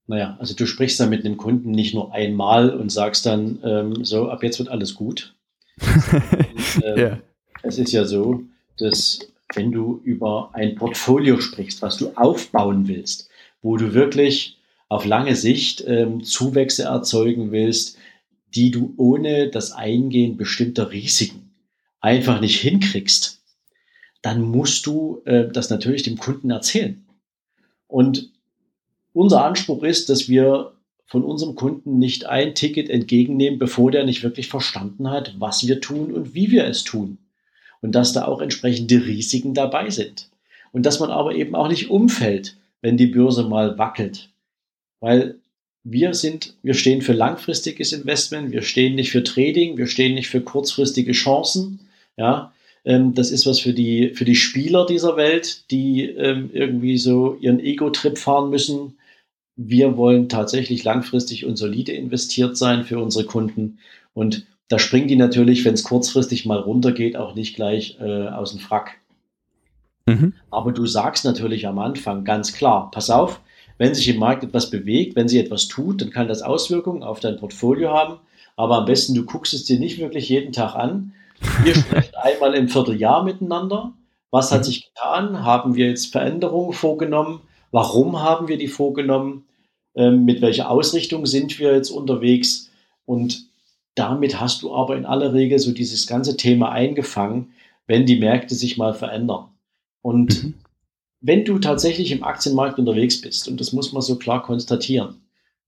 Naja, 0.07 0.37
also 0.39 0.55
du 0.55 0.67
sprichst 0.67 1.01
dann 1.01 1.11
mit 1.11 1.25
einem 1.25 1.37
Kunden 1.37 1.71
nicht 1.71 1.95
nur 1.95 2.13
einmal 2.13 2.71
und 2.71 2.93
sagst 2.93 3.25
dann, 3.27 3.59
ähm, 3.65 4.05
so, 4.05 4.29
ab 4.29 4.43
jetzt 4.43 4.59
wird 4.59 4.69
alles 4.69 4.95
gut. 4.95 5.35
und, 5.81 6.85
ähm, 6.85 6.97
yeah. 6.99 7.21
Es 7.63 7.79
ist 7.79 7.93
ja 7.93 8.05
so, 8.05 8.43
dass 8.77 9.21
wenn 9.55 9.73
du 9.73 10.01
über 10.05 10.51
ein 10.53 10.75
Portfolio 10.75 11.41
sprichst, 11.41 11.81
was 11.81 11.97
du 11.97 12.11
aufbauen 12.17 12.87
willst, 12.89 13.31
wo 13.63 13.77
du 13.77 13.95
wirklich 13.95 14.59
auf 14.89 15.07
lange 15.07 15.35
Sicht 15.35 15.83
ähm, 15.87 16.23
Zuwächse 16.23 16.85
erzeugen 16.85 17.51
willst, 17.51 17.97
die 18.55 18.71
du 18.71 18.95
ohne 18.97 19.49
das 19.49 19.73
Eingehen 19.73 20.37
bestimmter 20.37 20.91
Risiken 20.91 21.51
einfach 22.01 22.41
nicht 22.41 22.61
hinkriegst, 22.61 23.43
dann 24.21 24.43
musst 24.43 24.87
du 24.87 25.23
äh, 25.25 25.49
das 25.51 25.71
natürlich 25.71 26.03
dem 26.03 26.19
Kunden 26.19 26.51
erzählen. 26.51 27.07
Und 27.87 28.31
unser 29.15 29.45
Anspruch 29.45 29.83
ist, 29.83 30.11
dass 30.11 30.29
wir 30.29 30.73
von 31.07 31.25
unserem 31.25 31.55
Kunden 31.55 31.99
nicht 31.99 32.27
ein 32.27 32.55
Ticket 32.55 32.91
entgegennehmen, 32.91 33.59
bevor 33.59 33.91
der 33.91 34.05
nicht 34.05 34.23
wirklich 34.23 34.49
verstanden 34.49 35.11
hat, 35.11 35.35
was 35.39 35.67
wir 35.67 35.81
tun 35.81 36.13
und 36.13 36.35
wie 36.35 36.51
wir 36.51 36.67
es 36.67 36.83
tun. 36.85 37.19
Und 37.81 37.95
dass 37.95 38.13
da 38.13 38.25
auch 38.25 38.41
entsprechende 38.41 39.07
Risiken 39.07 39.55
dabei 39.55 39.91
sind. 39.91 40.29
Und 40.73 40.85
dass 40.85 40.99
man 41.01 41.11
aber 41.11 41.35
eben 41.35 41.55
auch 41.55 41.69
nicht 41.69 41.91
umfällt, 41.91 42.57
wenn 42.81 42.97
die 42.97 43.07
Börse 43.07 43.45
mal 43.45 43.79
wackelt. 43.79 44.31
Weil 45.01 45.37
wir 45.85 46.15
sind, 46.15 46.55
wir 46.63 46.75
stehen 46.75 47.03
für 47.03 47.13
langfristiges 47.13 47.93
Investment, 47.93 48.51
wir 48.51 48.63
stehen 48.63 48.95
nicht 48.97 49.13
für 49.13 49.23
Trading, 49.23 49.77
wir 49.77 49.87
stehen 49.87 50.15
nicht 50.15 50.29
für 50.29 50.41
kurzfristige 50.41 51.13
Chancen. 51.13 51.81
Ja, 52.17 52.53
ähm, 52.85 53.15
das 53.15 53.31
ist 53.31 53.47
was 53.47 53.61
für 53.61 53.75
die, 53.75 54.09
für 54.09 54.25
die 54.25 54.35
Spieler 54.35 54.87
dieser 54.87 55.17
Welt, 55.17 55.71
die 55.71 56.05
ähm, 56.05 56.51
irgendwie 56.53 56.97
so 56.97 57.37
ihren 57.41 57.61
Ego-Trip 57.61 58.19
fahren 58.19 58.51
müssen 58.51 58.97
wir 59.57 59.97
wollen 59.97 60.29
tatsächlich 60.29 60.85
langfristig 60.85 61.45
und 61.47 61.57
solide 61.57 61.93
investiert 61.93 62.57
sein 62.57 62.85
für 62.85 62.99
unsere 62.99 63.25
Kunden. 63.25 63.79
Und 64.13 64.47
da 64.69 64.79
springen 64.79 65.09
die 65.09 65.17
natürlich, 65.17 65.65
wenn 65.65 65.75
es 65.75 65.85
kurzfristig 65.85 66.47
mal 66.47 66.59
runtergeht, 66.59 67.17
auch 67.17 67.35
nicht 67.35 67.55
gleich 67.55 67.99
äh, 68.01 68.29
aus 68.29 68.53
dem 68.53 68.61
Frack. 68.61 68.99
Mhm. 70.07 70.35
Aber 70.51 70.73
du 70.73 70.87
sagst 70.87 71.25
natürlich 71.25 71.67
am 71.67 71.79
Anfang 71.79 72.25
ganz 72.25 72.53
klar, 72.53 72.91
pass 72.91 73.11
auf, 73.11 73.41
wenn 73.79 73.95
sich 73.95 74.09
im 74.09 74.19
Markt 74.19 74.45
etwas 74.45 74.71
bewegt, 74.71 75.17
wenn 75.17 75.29
sich 75.29 75.41
etwas 75.41 75.69
tut, 75.69 76.01
dann 76.01 76.11
kann 76.11 76.29
das 76.29 76.43
Auswirkungen 76.43 77.03
auf 77.03 77.21
dein 77.21 77.39
Portfolio 77.39 77.93
haben. 77.93 78.19
Aber 78.57 78.79
am 78.79 78.85
besten, 78.85 79.15
du 79.15 79.25
guckst 79.25 79.53
es 79.55 79.65
dir 79.65 79.79
nicht 79.79 79.99
wirklich 79.99 80.29
jeden 80.29 80.53
Tag 80.53 80.75
an. 80.75 81.13
Wir 81.63 81.75
sprechen 81.75 82.15
einmal 82.15 82.55
im 82.55 82.69
Vierteljahr 82.69 83.25
miteinander. 83.25 83.93
Was 84.31 84.53
hat 84.53 84.61
mhm. 84.61 84.65
sich 84.65 84.89
getan? 84.89 85.45
Haben 85.45 85.75
wir 85.75 85.89
jetzt 85.89 86.13
Veränderungen 86.13 86.73
vorgenommen? 86.73 87.41
Warum 87.75 88.23
haben 88.23 88.47
wir 88.47 88.57
die 88.57 88.69
vorgenommen? 88.69 89.47
Ähm, 89.97 90.25
mit 90.25 90.41
welcher 90.41 90.71
Ausrichtung 90.71 91.27
sind 91.27 91.59
wir 91.59 91.75
jetzt 91.75 91.91
unterwegs? 91.91 92.71
Und 93.05 93.49
damit 93.97 94.41
hast 94.41 94.63
du 94.63 94.73
aber 94.73 94.97
in 94.97 95.05
aller 95.05 95.35
Regel 95.35 95.59
so 95.59 95.73
dieses 95.73 96.07
ganze 96.07 96.37
Thema 96.37 96.71
eingefangen, 96.71 97.53
wenn 97.89 98.07
die 98.07 98.21
Märkte 98.21 98.55
sich 98.55 98.79
mal 98.79 98.95
verändern. 98.95 99.49
Und 100.03 100.45
mhm. 100.45 100.55
wenn 101.21 101.45
du 101.45 101.59
tatsächlich 101.59 102.13
im 102.13 102.23
Aktienmarkt 102.23 102.79
unterwegs 102.79 103.21
bist, 103.21 103.49
und 103.49 103.61
das 103.61 103.73
muss 103.73 103.93
man 103.93 104.03
so 104.03 104.21
klar 104.21 104.45
konstatieren, 104.45 105.17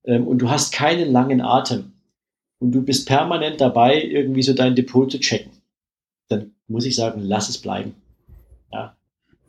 ähm, 0.05 0.29
und 0.29 0.39
du 0.39 0.49
hast 0.49 0.73
keinen 0.73 1.11
langen 1.11 1.41
Atem 1.41 1.91
und 2.61 2.71
du 2.71 2.83
bist 2.83 3.09
permanent 3.09 3.61
dabei, 3.61 4.01
irgendwie 4.01 4.45
so 4.45 4.53
dein 4.53 4.77
Depot 4.77 5.11
zu 5.11 5.19
checken, 5.19 5.51
dann 6.29 6.53
muss 6.69 6.87
ich 6.87 6.95
sagen, 6.95 7.23
lass 7.25 7.49
es 7.49 7.59
bleiben. 7.59 7.97
Ja? 8.71 8.97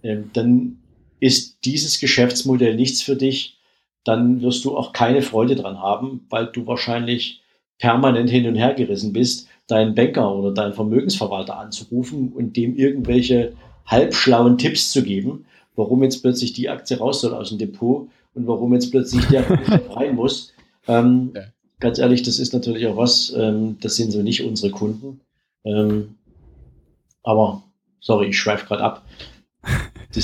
Ähm, 0.01 0.31
dann 0.33 0.79
ist 1.19 1.65
dieses 1.65 1.99
Geschäftsmodell 1.99 2.75
nichts 2.75 3.01
für 3.01 3.15
dich, 3.15 3.57
dann 4.03 4.41
wirst 4.41 4.63
du 4.65 4.77
auch 4.77 4.93
keine 4.93 5.21
Freude 5.21 5.55
dran 5.55 5.81
haben, 5.81 6.25
weil 6.29 6.47
du 6.47 6.65
wahrscheinlich 6.65 7.41
permanent 7.77 8.29
hin 8.29 8.47
und 8.47 8.55
her 8.55 8.73
gerissen 8.73 9.13
bist, 9.13 9.47
deinen 9.67 9.95
Banker 9.95 10.33
oder 10.33 10.53
deinen 10.53 10.73
Vermögensverwalter 10.73 11.57
anzurufen 11.57 12.31
und 12.33 12.55
dem 12.55 12.75
irgendwelche 12.75 13.53
halbschlauen 13.85 14.57
Tipps 14.57 14.91
zu 14.91 15.03
geben, 15.03 15.45
warum 15.75 16.03
jetzt 16.03 16.21
plötzlich 16.21 16.53
die 16.53 16.69
Aktie 16.69 16.97
raus 16.97 17.21
soll 17.21 17.33
aus 17.33 17.49
dem 17.49 17.57
Depot 17.57 18.09
und 18.33 18.47
warum 18.47 18.73
jetzt 18.73 18.91
plötzlich 18.91 19.25
der 19.25 19.45
rein 19.89 20.15
muss. 20.15 20.53
Ähm, 20.87 21.31
ja. 21.35 21.41
Ganz 21.79 21.99
ehrlich, 21.99 22.23
das 22.23 22.39
ist 22.39 22.53
natürlich 22.53 22.87
auch 22.87 22.97
was, 22.97 23.31
ähm, 23.37 23.77
das 23.81 23.95
sind 23.95 24.11
so 24.11 24.23
nicht 24.23 24.43
unsere 24.43 24.71
Kunden. 24.71 25.21
Ähm, 25.63 26.15
aber, 27.23 27.63
sorry, 27.99 28.29
ich 28.29 28.39
schweife 28.39 28.65
gerade 28.65 28.83
ab. 28.83 29.05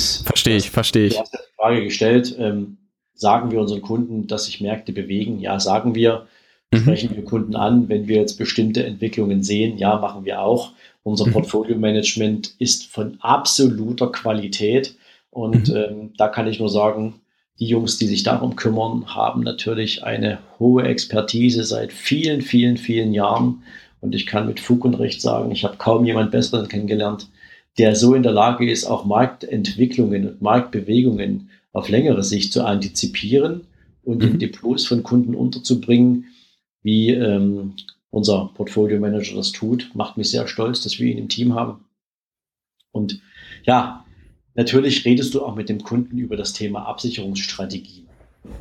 verstehe 0.44 0.58
ich, 0.58 0.72
verstehe 0.72 1.08
ich. 1.08 1.14
Du 1.14 1.20
hast 1.20 1.34
die 1.34 1.56
Frage 1.56 1.84
gestellt, 1.84 2.36
ähm, 2.38 2.78
sagen 3.14 3.52
wir 3.52 3.60
unseren 3.60 3.82
Kunden, 3.82 4.28
dass 4.28 4.46
sich 4.46 4.62
Märkte 4.62 4.91
bewegen? 4.91 5.39
Ja, 5.39 5.60
sagen 5.60 5.96
wir. 5.96 6.28
Mhm. 6.72 6.80
Sprechen 6.80 7.16
wir 7.16 7.24
Kunden 7.24 7.56
an, 7.56 7.88
wenn 7.89 8.08
wir 8.08 8.18
jetzt 8.18 8.38
bestimmte 8.38 8.86
Entwicklungen 8.86 9.44
sehen? 9.44 9.78
Ja, 9.78 9.98
machen 9.98 10.26
wir 10.26 10.41
auch. 10.41 10.72
Unser 11.04 11.28
mhm. 11.28 11.34
Portfolio-Management 11.34 12.56
ist 12.60 12.88
von 12.88 13.18
absoluter 13.22 14.12
Qualität. 14.12 14.96
Und 15.30 15.70
mhm. 15.70 15.76
ähm, 15.76 16.14
da 16.18 16.28
kann 16.28 16.48
ich 16.48 16.60
nur 16.60 16.70
sagen, 16.70 17.22
die 17.60 17.68
Jungs, 17.68 17.98
die 17.98 18.08
sich 18.08 18.24
darum 18.24 18.56
kümmern, 18.56 19.16
haben 19.16 19.41
natürlich 19.41 20.04
eine 20.04 20.39
hohe 20.60 20.84
Expertise 20.84 21.64
seit 21.64 21.94
vielen, 21.94 22.41
vielen, 22.41 22.78
vielen 22.78 23.14
Jahren. 23.14 23.64
Und 24.02 24.16
ich 24.16 24.26
kann 24.26 24.48
mit 24.48 24.60
Fug 24.60 24.84
und 24.86 24.96
Recht 24.96 25.22
sagen, 25.22 25.52
ich 25.52 25.64
habe 25.64 25.78
kaum 25.78 26.06
jemand 26.06 26.32
Besseren 26.32 26.68
kennengelernt, 26.68 27.28
der 27.78 27.96
so 27.96 28.14
in 28.14 28.24
der 28.24 28.32
Lage 28.32 28.70
ist, 28.70 28.86
auch 28.86 29.06
Marktentwicklungen 29.06 30.28
und 30.28 30.42
Marktbewegungen 30.42 31.50
auf 31.72 31.90
längere 31.90 32.24
Sicht 32.24 32.54
zu 32.54 32.64
antizipieren 32.64 33.62
und 34.04 34.22
mhm. 34.22 34.34
in 34.34 34.40
Depots 34.40 34.86
von 34.86 35.04
Kunden 35.04 35.34
unterzubringen, 35.36 36.26
wie 36.84 37.12
ähm, 37.12 37.74
unser 38.12 38.52
Portfolio 38.54 39.00
Manager 39.00 39.36
das 39.36 39.52
tut. 39.52 39.90
Macht 39.96 40.18
mich 40.18 40.30
sehr 40.30 40.48
stolz, 40.48 40.82
dass 40.82 41.00
wir 41.00 41.12
ihn 41.12 41.18
im 41.18 41.30
Team 41.30 41.56
haben. 41.56 41.84
Und 42.92 43.22
ja, 43.64 44.06
natürlich 44.54 45.04
redest 45.04 45.34
du 45.34 45.44
auch 45.44 45.56
mit 45.56 45.68
dem 45.70 45.82
Kunden 45.84 46.20
über 46.20 46.38
das 46.38 46.54
Thema 46.54 46.86
Absicherungsstrategien. 46.86 48.08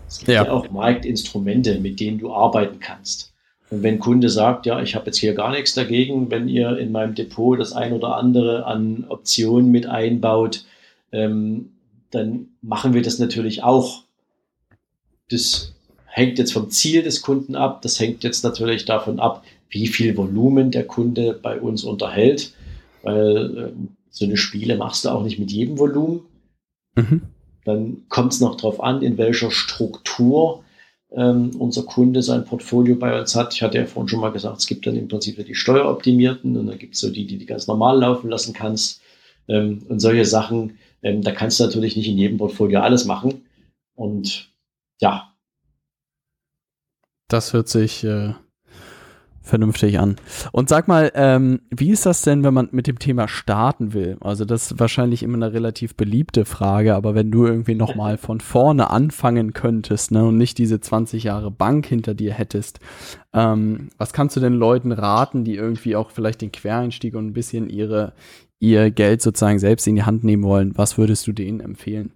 Es 0.08 0.18
gibt 0.18 0.28
ja. 0.28 0.44
ja 0.44 0.50
auch 0.50 0.70
Marktinstrumente, 0.70 1.78
mit 1.80 2.00
denen 2.00 2.18
du 2.18 2.32
arbeiten 2.32 2.80
kannst. 2.80 3.31
Und 3.72 3.82
wenn 3.82 3.94
ein 3.94 4.00
Kunde 4.00 4.28
sagt, 4.28 4.66
ja, 4.66 4.82
ich 4.82 4.94
habe 4.94 5.06
jetzt 5.06 5.16
hier 5.16 5.32
gar 5.32 5.50
nichts 5.50 5.72
dagegen, 5.72 6.30
wenn 6.30 6.46
ihr 6.46 6.76
in 6.76 6.92
meinem 6.92 7.14
Depot 7.14 7.58
das 7.58 7.72
ein 7.72 7.94
oder 7.94 8.16
andere 8.18 8.66
an 8.66 9.06
Optionen 9.08 9.70
mit 9.70 9.86
einbaut, 9.86 10.66
ähm, 11.10 11.70
dann 12.10 12.48
machen 12.60 12.92
wir 12.92 13.00
das 13.00 13.18
natürlich 13.18 13.62
auch. 13.62 14.02
Das 15.30 15.72
hängt 16.04 16.38
jetzt 16.38 16.52
vom 16.52 16.68
Ziel 16.68 17.02
des 17.02 17.22
Kunden 17.22 17.56
ab. 17.56 17.80
Das 17.80 17.98
hängt 17.98 18.24
jetzt 18.24 18.44
natürlich 18.44 18.84
davon 18.84 19.18
ab, 19.18 19.42
wie 19.70 19.86
viel 19.86 20.18
Volumen 20.18 20.70
der 20.70 20.86
Kunde 20.86 21.32
bei 21.32 21.58
uns 21.58 21.82
unterhält. 21.82 22.52
Weil 23.02 23.72
ähm, 23.72 23.88
so 24.10 24.26
eine 24.26 24.36
Spiele 24.36 24.76
machst 24.76 25.06
du 25.06 25.08
auch 25.08 25.22
nicht 25.22 25.38
mit 25.38 25.50
jedem 25.50 25.78
Volumen. 25.78 26.20
Mhm. 26.94 27.22
Dann 27.64 28.02
kommt 28.10 28.34
es 28.34 28.40
noch 28.40 28.56
darauf 28.56 28.82
an, 28.82 29.00
in 29.00 29.16
welcher 29.16 29.50
Struktur 29.50 30.62
ähm, 31.14 31.50
unser 31.58 31.82
Kunde 31.82 32.22
sein 32.22 32.44
Portfolio 32.44 32.96
bei 32.96 33.18
uns 33.18 33.34
hat. 33.34 33.54
Ich 33.54 33.62
hatte 33.62 33.78
ja 33.78 33.86
vorhin 33.86 34.08
schon 34.08 34.20
mal 34.20 34.32
gesagt, 34.32 34.58
es 34.58 34.66
gibt 34.66 34.86
dann 34.86 34.96
im 34.96 35.08
Prinzip 35.08 35.44
die 35.44 35.54
Steueroptimierten 35.54 36.56
und 36.56 36.66
dann 36.66 36.78
gibt 36.78 36.94
es 36.94 37.00
so 37.00 37.10
die, 37.10 37.26
die 37.26 37.38
du 37.38 37.46
ganz 37.46 37.66
normal 37.66 37.98
laufen 37.98 38.30
lassen 38.30 38.54
kannst. 38.54 39.00
Ähm, 39.48 39.82
und 39.88 40.00
solche 40.00 40.24
Sachen, 40.24 40.78
ähm, 41.02 41.22
da 41.22 41.32
kannst 41.32 41.60
du 41.60 41.64
natürlich 41.64 41.96
nicht 41.96 42.08
in 42.08 42.18
jedem 42.18 42.38
Portfolio 42.38 42.80
alles 42.80 43.04
machen. 43.04 43.44
Und 43.94 44.50
ja. 45.00 45.34
Das 47.28 47.52
hört 47.52 47.68
sich 47.68 48.04
äh, 48.04 48.34
vernünftig 49.42 49.98
an. 49.98 50.16
Und 50.52 50.68
sag 50.68 50.88
mal, 50.88 51.10
ähm, 51.14 51.60
wie 51.70 51.90
ist 51.90 52.06
das 52.06 52.22
denn, 52.22 52.44
wenn 52.44 52.54
man 52.54 52.68
mit 52.72 52.86
dem 52.86 52.98
Thema 52.98 53.28
starten 53.28 53.92
will? 53.92 54.16
Also 54.20 54.44
das 54.44 54.72
ist 54.72 54.80
wahrscheinlich 54.80 55.22
immer 55.22 55.36
eine 55.36 55.52
relativ 55.52 55.96
beliebte 55.96 56.44
Frage, 56.44 56.94
aber 56.94 57.14
wenn 57.14 57.30
du 57.30 57.46
irgendwie 57.46 57.74
nochmal 57.74 58.18
von 58.18 58.40
vorne 58.40 58.90
anfangen 58.90 59.52
könntest 59.52 60.12
ne, 60.12 60.24
und 60.24 60.38
nicht 60.38 60.58
diese 60.58 60.80
20 60.80 61.24
Jahre 61.24 61.50
Bank 61.50 61.86
hinter 61.86 62.14
dir 62.14 62.32
hättest, 62.32 62.78
ähm, 63.34 63.90
was 63.98 64.12
kannst 64.12 64.36
du 64.36 64.40
den 64.40 64.54
Leuten 64.54 64.92
raten, 64.92 65.44
die 65.44 65.56
irgendwie 65.56 65.96
auch 65.96 66.10
vielleicht 66.10 66.40
den 66.40 66.52
Quereinstieg 66.52 67.14
und 67.14 67.26
ein 67.26 67.32
bisschen 67.32 67.68
ihre, 67.68 68.12
ihr 68.60 68.90
Geld 68.90 69.22
sozusagen 69.22 69.58
selbst 69.58 69.86
in 69.86 69.96
die 69.96 70.04
Hand 70.04 70.22
nehmen 70.24 70.44
wollen? 70.44 70.76
Was 70.76 70.98
würdest 70.98 71.26
du 71.26 71.32
denen 71.32 71.60
empfehlen? 71.60 72.12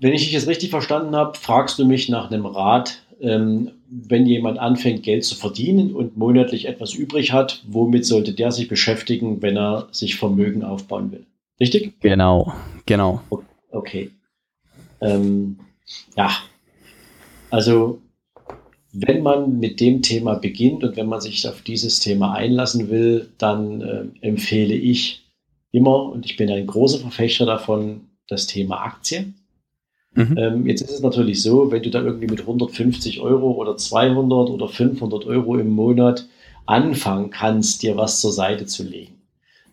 Wenn 0.00 0.14
ich 0.14 0.24
dich 0.24 0.32
jetzt 0.32 0.48
richtig 0.48 0.70
verstanden 0.70 1.14
habe, 1.14 1.38
fragst 1.38 1.78
du 1.78 1.84
mich 1.84 2.08
nach 2.08 2.30
einem 2.30 2.46
Rat, 2.46 3.02
wenn 3.20 4.26
jemand 4.26 4.58
anfängt, 4.58 5.02
Geld 5.02 5.24
zu 5.24 5.34
verdienen 5.34 5.94
und 5.94 6.16
monatlich 6.16 6.66
etwas 6.66 6.94
übrig 6.94 7.32
hat, 7.32 7.62
womit 7.68 8.06
sollte 8.06 8.32
der 8.32 8.50
sich 8.50 8.68
beschäftigen, 8.68 9.42
wenn 9.42 9.56
er 9.56 9.88
sich 9.92 10.16
Vermögen 10.16 10.64
aufbauen 10.64 11.12
will? 11.12 11.26
Richtig? 11.60 12.00
Genau, 12.00 12.52
genau. 12.86 13.20
Okay. 13.70 14.10
Ähm, 15.00 15.58
ja, 16.16 16.30
also 17.50 18.00
wenn 18.92 19.22
man 19.22 19.58
mit 19.58 19.80
dem 19.80 20.02
Thema 20.02 20.34
beginnt 20.34 20.82
und 20.82 20.96
wenn 20.96 21.06
man 21.06 21.20
sich 21.20 21.46
auf 21.46 21.62
dieses 21.62 22.00
Thema 22.00 22.34
einlassen 22.34 22.90
will, 22.90 23.28
dann 23.38 23.80
äh, 23.82 24.04
empfehle 24.26 24.74
ich 24.74 25.26
immer, 25.70 26.10
und 26.10 26.26
ich 26.26 26.36
bin 26.36 26.50
ein 26.50 26.66
großer 26.66 26.98
Verfechter 26.98 27.46
davon, 27.46 28.08
das 28.26 28.46
Thema 28.46 28.82
Aktien. 28.82 29.39
Mhm. 30.14 30.36
Ähm, 30.36 30.66
jetzt 30.66 30.82
ist 30.82 30.90
es 30.90 31.00
natürlich 31.00 31.42
so, 31.42 31.70
wenn 31.70 31.82
du 31.82 31.90
da 31.90 32.02
irgendwie 32.02 32.26
mit 32.26 32.40
150 32.40 33.20
Euro 33.20 33.52
oder 33.52 33.76
200 33.76 34.50
oder 34.50 34.68
500 34.68 35.26
Euro 35.26 35.56
im 35.56 35.70
Monat 35.70 36.26
anfangen 36.66 37.30
kannst, 37.30 37.82
dir 37.82 37.96
was 37.96 38.20
zur 38.20 38.32
Seite 38.32 38.66
zu 38.66 38.82
legen, 38.82 39.20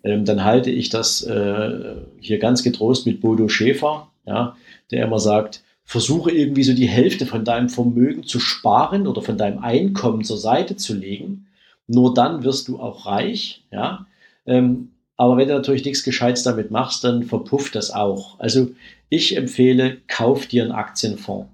ähm, 0.04 0.26
dann 0.26 0.44
halte 0.44 0.70
ich 0.72 0.90
das 0.90 1.24
äh, 1.24 1.96
hier 2.20 2.40
ganz 2.40 2.64
getrost 2.64 3.06
mit 3.06 3.22
Bodo 3.22 3.50
Schäfer, 3.50 4.10
ja, 4.26 4.56
der 4.92 5.06
immer 5.06 5.20
sagt, 5.20 5.64
versuche 5.84 6.32
irgendwie 6.32 6.64
so 6.64 6.74
die 6.74 6.88
Hälfte 6.88 7.26
von 7.26 7.46
deinem 7.46 7.70
Vermögen 7.70 8.24
zu 8.24 8.40
sparen 8.40 9.08
oder 9.08 9.22
von 9.22 9.38
deinem 9.38 9.60
Einkommen 9.60 10.24
zur 10.24 10.38
Seite 10.38 10.76
zu 10.76 10.94
legen. 10.94 11.48
Nur 11.88 12.14
dann 12.14 12.44
wirst 12.44 12.68
du 12.68 12.80
auch 12.80 13.06
reich, 13.06 13.64
ja. 13.72 14.06
Ähm, 14.46 14.90
aber 15.16 15.38
wenn 15.38 15.48
du 15.48 15.56
natürlich 15.56 15.84
nichts 15.84 16.04
Gescheites 16.04 16.44
damit 16.44 16.70
machst, 16.70 17.04
dann 17.04 17.24
verpufft 17.24 17.74
das 17.74 17.90
auch. 17.92 18.40
Also 18.40 18.70
ich 19.10 19.36
empfehle, 19.36 19.98
kauf 20.08 20.48
dir 20.48 20.64
einen 20.64 20.72
Aktienfonds. 20.72 21.50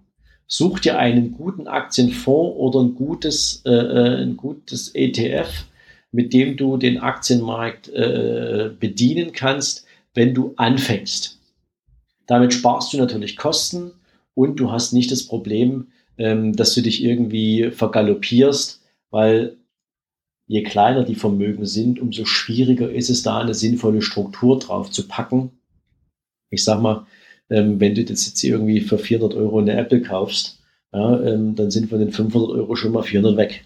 Such 0.47 0.79
dir 0.79 0.99
einen 0.99 1.31
guten 1.31 1.67
Aktienfonds 1.67 2.57
oder 2.57 2.81
ein 2.81 2.95
gutes, 2.95 3.61
äh, 3.65 3.71
äh 3.71 4.23
ein 4.23 4.37
gutes 4.37 4.93
ETF, 4.93 5.65
mit 6.11 6.33
dem 6.33 6.57
du 6.57 6.77
den 6.77 6.99
Aktienmarkt 6.99 7.89
äh, 7.89 8.69
bedienen 8.79 9.31
kannst, 9.31 9.85
wenn 10.13 10.33
du 10.33 10.53
anfängst. 10.57 11.39
Damit 12.27 12.53
sparst 12.53 12.93
du 12.93 12.97
natürlich 12.97 13.35
Kosten 13.35 13.91
und 14.35 14.59
du 14.59 14.71
hast 14.71 14.93
nicht 14.93 15.11
das 15.11 15.25
Problem, 15.25 15.87
ähm, 16.17 16.55
dass 16.55 16.75
du 16.75 16.81
dich 16.81 17.03
irgendwie 17.03 17.71
vergaloppierst, 17.71 18.81
weil 19.09 19.57
je 20.47 20.63
kleiner 20.63 21.03
die 21.03 21.15
Vermögen 21.15 21.65
sind, 21.65 21.99
umso 21.99 22.25
schwieriger 22.25 22.91
ist 22.91 23.09
es 23.09 23.23
da 23.23 23.39
eine 23.39 23.53
sinnvolle 23.53 24.01
Struktur 24.01 24.59
drauf 24.59 24.91
zu 24.91 25.07
packen. 25.07 25.51
Ich 26.49 26.63
sag 26.63 26.81
mal, 26.81 27.07
ähm, 27.49 27.79
wenn 27.79 27.95
du 27.95 28.01
jetzt 28.01 28.43
irgendwie 28.43 28.81
für 28.81 28.97
400 28.97 29.37
Euro 29.37 29.59
eine 29.59 29.73
Apple 29.73 30.01
kaufst, 30.01 30.59
ja, 30.93 31.21
ähm, 31.21 31.55
dann 31.55 31.71
sind 31.71 31.89
von 31.89 31.99
den 31.99 32.11
500 32.11 32.51
Euro 32.51 32.75
schon 32.75 32.91
mal 32.91 33.03
400 33.03 33.37
weg. 33.37 33.65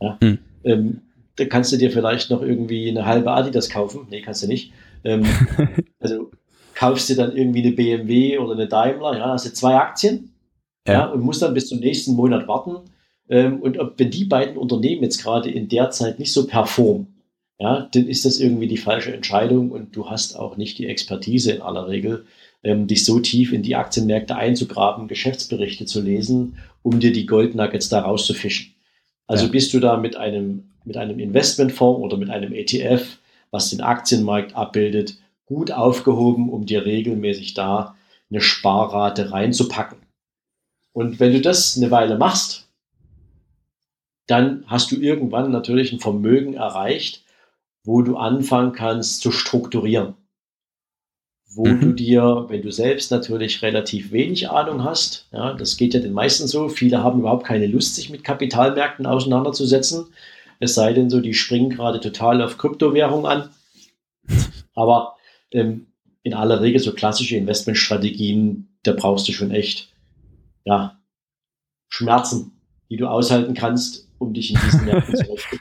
Ja. 0.00 0.18
Hm. 0.20 0.38
Ähm, 0.64 1.00
da 1.36 1.44
kannst 1.44 1.72
du 1.72 1.76
dir 1.76 1.90
vielleicht 1.90 2.30
noch 2.30 2.42
irgendwie 2.42 2.88
eine 2.88 3.06
halbe 3.06 3.30
Adidas 3.30 3.70
kaufen. 3.70 4.06
Nee, 4.10 4.22
kannst 4.22 4.42
du 4.42 4.48
nicht. 4.48 4.72
Ähm, 5.04 5.24
also 6.00 6.30
kaufst 6.74 7.10
du 7.10 7.14
dann 7.14 7.36
irgendwie 7.36 7.62
eine 7.62 7.72
BMW 7.72 8.38
oder 8.38 8.52
eine 8.52 8.68
Daimler, 8.68 9.16
ja, 9.16 9.30
hast 9.30 9.46
du 9.46 9.52
zwei 9.52 9.74
Aktien 9.74 10.32
ja. 10.86 10.94
ja. 10.94 11.06
und 11.06 11.20
musst 11.20 11.42
dann 11.42 11.54
bis 11.54 11.68
zum 11.68 11.80
nächsten 11.80 12.14
Monat 12.14 12.46
warten 12.46 12.88
ähm, 13.28 13.60
und 13.60 13.78
ob, 13.78 13.98
wenn 13.98 14.10
die 14.10 14.24
beiden 14.24 14.56
Unternehmen 14.56 15.02
jetzt 15.02 15.22
gerade 15.22 15.50
in 15.50 15.68
der 15.68 15.90
Zeit 15.90 16.18
nicht 16.18 16.32
so 16.32 16.46
performen, 16.46 17.18
ja, 17.58 17.88
dann 17.92 18.06
ist 18.06 18.24
das 18.24 18.38
irgendwie 18.38 18.68
die 18.68 18.76
falsche 18.76 19.12
Entscheidung 19.12 19.70
und 19.70 19.96
du 19.96 20.08
hast 20.08 20.36
auch 20.36 20.56
nicht 20.56 20.78
die 20.78 20.86
Expertise 20.86 21.52
in 21.52 21.62
aller 21.62 21.88
Regel, 21.88 22.26
ähm, 22.62 22.86
dich 22.86 23.04
so 23.04 23.20
tief 23.20 23.52
in 23.52 23.62
die 23.62 23.76
Aktienmärkte 23.76 24.36
einzugraben, 24.36 25.08
Geschäftsberichte 25.08 25.86
zu 25.86 26.00
lesen, 26.00 26.58
um 26.82 27.00
dir 27.00 27.12
die 27.12 27.26
Goldnuggets 27.26 27.88
da 27.88 28.00
rauszufischen. 28.00 28.74
Also 29.26 29.46
ja. 29.46 29.50
bist 29.50 29.74
du 29.74 29.80
da 29.80 29.96
mit 29.96 30.16
einem, 30.16 30.70
mit 30.84 30.96
einem 30.96 31.18
Investmentfonds 31.18 32.02
oder 32.02 32.16
mit 32.16 32.30
einem 32.30 32.52
ETF, 32.52 33.18
was 33.50 33.70
den 33.70 33.80
Aktienmarkt 33.80 34.56
abbildet, 34.56 35.18
gut 35.46 35.70
aufgehoben, 35.70 36.50
um 36.50 36.66
dir 36.66 36.84
regelmäßig 36.84 37.54
da 37.54 37.96
eine 38.30 38.40
Sparrate 38.40 39.30
reinzupacken. 39.30 39.98
Und 40.92 41.20
wenn 41.20 41.32
du 41.32 41.40
das 41.40 41.76
eine 41.76 41.90
Weile 41.90 42.18
machst, 42.18 42.68
dann 44.26 44.64
hast 44.66 44.92
du 44.92 44.96
irgendwann 44.96 45.50
natürlich 45.50 45.92
ein 45.92 46.00
Vermögen 46.00 46.54
erreicht, 46.54 47.24
wo 47.84 48.02
du 48.02 48.16
anfangen 48.16 48.72
kannst 48.72 49.22
zu 49.22 49.32
strukturieren. 49.32 50.14
Wo 51.54 51.66
mhm. 51.66 51.80
du 51.80 51.92
dir, 51.92 52.46
wenn 52.48 52.62
du 52.62 52.70
selbst 52.70 53.10
natürlich 53.10 53.62
relativ 53.62 54.12
wenig 54.12 54.50
Ahnung 54.50 54.84
hast, 54.84 55.26
ja, 55.32 55.54
das 55.54 55.76
geht 55.76 55.94
ja 55.94 56.00
den 56.00 56.12
meisten 56.12 56.46
so, 56.46 56.68
viele 56.68 57.02
haben 57.02 57.20
überhaupt 57.20 57.46
keine 57.46 57.66
Lust, 57.66 57.94
sich 57.94 58.10
mit 58.10 58.22
Kapitalmärkten 58.22 59.06
auseinanderzusetzen, 59.06 60.06
es 60.60 60.74
sei 60.74 60.92
denn 60.92 61.08
so, 61.08 61.20
die 61.20 61.34
springen 61.34 61.70
gerade 61.70 62.00
total 62.00 62.42
auf 62.42 62.58
Kryptowährung 62.58 63.26
an. 63.26 63.50
Aber 64.74 65.16
ähm, 65.52 65.86
in 66.22 66.34
aller 66.34 66.60
Regel 66.60 66.80
so 66.80 66.92
klassische 66.92 67.36
Investmentstrategien, 67.36 68.68
da 68.82 68.92
brauchst 68.92 69.28
du 69.28 69.32
schon 69.32 69.50
echt, 69.50 69.92
ja, 70.64 71.00
Schmerzen, 71.88 72.60
die 72.90 72.96
du 72.96 73.06
aushalten 73.06 73.54
kannst, 73.54 74.08
um 74.18 74.34
dich 74.34 74.50
in 74.50 74.60
diesen 74.64 74.84
Märkten 74.84 75.16
zu 75.16 75.24
richten. 75.32 75.58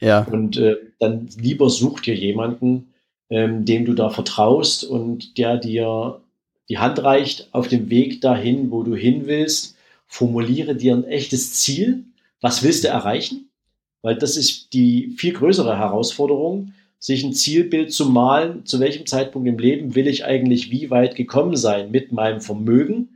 Ja. 0.00 0.22
Und 0.24 0.56
äh, 0.56 0.76
dann 0.98 1.28
lieber 1.36 1.70
such 1.70 2.00
dir 2.00 2.14
jemanden, 2.14 2.94
ähm, 3.30 3.64
dem 3.64 3.84
du 3.84 3.94
da 3.94 4.10
vertraust 4.10 4.84
und 4.84 5.38
der 5.38 5.56
dir 5.56 6.20
die 6.68 6.78
Hand 6.78 7.02
reicht 7.02 7.48
auf 7.52 7.68
dem 7.68 7.90
Weg 7.90 8.20
dahin, 8.20 8.70
wo 8.70 8.82
du 8.82 8.94
hin 8.94 9.22
willst. 9.26 9.76
Formuliere 10.06 10.74
dir 10.74 10.94
ein 10.94 11.04
echtes 11.04 11.54
Ziel. 11.54 12.04
Was 12.40 12.62
willst 12.62 12.84
du 12.84 12.88
erreichen? 12.88 13.48
Weil 14.02 14.16
das 14.16 14.36
ist 14.36 14.72
die 14.72 15.14
viel 15.16 15.32
größere 15.32 15.76
Herausforderung, 15.76 16.72
sich 16.98 17.24
ein 17.24 17.32
Zielbild 17.32 17.92
zu 17.92 18.06
malen, 18.06 18.64
zu 18.64 18.80
welchem 18.80 19.06
Zeitpunkt 19.06 19.48
im 19.48 19.58
Leben 19.58 19.94
will 19.94 20.06
ich 20.06 20.24
eigentlich 20.24 20.70
wie 20.70 20.90
weit 20.90 21.14
gekommen 21.14 21.56
sein 21.56 21.90
mit 21.90 22.12
meinem 22.12 22.40
Vermögen. 22.40 23.08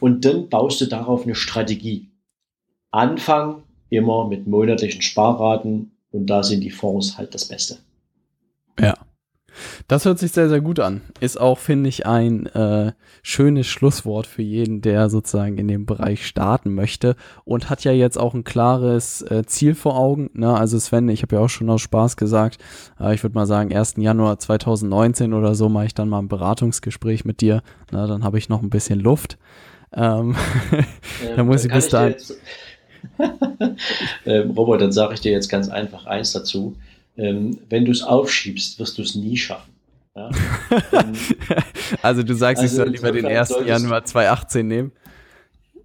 Und 0.00 0.24
dann 0.24 0.48
baust 0.48 0.80
du 0.80 0.86
darauf 0.86 1.24
eine 1.24 1.34
Strategie. 1.34 2.08
Anfang 2.90 3.62
immer 3.88 4.26
mit 4.28 4.46
monatlichen 4.46 5.02
Sparraten 5.02 5.92
und 6.12 6.26
da 6.26 6.42
sind 6.42 6.60
die 6.60 6.70
Fonds 6.70 7.16
halt 7.18 7.34
das 7.34 7.46
Beste. 7.46 7.78
Das 9.88 10.04
hört 10.04 10.18
sich 10.18 10.32
sehr, 10.32 10.48
sehr 10.48 10.60
gut 10.60 10.80
an. 10.80 11.02
Ist 11.20 11.40
auch, 11.40 11.58
finde 11.58 11.88
ich, 11.88 12.06
ein 12.06 12.46
äh, 12.46 12.92
schönes 13.22 13.68
Schlusswort 13.68 14.26
für 14.26 14.42
jeden, 14.42 14.80
der 14.80 15.08
sozusagen 15.08 15.58
in 15.58 15.68
dem 15.68 15.86
Bereich 15.86 16.26
starten 16.26 16.74
möchte 16.74 17.14
und 17.44 17.70
hat 17.70 17.84
ja 17.84 17.92
jetzt 17.92 18.18
auch 18.18 18.34
ein 18.34 18.42
klares 18.42 19.22
äh, 19.22 19.44
Ziel 19.46 19.76
vor 19.76 19.96
Augen. 19.96 20.30
Ne? 20.34 20.52
Also 20.52 20.76
Sven, 20.80 21.08
ich 21.08 21.22
habe 21.22 21.36
ja 21.36 21.42
auch 21.42 21.48
schon 21.48 21.70
aus 21.70 21.82
Spaß 21.82 22.16
gesagt, 22.16 22.58
äh, 22.98 23.14
ich 23.14 23.22
würde 23.22 23.34
mal 23.34 23.46
sagen, 23.46 23.72
1. 23.72 23.94
Januar 23.98 24.40
2019 24.40 25.32
oder 25.32 25.54
so 25.54 25.68
mache 25.68 25.86
ich 25.86 25.94
dann 25.94 26.08
mal 26.08 26.18
ein 26.18 26.28
Beratungsgespräch 26.28 27.24
mit 27.24 27.40
dir. 27.40 27.62
Na, 27.92 28.08
dann 28.08 28.24
habe 28.24 28.38
ich 28.38 28.48
noch 28.48 28.62
ein 28.62 28.70
bisschen 28.70 28.98
Luft. 28.98 29.38
Ähm, 29.92 30.34
da 31.36 31.44
muss 31.44 31.64
ich 31.64 31.72
bis 31.72 31.88
dahin. 31.88 32.16
ähm, 34.26 34.50
Robert, 34.50 34.80
dann 34.80 34.90
sage 34.90 35.14
ich 35.14 35.20
dir 35.20 35.30
jetzt 35.30 35.48
ganz 35.48 35.68
einfach 35.68 36.06
eins 36.06 36.32
dazu. 36.32 36.74
Ähm, 37.16 37.58
wenn 37.68 37.84
du 37.84 37.92
es 37.92 38.02
aufschiebst, 38.02 38.80
wirst 38.80 38.98
du 38.98 39.02
es 39.02 39.14
nie 39.14 39.36
schaffen. 39.36 39.75
Ja? 40.16 40.30
also 42.02 42.22
du 42.22 42.34
sagst, 42.34 42.62
also 42.62 42.72
ich 42.72 42.76
soll 42.76 42.88
lieber 42.88 43.12
den 43.12 43.26
1. 43.26 43.54
Januar 43.66 44.04
2018 44.04 44.66
nehmen? 44.66 44.92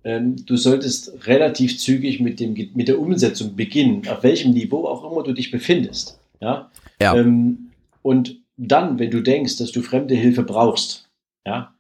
Ähm, 0.04 0.36
du 0.46 0.58
solltest 0.58 1.28
relativ 1.28 1.78
zügig 1.78 2.20
mit, 2.20 2.40
dem, 2.40 2.54
mit 2.74 2.88
der 2.88 3.00
Umsetzung 3.00 3.56
beginnen, 3.56 4.08
auf 4.08 4.24
welchem 4.24 4.52
Niveau 4.52 4.88
auch 4.88 5.10
immer 5.10 5.22
du 5.24 5.34
dich 5.34 5.52
befindest. 5.52 6.20
Ja. 6.40 6.72
ja. 7.00 7.16
Ähm, 7.16 7.72
und 8.02 8.38
dann, 8.58 8.98
wenn 8.98 9.12
du 9.12 9.22
denkst, 9.22 9.58
dass 9.58 9.72
du 9.72 9.82
fremde 9.82 10.16
Hilfe 10.16 10.44
brauchst, 10.44 11.10
ja, 11.46 11.74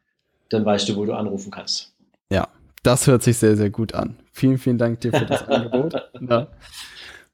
dann 0.49 0.65
weißt 0.65 0.89
du, 0.89 0.95
wo 0.97 1.05
du 1.05 1.13
anrufen 1.13 1.51
kannst. 1.51 1.93
Ja, 2.31 2.47
das 2.83 3.07
hört 3.07 3.23
sich 3.23 3.37
sehr, 3.37 3.55
sehr 3.55 3.69
gut 3.69 3.95
an. 3.95 4.17
Vielen, 4.31 4.57
vielen 4.57 4.77
Dank 4.77 5.01
dir 5.01 5.11
für 5.11 5.25
das 5.25 5.47
Angebot. 5.47 5.95
Ja. 6.29 6.47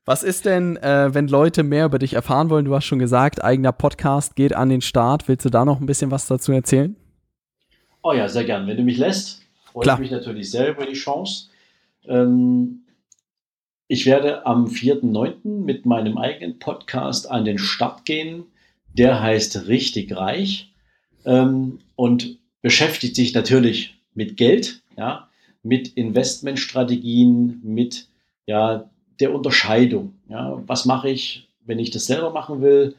Was 0.08 0.24
ist 0.24 0.46
denn, 0.46 0.78
äh, 0.78 1.14
wenn 1.14 1.28
Leute 1.28 1.64
mehr 1.64 1.84
über 1.84 2.00
dich 2.00 2.14
erfahren 2.14 2.50
wollen? 2.50 2.64
Du 2.64 2.74
hast 2.74 2.86
schon 2.86 2.98
gesagt, 2.98 3.44
eigener 3.44 3.74
Podcast 3.74 4.38
geht 4.38 4.56
an 4.56 4.70
den 4.70 4.80
Start. 4.80 5.28
Willst 5.28 5.44
du 5.44 5.50
da 5.50 5.66
noch 5.66 5.82
ein 5.82 5.86
bisschen 5.86 6.12
was 6.12 6.28
dazu 6.28 6.54
erzählen? 6.54 6.96
Oh 8.02 8.14
ja, 8.14 8.30
sehr 8.30 8.46
gern. 8.46 8.66
Wenn 8.68 8.78
du 8.78 8.84
mich 8.84 8.98
lässt, 8.98 9.42
freue 9.66 9.86
ich 9.86 10.00
mich 10.00 10.12
natürlich 10.12 10.50
sehr 10.50 10.70
über 10.70 10.86
die 10.86 10.94
Chance. 10.94 11.50
Ähm, 12.06 12.86
ich 13.90 14.06
werde 14.06 14.46
am 14.46 14.68
4.9. 14.68 15.66
mit 15.66 15.86
meinem 15.86 16.18
eigenen 16.18 16.58
Podcast 16.58 17.30
an 17.30 17.44
den 17.44 17.58
Start 17.58 18.06
gehen. 18.06 18.46
Der 18.94 19.22
heißt 19.22 19.68
Richtig 19.68 20.16
Reich 20.16 20.74
ähm, 21.26 21.80
und 21.98 22.40
beschäftigt 22.62 23.18
sich 23.18 23.34
natürlich 23.34 24.00
mit 24.14 24.38
Geld, 24.38 24.82
ja, 24.98 25.28
mit 25.64 25.90
Investmentstrategien, 25.90 27.60
mit 27.62 28.08
ja, 28.46 28.90
der 29.20 29.34
Unterscheidung. 29.34 30.14
Ja, 30.30 30.62
was 30.68 30.86
mache 30.86 31.10
ich, 31.10 31.48
wenn 31.66 31.80
ich 31.80 31.92
das 31.92 32.06
selber 32.06 32.32
machen 32.32 32.62
will? 32.62 32.96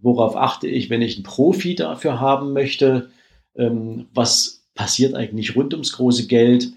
Worauf 0.00 0.36
achte 0.36 0.66
ich, 0.66 0.90
wenn 0.90 1.02
ich 1.02 1.16
einen 1.16 1.24
Profi 1.24 1.74
dafür 1.74 2.20
haben 2.20 2.52
möchte? 2.52 3.10
Ähm, 3.54 4.06
was 4.14 4.64
passiert 4.74 5.14
eigentlich 5.14 5.54
rund 5.54 5.72
ums 5.74 5.92
große 5.92 6.26
Geld? 6.26 6.72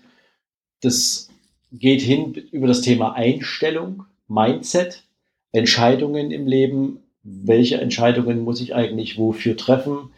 Das 0.81 1.29
geht 1.71 2.01
hin 2.01 2.33
über 2.51 2.67
das 2.67 2.81
Thema 2.81 3.13
Einstellung, 3.13 4.05
Mindset, 4.27 5.03
Entscheidungen 5.51 6.31
im 6.31 6.47
Leben. 6.47 6.99
Welche 7.23 7.79
Entscheidungen 7.81 8.43
muss 8.43 8.61
ich 8.61 8.75
eigentlich 8.75 9.17
wofür 9.17 9.57
treffen? 9.57 10.11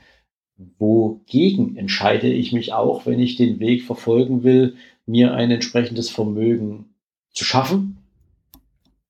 Wogegen 0.80 1.78
entscheide 1.78 2.32
ich 2.32 2.52
mich 2.52 2.74
auch, 2.74 3.06
wenn 3.06 3.20
ich 3.20 3.36
den 3.36 3.60
Weg 3.60 3.84
verfolgen 3.84 4.44
will, 4.44 4.76
mir 5.06 5.34
ein 5.34 5.52
entsprechendes 5.52 6.10
Vermögen 6.10 6.96
zu 7.32 7.46
schaffen? 7.46 7.97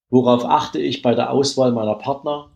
Worauf 0.09 0.45
achte 0.45 0.79
ich 0.79 1.01
bei 1.01 1.13
der 1.15 1.31
Auswahl 1.31 1.71
meiner 1.71 1.95
Partner? 1.95 2.49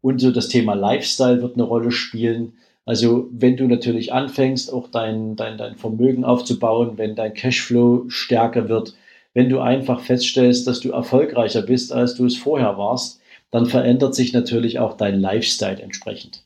Und 0.00 0.20
so 0.20 0.30
das 0.30 0.48
Thema 0.48 0.74
Lifestyle 0.74 1.42
wird 1.42 1.54
eine 1.54 1.64
Rolle 1.64 1.90
spielen. 1.90 2.54
Also 2.84 3.28
wenn 3.32 3.56
du 3.56 3.66
natürlich 3.66 4.12
anfängst, 4.12 4.72
auch 4.72 4.88
dein, 4.88 5.36
dein, 5.36 5.58
dein 5.58 5.76
Vermögen 5.76 6.24
aufzubauen, 6.24 6.96
wenn 6.96 7.14
dein 7.14 7.34
Cashflow 7.34 8.08
stärker 8.08 8.68
wird, 8.68 8.94
wenn 9.34 9.48
du 9.48 9.60
einfach 9.60 10.00
feststellst, 10.00 10.66
dass 10.66 10.80
du 10.80 10.90
erfolgreicher 10.90 11.62
bist, 11.62 11.92
als 11.92 12.14
du 12.14 12.24
es 12.24 12.36
vorher 12.36 12.78
warst, 12.78 13.20
dann 13.50 13.66
verändert 13.66 14.14
sich 14.14 14.32
natürlich 14.32 14.78
auch 14.78 14.96
dein 14.96 15.20
Lifestyle 15.20 15.80
entsprechend. 15.80 16.44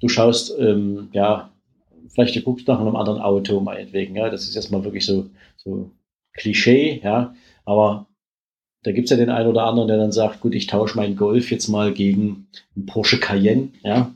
Du 0.00 0.08
schaust, 0.08 0.52
ähm, 0.58 1.08
ja, 1.12 1.50
vielleicht 2.08 2.36
du 2.36 2.42
guckst 2.42 2.68
nach 2.68 2.80
einem 2.80 2.96
anderen 2.96 3.20
Auto 3.20 3.60
meinetwegen, 3.60 4.16
ja, 4.16 4.28
das 4.28 4.44
ist 4.44 4.56
erstmal 4.56 4.84
wirklich 4.84 5.06
so, 5.06 5.26
so 5.56 5.90
Klischee, 6.34 7.00
ja, 7.02 7.34
aber 7.64 8.06
da 8.86 8.92
gibt 8.92 9.06
es 9.06 9.10
ja 9.10 9.16
den 9.16 9.30
einen 9.30 9.48
oder 9.48 9.64
anderen, 9.64 9.88
der 9.88 9.96
dann 9.96 10.12
sagt, 10.12 10.40
gut, 10.40 10.54
ich 10.54 10.68
tausche 10.68 10.96
meinen 10.96 11.16
Golf 11.16 11.50
jetzt 11.50 11.66
mal 11.66 11.92
gegen 11.92 12.46
einen 12.76 12.86
Porsche 12.86 13.18
Cayenne, 13.18 13.70
ja. 13.82 14.14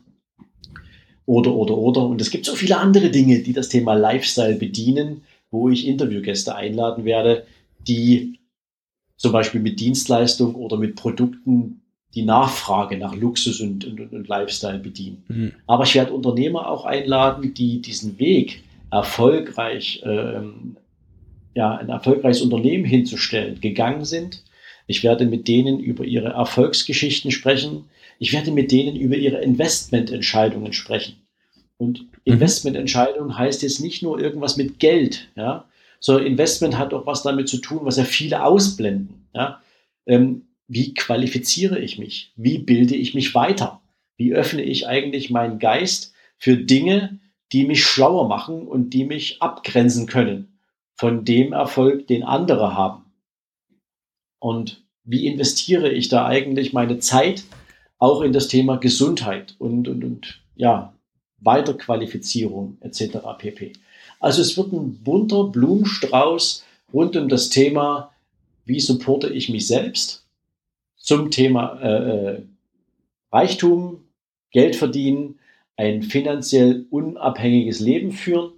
Oder, 1.26 1.52
oder, 1.52 1.76
oder. 1.76 2.06
Und 2.06 2.20
es 2.20 2.30
gibt 2.30 2.46
so 2.46 2.54
viele 2.54 2.78
andere 2.78 3.10
Dinge, 3.10 3.40
die 3.40 3.52
das 3.52 3.68
Thema 3.68 3.94
Lifestyle 3.94 4.54
bedienen, 4.54 5.22
wo 5.50 5.70
ich 5.70 5.88
Interviewgäste 5.88 6.54
einladen 6.54 7.04
werde, 7.04 7.46
die 7.88 8.38
zum 9.16 9.32
Beispiel 9.32 9.60
mit 9.60 9.80
Dienstleistung 9.80 10.54
oder 10.54 10.76
mit 10.76 10.94
Produkten 10.94 11.80
die 12.14 12.22
Nachfrage 12.22 12.96
nach 12.96 13.16
Luxus 13.16 13.60
und, 13.60 13.84
und, 13.84 14.12
und 14.12 14.28
Lifestyle 14.28 14.78
bedienen. 14.78 15.24
Mhm. 15.26 15.52
Aber 15.66 15.82
ich 15.82 15.96
werde 15.96 16.12
Unternehmer 16.12 16.68
auch 16.68 16.84
einladen, 16.84 17.54
die 17.54 17.82
diesen 17.82 18.20
Weg 18.20 18.62
erfolgreich, 18.92 20.00
ähm, 20.04 20.76
ja, 21.56 21.74
ein 21.74 21.88
erfolgreiches 21.88 22.42
Unternehmen 22.42 22.84
hinzustellen, 22.84 23.60
gegangen 23.60 24.04
sind 24.04 24.44
ich 24.90 25.04
werde 25.04 25.24
mit 25.24 25.46
denen 25.46 25.78
über 25.78 26.04
ihre 26.04 26.30
Erfolgsgeschichten 26.30 27.30
sprechen. 27.30 27.84
Ich 28.18 28.32
werde 28.32 28.50
mit 28.50 28.72
denen 28.72 28.96
über 28.96 29.14
ihre 29.14 29.40
Investmententscheidungen 29.40 30.72
sprechen. 30.72 31.14
Und 31.76 32.00
mhm. 32.00 32.08
Investmententscheidung 32.24 33.38
heißt 33.38 33.62
jetzt 33.62 33.78
nicht 33.78 34.02
nur 34.02 34.18
irgendwas 34.18 34.56
mit 34.56 34.80
Geld, 34.80 35.28
ja, 35.36 35.66
sondern 36.00 36.26
Investment 36.26 36.76
hat 36.76 36.92
auch 36.92 37.06
was 37.06 37.22
damit 37.22 37.48
zu 37.48 37.58
tun, 37.58 37.82
was 37.84 37.98
ja 37.98 38.04
viele 38.04 38.42
ausblenden. 38.42 39.26
Ja. 39.32 39.62
Ähm, 40.06 40.48
wie 40.66 40.92
qualifiziere 40.92 41.78
ich 41.78 41.96
mich? 41.98 42.32
Wie 42.34 42.58
bilde 42.58 42.96
ich 42.96 43.14
mich 43.14 43.32
weiter? 43.32 43.80
Wie 44.16 44.34
öffne 44.34 44.62
ich 44.62 44.88
eigentlich 44.88 45.30
meinen 45.30 45.60
Geist 45.60 46.14
für 46.36 46.56
Dinge, 46.56 47.20
die 47.52 47.64
mich 47.64 47.84
schlauer 47.84 48.26
machen 48.26 48.66
und 48.66 48.90
die 48.90 49.04
mich 49.04 49.40
abgrenzen 49.40 50.06
können 50.08 50.58
von 50.96 51.24
dem 51.24 51.52
Erfolg, 51.52 52.08
den 52.08 52.24
andere 52.24 52.74
haben? 52.74 53.04
Und 54.40 54.82
wie 55.04 55.26
investiere 55.26 55.90
ich 55.90 56.08
da 56.08 56.26
eigentlich 56.26 56.72
meine 56.72 56.98
Zeit 56.98 57.44
auch 57.98 58.22
in 58.22 58.32
das 58.32 58.48
Thema 58.48 58.76
Gesundheit 58.76 59.54
und, 59.58 59.86
und, 59.86 60.02
und 60.02 60.40
ja, 60.56 60.94
Weiterqualifizierung 61.38 62.78
etc. 62.80 63.18
pp. 63.38 63.74
Also 64.18 64.42
es 64.42 64.56
wird 64.56 64.72
ein 64.72 64.98
bunter 65.02 65.44
Blumenstrauß 65.44 66.64
rund 66.92 67.16
um 67.16 67.28
das 67.28 67.48
Thema, 67.48 68.10
wie 68.64 68.80
supporte 68.80 69.28
ich 69.28 69.48
mich 69.48 69.66
selbst 69.68 70.26
zum 70.96 71.30
Thema 71.30 71.78
äh, 71.80 72.34
äh 72.36 72.42
Reichtum, 73.32 74.08
Geld 74.50 74.74
verdienen, 74.74 75.38
ein 75.76 76.02
finanziell 76.02 76.86
unabhängiges 76.90 77.78
Leben 77.78 78.10
führen 78.10 78.50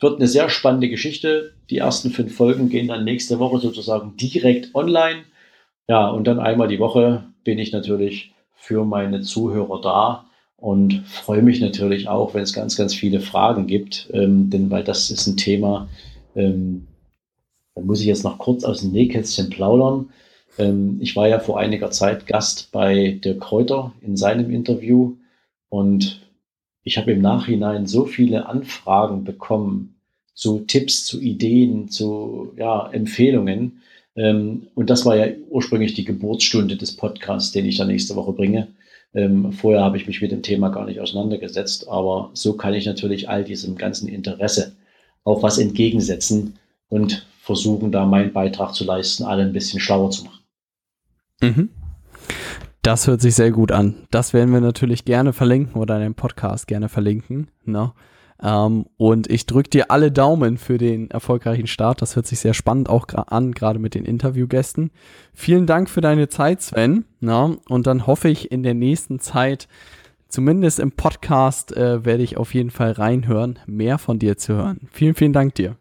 wird 0.00 0.16
eine 0.16 0.28
sehr 0.28 0.48
spannende 0.48 0.88
Geschichte. 0.88 1.54
Die 1.70 1.78
ersten 1.78 2.10
fünf 2.10 2.34
Folgen 2.34 2.68
gehen 2.68 2.88
dann 2.88 3.04
nächste 3.04 3.38
Woche 3.38 3.58
sozusagen 3.58 4.16
direkt 4.16 4.74
online. 4.74 5.20
Ja, 5.88 6.08
und 6.08 6.26
dann 6.26 6.38
einmal 6.38 6.68
die 6.68 6.78
Woche 6.78 7.24
bin 7.44 7.58
ich 7.58 7.72
natürlich 7.72 8.32
für 8.54 8.84
meine 8.84 9.20
Zuhörer 9.20 9.80
da 9.80 10.24
und 10.56 11.02
freue 11.06 11.42
mich 11.42 11.60
natürlich 11.60 12.08
auch, 12.08 12.34
wenn 12.34 12.42
es 12.42 12.52
ganz, 12.52 12.76
ganz 12.76 12.94
viele 12.94 13.20
Fragen 13.20 13.66
gibt, 13.66 14.08
ähm, 14.12 14.50
denn 14.50 14.70
weil 14.70 14.84
das 14.84 15.10
ist 15.10 15.26
ein 15.26 15.36
Thema, 15.36 15.88
ähm, 16.34 16.88
da 17.74 17.82
muss 17.82 18.00
ich 18.00 18.06
jetzt 18.06 18.24
noch 18.24 18.38
kurz 18.38 18.64
aus 18.64 18.80
dem 18.80 18.90
Nähkästchen 18.90 19.50
plaudern. 19.50 20.10
Ähm, 20.58 20.98
ich 21.00 21.14
war 21.16 21.28
ja 21.28 21.38
vor 21.38 21.58
einiger 21.58 21.90
Zeit 21.90 22.26
Gast 22.26 22.72
bei 22.72 23.18
der 23.22 23.38
Kräuter 23.38 23.92
in 24.00 24.16
seinem 24.16 24.50
Interview 24.50 25.16
und 25.68 26.20
ich 26.82 26.98
habe 26.98 27.12
im 27.12 27.20
Nachhinein 27.20 27.86
so 27.86 28.04
viele 28.04 28.46
Anfragen 28.46 29.24
bekommen 29.24 29.97
zu 30.38 30.60
Tipps, 30.60 31.04
zu 31.04 31.20
Ideen, 31.20 31.88
zu 31.88 32.52
ja, 32.56 32.88
Empfehlungen. 32.92 33.82
Ähm, 34.14 34.68
und 34.76 34.88
das 34.88 35.04
war 35.04 35.16
ja 35.16 35.26
ursprünglich 35.50 35.94
die 35.94 36.04
Geburtsstunde 36.04 36.76
des 36.76 36.94
Podcasts, 36.94 37.50
den 37.50 37.66
ich 37.66 37.76
da 37.76 37.84
nächste 37.84 38.14
Woche 38.14 38.32
bringe. 38.32 38.68
Ähm, 39.14 39.50
vorher 39.50 39.82
habe 39.82 39.96
ich 39.96 40.06
mich 40.06 40.22
mit 40.22 40.30
dem 40.30 40.42
Thema 40.42 40.68
gar 40.68 40.86
nicht 40.86 41.00
auseinandergesetzt, 41.00 41.88
aber 41.88 42.30
so 42.34 42.52
kann 42.52 42.72
ich 42.74 42.86
natürlich 42.86 43.28
all 43.28 43.42
diesem 43.42 43.74
ganzen 43.74 44.06
Interesse 44.06 44.76
auch 45.24 45.42
was 45.42 45.58
entgegensetzen 45.58 46.54
und 46.88 47.26
versuchen, 47.40 47.90
da 47.90 48.06
meinen 48.06 48.32
Beitrag 48.32 48.74
zu 48.74 48.84
leisten, 48.84 49.24
alle 49.24 49.42
ein 49.42 49.52
bisschen 49.52 49.80
schlauer 49.80 50.12
zu 50.12 50.22
machen. 50.22 50.44
Mhm. 51.40 51.68
Das 52.82 53.08
hört 53.08 53.20
sich 53.22 53.34
sehr 53.34 53.50
gut 53.50 53.72
an. 53.72 54.06
Das 54.12 54.32
werden 54.32 54.52
wir 54.52 54.60
natürlich 54.60 55.04
gerne 55.04 55.32
verlinken 55.32 55.82
oder 55.82 55.96
in 55.96 56.02
dem 56.02 56.14
Podcast 56.14 56.68
gerne 56.68 56.88
verlinken. 56.88 57.50
Ne? 57.64 57.92
Ähm, 58.42 58.86
und 58.96 59.30
ich 59.30 59.46
drücke 59.46 59.70
dir 59.70 59.90
alle 59.90 60.12
Daumen 60.12 60.58
für 60.58 60.78
den 60.78 61.10
erfolgreichen 61.10 61.66
Start. 61.66 62.02
Das 62.02 62.16
hört 62.16 62.26
sich 62.26 62.40
sehr 62.40 62.54
spannend 62.54 62.88
auch 62.88 63.06
an, 63.08 63.52
gerade 63.52 63.78
mit 63.78 63.94
den 63.94 64.04
Interviewgästen. 64.04 64.90
Vielen 65.34 65.66
Dank 65.66 65.90
für 65.90 66.00
deine 66.00 66.28
Zeit, 66.28 66.62
Sven. 66.62 67.04
Na? 67.20 67.56
Und 67.68 67.86
dann 67.86 68.06
hoffe 68.06 68.28
ich 68.28 68.52
in 68.52 68.62
der 68.62 68.74
nächsten 68.74 69.18
Zeit, 69.18 69.68
zumindest 70.28 70.78
im 70.78 70.92
Podcast 70.92 71.76
äh, 71.76 72.04
werde 72.04 72.22
ich 72.22 72.36
auf 72.36 72.54
jeden 72.54 72.70
Fall 72.70 72.92
reinhören, 72.92 73.58
mehr 73.66 73.98
von 73.98 74.18
dir 74.18 74.36
zu 74.36 74.54
hören. 74.54 74.88
Vielen, 74.92 75.14
vielen 75.14 75.32
Dank 75.32 75.54
dir. 75.54 75.76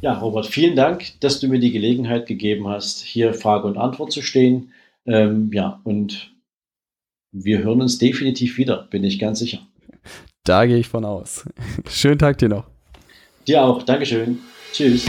Ja, 0.00 0.18
Robert, 0.18 0.46
vielen 0.46 0.76
Dank, 0.76 1.20
dass 1.20 1.40
du 1.40 1.48
mir 1.48 1.58
die 1.58 1.70
Gelegenheit 1.72 2.26
gegeben 2.26 2.68
hast, 2.68 3.00
hier 3.00 3.34
Frage 3.34 3.66
und 3.66 3.78
Antwort 3.78 4.12
zu 4.12 4.22
stehen. 4.22 4.72
Ähm, 5.06 5.50
ja, 5.52 5.80
und 5.84 6.32
wir 7.32 7.58
hören 7.58 7.80
uns 7.80 7.98
definitiv 7.98 8.58
wieder, 8.58 8.86
bin 8.90 9.04
ich 9.04 9.18
ganz 9.18 9.38
sicher. 9.38 9.60
Da 10.46 10.64
gehe 10.64 10.78
ich 10.78 10.88
von 10.88 11.04
aus. 11.04 11.44
Schönen 11.90 12.18
Tag 12.18 12.38
dir 12.38 12.48
noch. 12.48 12.64
Dir 13.46 13.62
auch. 13.62 13.82
Dankeschön. 13.82 14.38
Tschüss. 14.72 15.06